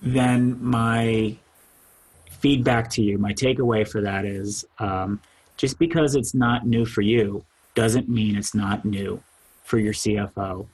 then 0.00 0.62
my 0.62 1.36
feedback 2.30 2.88
to 2.90 3.02
you, 3.02 3.18
my 3.18 3.32
takeaway 3.32 3.86
for 3.86 4.00
that 4.00 4.24
is 4.24 4.64
um, 4.78 5.20
just 5.56 5.78
because 5.78 6.14
it's 6.14 6.34
not 6.34 6.66
new 6.66 6.84
for 6.84 7.02
you 7.02 7.44
doesn't 7.74 8.08
mean 8.08 8.36
it's 8.36 8.54
not 8.54 8.84
new 8.84 9.22
for 9.64 9.78
your 9.78 9.92
CFO 9.92 10.66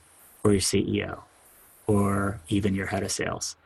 or 0.44 0.52
your 0.52 0.60
CEO 0.60 1.20
or 1.86 2.40
even 2.48 2.74
your 2.74 2.86
head 2.86 3.02
of 3.02 3.10
sales. 3.10 3.56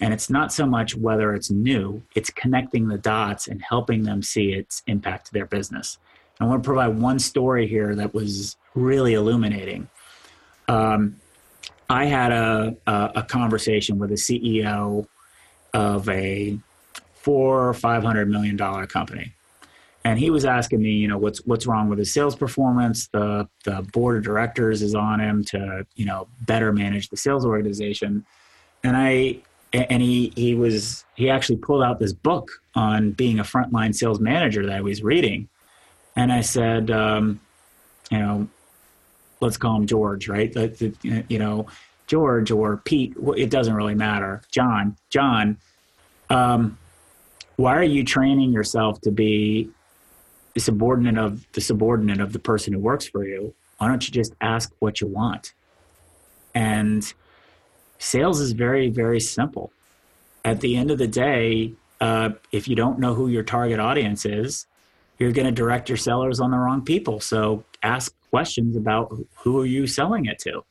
And 0.00 0.14
it's 0.14 0.30
not 0.30 0.52
so 0.52 0.64
much 0.64 0.94
whether 0.94 1.34
it's 1.34 1.50
new, 1.50 2.02
it's 2.14 2.30
connecting 2.30 2.86
the 2.86 2.98
dots 2.98 3.48
and 3.48 3.60
helping 3.62 4.04
them 4.04 4.22
see 4.22 4.52
its 4.52 4.82
impact 4.86 5.26
to 5.26 5.32
their 5.32 5.46
business. 5.46 5.98
I 6.40 6.44
want 6.44 6.62
to 6.62 6.66
provide 6.66 6.98
one 6.98 7.18
story 7.18 7.66
here 7.66 7.96
that 7.96 8.14
was 8.14 8.56
really 8.74 9.14
illuminating. 9.14 9.88
Um, 10.68 11.16
I 11.88 12.04
had 12.04 12.32
a, 12.32 12.76
a, 12.86 13.12
a, 13.16 13.22
conversation 13.22 13.98
with 13.98 14.10
a 14.10 14.14
CEO 14.14 15.06
of 15.72 16.08
a 16.08 16.58
four 17.14 17.68
or 17.68 17.74
five 17.74 18.02
hundred 18.02 18.28
million 18.28 18.56
dollar 18.56 18.86
company, 18.86 19.32
and 20.04 20.18
he 20.18 20.30
was 20.30 20.44
asking 20.44 20.82
me, 20.82 20.90
you 20.90 21.08
know, 21.08 21.18
what's 21.18 21.44
what's 21.46 21.66
wrong 21.66 21.88
with 21.88 21.98
his 21.98 22.12
sales 22.12 22.36
performance. 22.36 23.08
The 23.08 23.48
the 23.64 23.82
board 23.92 24.18
of 24.18 24.24
directors 24.24 24.82
is 24.82 24.94
on 24.94 25.20
him 25.20 25.44
to 25.44 25.86
you 25.96 26.04
know 26.04 26.28
better 26.42 26.72
manage 26.72 27.08
the 27.08 27.16
sales 27.16 27.46
organization, 27.46 28.26
and 28.84 28.96
I 28.96 29.38
and 29.72 30.02
he 30.02 30.32
he 30.36 30.54
was 30.54 31.04
he 31.14 31.30
actually 31.30 31.56
pulled 31.56 31.82
out 31.82 31.98
this 31.98 32.12
book 32.12 32.50
on 32.74 33.12
being 33.12 33.38
a 33.38 33.44
frontline 33.44 33.94
sales 33.94 34.20
manager 34.20 34.64
that 34.66 34.74
I 34.74 34.80
was 34.80 35.02
reading, 35.02 35.48
and 36.16 36.32
I 36.32 36.42
said, 36.42 36.90
um, 36.90 37.40
you 38.10 38.18
know, 38.18 38.48
let's 39.40 39.56
call 39.56 39.76
him 39.76 39.86
George, 39.86 40.28
right? 40.28 40.54
You 41.02 41.38
know, 41.38 41.66
George 42.06 42.50
or 42.50 42.78
Pete, 42.78 43.14
it 43.36 43.50
doesn't 43.50 43.74
really 43.74 43.94
matter. 43.94 44.42
John, 44.50 44.96
John, 45.10 45.58
um, 46.30 46.78
why 47.56 47.76
are 47.76 47.84
you 47.84 48.04
training 48.04 48.52
yourself 48.52 49.00
to 49.02 49.10
be 49.10 49.70
the 50.54 50.60
subordinate 50.60 51.18
of 51.18 51.44
the 51.52 51.60
subordinate 51.60 52.20
of 52.20 52.32
the 52.32 52.38
person 52.38 52.72
who 52.72 52.78
works 52.78 53.06
for 53.06 53.26
you? 53.26 53.54
Why 53.78 53.88
don't 53.88 54.06
you 54.06 54.12
just 54.12 54.34
ask 54.40 54.72
what 54.78 55.00
you 55.00 55.06
want? 55.06 55.52
And 56.54 57.12
sales 57.98 58.40
is 58.40 58.52
very, 58.52 58.90
very 58.90 59.20
simple. 59.20 59.72
At 60.44 60.60
the 60.60 60.76
end 60.76 60.90
of 60.90 60.98
the 60.98 61.06
day, 61.06 61.72
uh, 62.00 62.30
if 62.52 62.68
you 62.68 62.76
don't 62.76 62.98
know 62.98 63.14
who 63.14 63.28
your 63.28 63.42
target 63.42 63.80
audience 63.80 64.24
is, 64.24 64.66
you're 65.18 65.32
going 65.32 65.46
to 65.46 65.52
direct 65.52 65.88
your 65.88 65.98
sellers 65.98 66.40
on 66.40 66.50
the 66.50 66.58
wrong 66.58 66.82
people. 66.82 67.20
So 67.20 67.64
ask 67.82 68.14
questions 68.30 68.76
about 68.76 69.16
who 69.36 69.60
are 69.60 69.66
you 69.66 69.86
selling 69.86 70.26
it 70.26 70.38
to. 70.40 70.64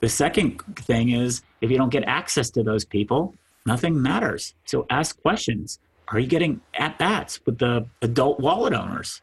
The 0.00 0.08
second 0.08 0.60
thing 0.76 1.10
is 1.10 1.42
if 1.60 1.70
you 1.70 1.76
don't 1.76 1.90
get 1.90 2.04
access 2.04 2.50
to 2.50 2.62
those 2.62 2.84
people, 2.84 3.34
nothing 3.64 4.00
matters. 4.00 4.54
So 4.64 4.86
ask 4.90 5.20
questions. 5.22 5.78
Are 6.08 6.20
you 6.20 6.26
getting 6.26 6.60
at 6.74 6.98
bats 6.98 7.40
with 7.44 7.58
the 7.58 7.86
adult 8.02 8.38
wallet 8.38 8.74
owners? 8.74 9.22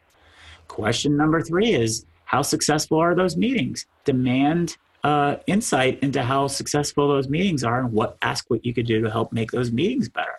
Question 0.68 1.16
number 1.16 1.42
three 1.42 1.74
is 1.74 2.06
how 2.26 2.42
successful 2.42 2.98
are 2.98 3.16
those 3.16 3.38
meetings? 3.38 3.86
Demand 4.04 4.76
uh, 5.04 5.36
insight 5.48 6.00
into 6.02 6.24
how 6.24 6.48
successful 6.48 7.08
those 7.08 7.30
meetings 7.30 7.64
are 7.64 7.80
and 7.80 7.94
what 7.94 8.18
ask 8.22 8.50
what 8.50 8.66
you 8.66 8.74
could 8.74 8.88
do 8.88 9.02
to 9.02 9.10
help 9.10 9.32
make 9.32 9.52
those 9.52 9.72
meetings 9.72 10.10
better. 10.10 10.36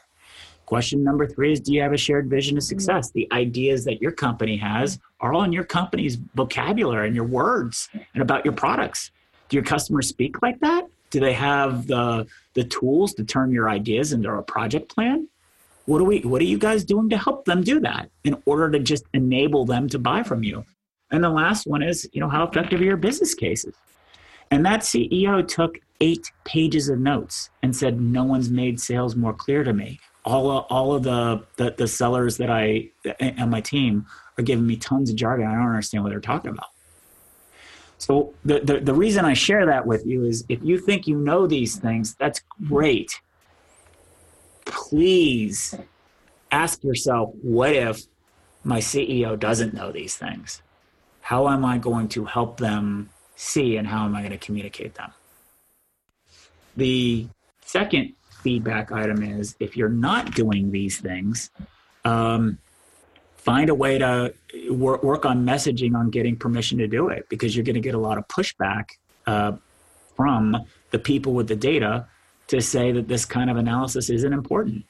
Question 0.67 1.05
number 1.05 1.27
three 1.27 1.53
is 1.53 1.61
Do 1.61 1.73
you 1.73 1.83
have 1.83 1.93
a 1.93 1.99
shared 1.99 2.29
vision 2.29 2.57
of 2.57 2.62
mm-hmm. 2.62 2.69
success? 2.69 3.11
The 3.11 3.29
ideas 3.33 3.85
that 3.85 4.01
your 4.01 4.12
company 4.12 4.57
has 4.57 4.99
are 5.21 5.33
all 5.33 5.43
in 5.43 5.53
your 5.53 5.65
company's 5.65 6.17
vocabulary 6.35 7.07
and 7.07 7.17
your 7.17 7.27
words 7.27 7.89
and 7.93 8.23
about 8.23 8.45
your 8.45 8.55
products. 8.55 9.11
Do 9.49 9.57
your 9.57 9.65
customers 9.65 10.09
speak 10.09 10.43
like 10.43 10.61
that? 10.61 10.87
Do 11.11 11.21
they 11.21 11.35
have 11.35 11.87
the, 11.87 12.27
the 12.55 12.65
tools 12.65 13.15
to 13.15 13.25
turn 13.25 13.53
your 13.53 13.69
ideas 13.69 14.12
into 14.12 14.31
a 14.31 14.43
project 14.43 14.93
plan? 14.93 15.29
What 15.87 16.01
are, 16.01 16.05
we, 16.05 16.21
what 16.21 16.41
are 16.41 16.47
you 16.47 16.59
guys 16.59 16.83
doing 16.83 17.11
to 17.11 17.19
help 17.19 17.45
them 17.45 17.62
do 17.62 17.79
that 17.81 18.11
in 18.25 18.43
order 18.47 18.71
to 18.71 18.79
just 18.79 19.05
enable 19.12 19.67
them 19.67 19.89
to 19.91 19.99
buy 19.99 20.23
from 20.23 20.43
you? 20.43 20.65
And 21.11 21.23
the 21.23 21.29
last 21.29 21.67
one 21.67 21.83
is, 21.83 22.09
you 22.12 22.21
know, 22.21 22.29
how 22.29 22.45
effective 22.45 22.81
are 22.81 22.85
your 22.85 22.97
business 22.97 23.35
cases? 23.35 23.75
And 24.51 24.65
that 24.65 24.81
CEO 24.81 25.47
took 25.47 25.79
eight 26.01 26.33
pages 26.45 26.89
of 26.89 26.99
notes 26.99 27.51
and 27.62 27.77
said, 27.77 28.01
No 28.01 28.25
one's 28.25 28.51
made 28.51 28.81
sales 28.81 29.15
more 29.15 29.35
clear 29.35 29.62
to 29.62 29.73
me 29.73 30.01
all 30.25 30.51
of, 30.51 30.64
all 30.70 30.95
of 30.95 31.03
the, 31.03 31.45
the, 31.57 31.75
the 31.77 31.87
sellers 31.87 32.39
that 32.39 32.51
I 32.51 32.89
and 33.20 33.51
my 33.51 33.61
team 33.61 34.07
are 34.39 34.43
giving 34.43 34.66
me 34.66 34.77
tons 34.77 35.11
of 35.11 35.16
jargon. 35.16 35.47
I 35.47 35.55
don't 35.55 35.66
understand 35.66 36.03
what 36.03 36.11
they're 36.11 36.20
talking 36.20 36.51
about. 36.51 36.68
So 37.99 38.35
the, 38.45 38.61
the, 38.61 38.81
the 38.81 38.95
reason 38.95 39.25
I 39.25 39.35
share 39.35 39.66
that 39.66 39.87
with 39.87 40.05
you 40.07 40.25
is 40.25 40.45
if 40.49 40.62
you 40.62 40.79
think 40.79 41.07
you 41.07 41.16
know 41.16 41.47
these 41.47 41.77
things, 41.77 42.14
that's 42.14 42.43
great. 42.66 43.20
Please 44.64 45.75
ask 46.51 46.83
yourself, 46.83 47.31
what 47.43 47.72
if 47.72 48.03
my 48.62 48.79
CEO 48.79 49.39
doesn't 49.39 49.75
know 49.75 49.93
these 49.93 50.16
things? 50.16 50.62
How 51.20 51.49
am 51.49 51.64
I 51.64 51.79
going 51.79 52.09
to 52.11 52.25
help 52.25 52.59
them 52.59 53.11
see 53.37 53.77
and 53.77 53.87
how 53.87 54.05
am 54.05 54.14
I 54.14 54.20
going 54.20 54.33
to 54.33 54.39
communicate 54.39 54.95
them? 54.95 55.12
The 56.77 57.29
second 57.64 58.14
feedback 58.45 58.93
item 58.93 59.23
is 59.23 59.57
if 59.59 59.77
you're 59.77 59.89
not 59.89 60.35
doing 60.35 60.71
these 60.71 61.01
things, 61.01 61.51
um, 62.05 62.59
find 63.37 63.71
a 63.71 63.75
way 63.75 63.99
to 63.99 64.33
work, 64.71 65.03
work 65.03 65.25
on 65.25 65.45
messaging 65.45 65.97
on 65.97 66.11
getting 66.11 66.37
permission 66.37 66.79
to 66.79 66.87
do 66.87 67.09
it 67.09 67.27
because 67.31 67.57
you're 67.57 67.65
going 67.65 67.75
to 67.75 67.81
get 67.81 67.95
a 67.95 67.99
lot 67.99 68.19
of 68.19 68.29
pushback 68.29 68.91
uh, 69.27 69.53
from 70.15 70.57
the 70.91 70.99
people 70.99 71.33
with 71.33 71.49
the 71.49 71.57
data 71.57 72.07
to 72.47 72.61
say 72.61 72.93
that 72.93 73.09
this 73.09 73.25
kind 73.25 73.51
of 73.51 73.57
analysis 73.57 74.11
isn't 74.11 74.33
important. 74.33 74.85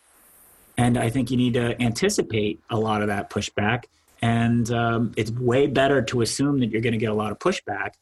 And 0.77 0.99
I 0.99 1.09
think 1.09 1.31
you 1.31 1.37
need 1.37 1.55
to 1.55 1.81
anticipate 1.81 2.61
a 2.69 2.77
lot 2.77 3.01
of 3.01 3.09
that 3.09 3.31
pushback. 3.31 3.85
And 4.21 4.69
um, 4.73 5.13
it's 5.17 5.31
way 5.31 5.69
better 5.69 6.03
to 6.03 6.23
assume 6.23 6.59
that 6.59 6.71
you're 6.71 6.81
going 6.81 6.93
to 6.93 6.99
get 6.99 7.11
a 7.11 7.15
lot 7.15 7.31
of 7.31 7.39
pushback 7.39 7.93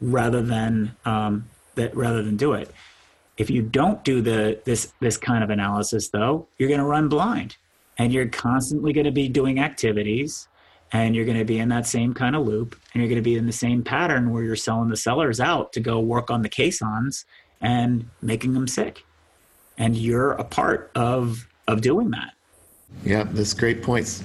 rather 0.00 0.40
than 0.40 0.94
um, 1.04 1.48
that 1.74 1.94
rather 1.96 2.22
than 2.22 2.36
do 2.36 2.52
it. 2.52 2.70
If 3.40 3.48
you 3.48 3.62
don't 3.62 4.04
do 4.04 4.20
the 4.20 4.60
this 4.66 4.92
this 5.00 5.16
kind 5.16 5.42
of 5.42 5.48
analysis 5.48 6.10
though, 6.10 6.46
you're 6.58 6.68
going 6.68 6.80
to 6.80 6.84
run 6.86 7.08
blind 7.08 7.56
and 7.96 8.12
you're 8.12 8.28
constantly 8.28 8.92
going 8.92 9.06
to 9.06 9.10
be 9.10 9.30
doing 9.30 9.58
activities 9.58 10.46
and 10.92 11.16
you're 11.16 11.24
going 11.24 11.38
to 11.38 11.44
be 11.46 11.58
in 11.58 11.70
that 11.70 11.86
same 11.86 12.12
kind 12.12 12.36
of 12.36 12.46
loop 12.46 12.76
and 12.92 13.00
you're 13.00 13.08
going 13.08 13.16
to 13.16 13.22
be 13.22 13.36
in 13.36 13.46
the 13.46 13.52
same 13.52 13.82
pattern 13.82 14.30
where 14.30 14.42
you're 14.42 14.56
selling 14.56 14.90
the 14.90 14.96
sellers 14.96 15.40
out 15.40 15.72
to 15.72 15.80
go 15.80 16.00
work 16.00 16.30
on 16.30 16.42
the 16.42 16.50
caissons 16.50 17.24
and 17.62 18.10
making 18.20 18.52
them 18.52 18.68
sick. 18.68 19.06
And 19.78 19.96
you're 19.96 20.32
a 20.32 20.44
part 20.44 20.90
of 20.94 21.48
of 21.66 21.80
doing 21.80 22.10
that. 22.10 22.34
Yeah, 23.06 23.22
that's 23.22 23.54
great 23.54 23.82
points. 23.82 24.22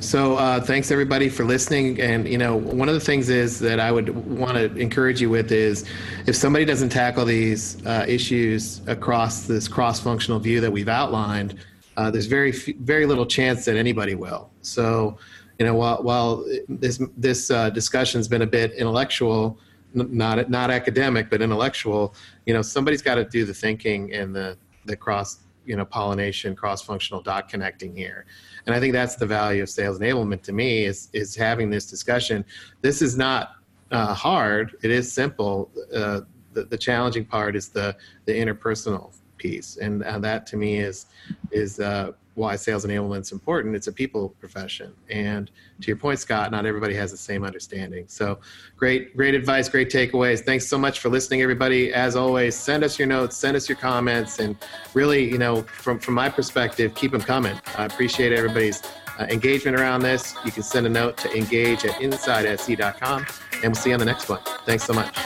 So 0.00 0.36
uh, 0.36 0.60
thanks 0.60 0.92
everybody 0.92 1.28
for 1.28 1.44
listening. 1.44 2.00
And 2.00 2.28
you 2.28 2.38
know, 2.38 2.54
one 2.54 2.88
of 2.88 2.94
the 2.94 3.00
things 3.00 3.30
is 3.30 3.58
that 3.58 3.80
I 3.80 3.90
would 3.90 4.10
want 4.10 4.54
to 4.54 4.72
encourage 4.76 5.20
you 5.20 5.28
with 5.28 5.50
is 5.50 5.84
if 6.26 6.36
somebody 6.36 6.64
doesn't 6.64 6.90
tackle 6.90 7.24
these 7.24 7.84
uh, 7.84 8.04
issues 8.06 8.80
across 8.86 9.46
this 9.48 9.66
cross-functional 9.66 10.38
view 10.38 10.60
that 10.60 10.70
we've 10.70 10.88
outlined, 10.88 11.56
uh, 11.96 12.12
there's 12.12 12.26
very 12.26 12.52
very 12.52 13.06
little 13.06 13.26
chance 13.26 13.64
that 13.64 13.76
anybody 13.76 14.14
will. 14.14 14.50
So 14.62 15.18
you 15.58 15.66
know, 15.66 15.74
while 15.74 16.00
while 16.04 16.44
this 16.68 17.02
this 17.16 17.50
uh, 17.50 17.70
discussion's 17.70 18.28
been 18.28 18.42
a 18.42 18.46
bit 18.46 18.72
intellectual, 18.74 19.58
not 19.94 20.48
not 20.48 20.70
academic, 20.70 21.28
but 21.28 21.42
intellectual, 21.42 22.14
you 22.46 22.54
know, 22.54 22.62
somebody's 22.62 23.02
got 23.02 23.16
to 23.16 23.24
do 23.24 23.44
the 23.44 23.54
thinking 23.54 24.12
and 24.14 24.34
the 24.34 24.56
the 24.84 24.96
cross 24.96 25.38
you 25.66 25.76
know 25.76 25.84
pollination 25.84 26.56
cross 26.56 26.82
functional 26.82 27.20
dot 27.20 27.48
connecting 27.48 27.94
here 27.94 28.24
and 28.68 28.76
i 28.76 28.80
think 28.80 28.92
that's 28.92 29.16
the 29.16 29.26
value 29.26 29.62
of 29.62 29.68
sales 29.68 29.98
enablement 29.98 30.42
to 30.42 30.52
me 30.52 30.84
is 30.84 31.08
is 31.12 31.34
having 31.34 31.70
this 31.70 31.86
discussion. 31.86 32.44
This 32.82 33.02
is 33.02 33.16
not 33.16 33.54
uh, 33.90 34.14
hard. 34.14 34.76
It 34.82 34.90
is 34.90 35.12
simple. 35.12 35.70
Uh, 35.94 36.20
the, 36.52 36.64
the 36.64 36.78
challenging 36.78 37.24
part 37.24 37.56
is 37.56 37.68
the 37.68 37.96
the 38.26 38.32
interpersonal 38.32 39.14
piece. 39.38 39.78
And 39.78 40.02
uh, 40.04 40.18
that 40.20 40.46
to 40.48 40.56
me 40.56 40.78
is 40.78 41.06
is 41.50 41.80
uh, 41.80 42.12
why 42.38 42.54
sales 42.54 42.86
enablement 42.86 43.22
is 43.22 43.32
important. 43.32 43.74
It's 43.74 43.88
a 43.88 43.92
people 43.92 44.30
profession. 44.40 44.94
And 45.10 45.50
to 45.80 45.86
your 45.88 45.96
point, 45.96 46.20
Scott, 46.20 46.52
not 46.52 46.66
everybody 46.66 46.94
has 46.94 47.10
the 47.10 47.16
same 47.16 47.44
understanding. 47.44 48.04
So 48.06 48.38
great, 48.76 49.16
great 49.16 49.34
advice, 49.34 49.68
great 49.68 49.90
takeaways. 49.90 50.44
Thanks 50.44 50.66
so 50.66 50.78
much 50.78 51.00
for 51.00 51.08
listening, 51.08 51.42
everybody. 51.42 51.92
As 51.92 52.14
always, 52.14 52.54
send 52.54 52.84
us 52.84 52.98
your 52.98 53.08
notes, 53.08 53.36
send 53.36 53.56
us 53.56 53.68
your 53.68 53.76
comments, 53.76 54.38
and 54.38 54.56
really, 54.94 55.28
you 55.28 55.38
know, 55.38 55.62
from, 55.62 55.98
from 55.98 56.14
my 56.14 56.28
perspective, 56.28 56.94
keep 56.94 57.10
them 57.10 57.20
coming. 57.20 57.58
I 57.76 57.84
appreciate 57.86 58.32
everybody's 58.32 58.82
uh, 59.18 59.24
engagement 59.24 59.78
around 59.78 60.02
this. 60.02 60.34
You 60.44 60.52
can 60.52 60.62
send 60.62 60.86
a 60.86 60.90
note 60.90 61.16
to 61.18 61.36
engage 61.36 61.84
at 61.84 62.00
insidese.com, 62.00 63.26
and 63.52 63.64
we'll 63.64 63.74
see 63.74 63.90
you 63.90 63.94
on 63.94 63.98
the 63.98 64.06
next 64.06 64.28
one. 64.28 64.40
Thanks 64.64 64.84
so 64.84 64.92
much. 64.92 65.16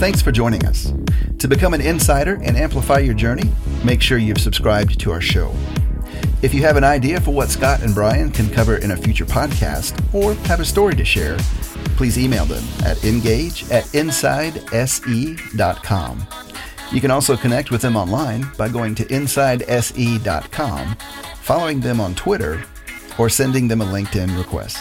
Thanks 0.00 0.20
for 0.20 0.32
joining 0.32 0.66
us. 0.66 0.92
To 1.38 1.46
become 1.46 1.74
an 1.74 1.80
insider 1.80 2.40
and 2.42 2.56
amplify 2.56 2.98
your 2.98 3.14
journey, 3.14 3.52
make 3.84 4.02
sure 4.02 4.18
you've 4.18 4.40
subscribed 4.40 4.98
to 5.00 5.12
our 5.12 5.20
show. 5.20 5.54
If 6.42 6.52
you 6.52 6.62
have 6.62 6.76
an 6.76 6.82
idea 6.82 7.20
for 7.20 7.30
what 7.30 7.50
Scott 7.50 7.82
and 7.82 7.94
Brian 7.94 8.32
can 8.32 8.50
cover 8.50 8.78
in 8.78 8.90
a 8.90 8.96
future 8.96 9.24
podcast 9.24 9.94
or 10.12 10.34
have 10.48 10.58
a 10.58 10.64
story 10.64 10.96
to 10.96 11.04
share, 11.04 11.36
please 11.96 12.18
email 12.18 12.44
them 12.44 12.64
at 12.84 13.04
engage 13.04 13.70
at 13.70 13.84
insidese.com. 13.94 14.66
You 16.90 17.00
can 17.00 17.12
also 17.12 17.36
connect 17.36 17.70
with 17.70 17.80
them 17.80 17.96
online 17.96 18.44
by 18.58 18.68
going 18.68 18.96
to 18.96 19.08
insidese.com, 19.08 20.96
following 21.42 21.80
them 21.80 22.00
on 22.00 22.14
Twitter, 22.16 22.64
or 23.18 23.28
sending 23.28 23.68
them 23.68 23.80
a 23.80 23.86
LinkedIn 23.86 24.36
request. 24.36 24.78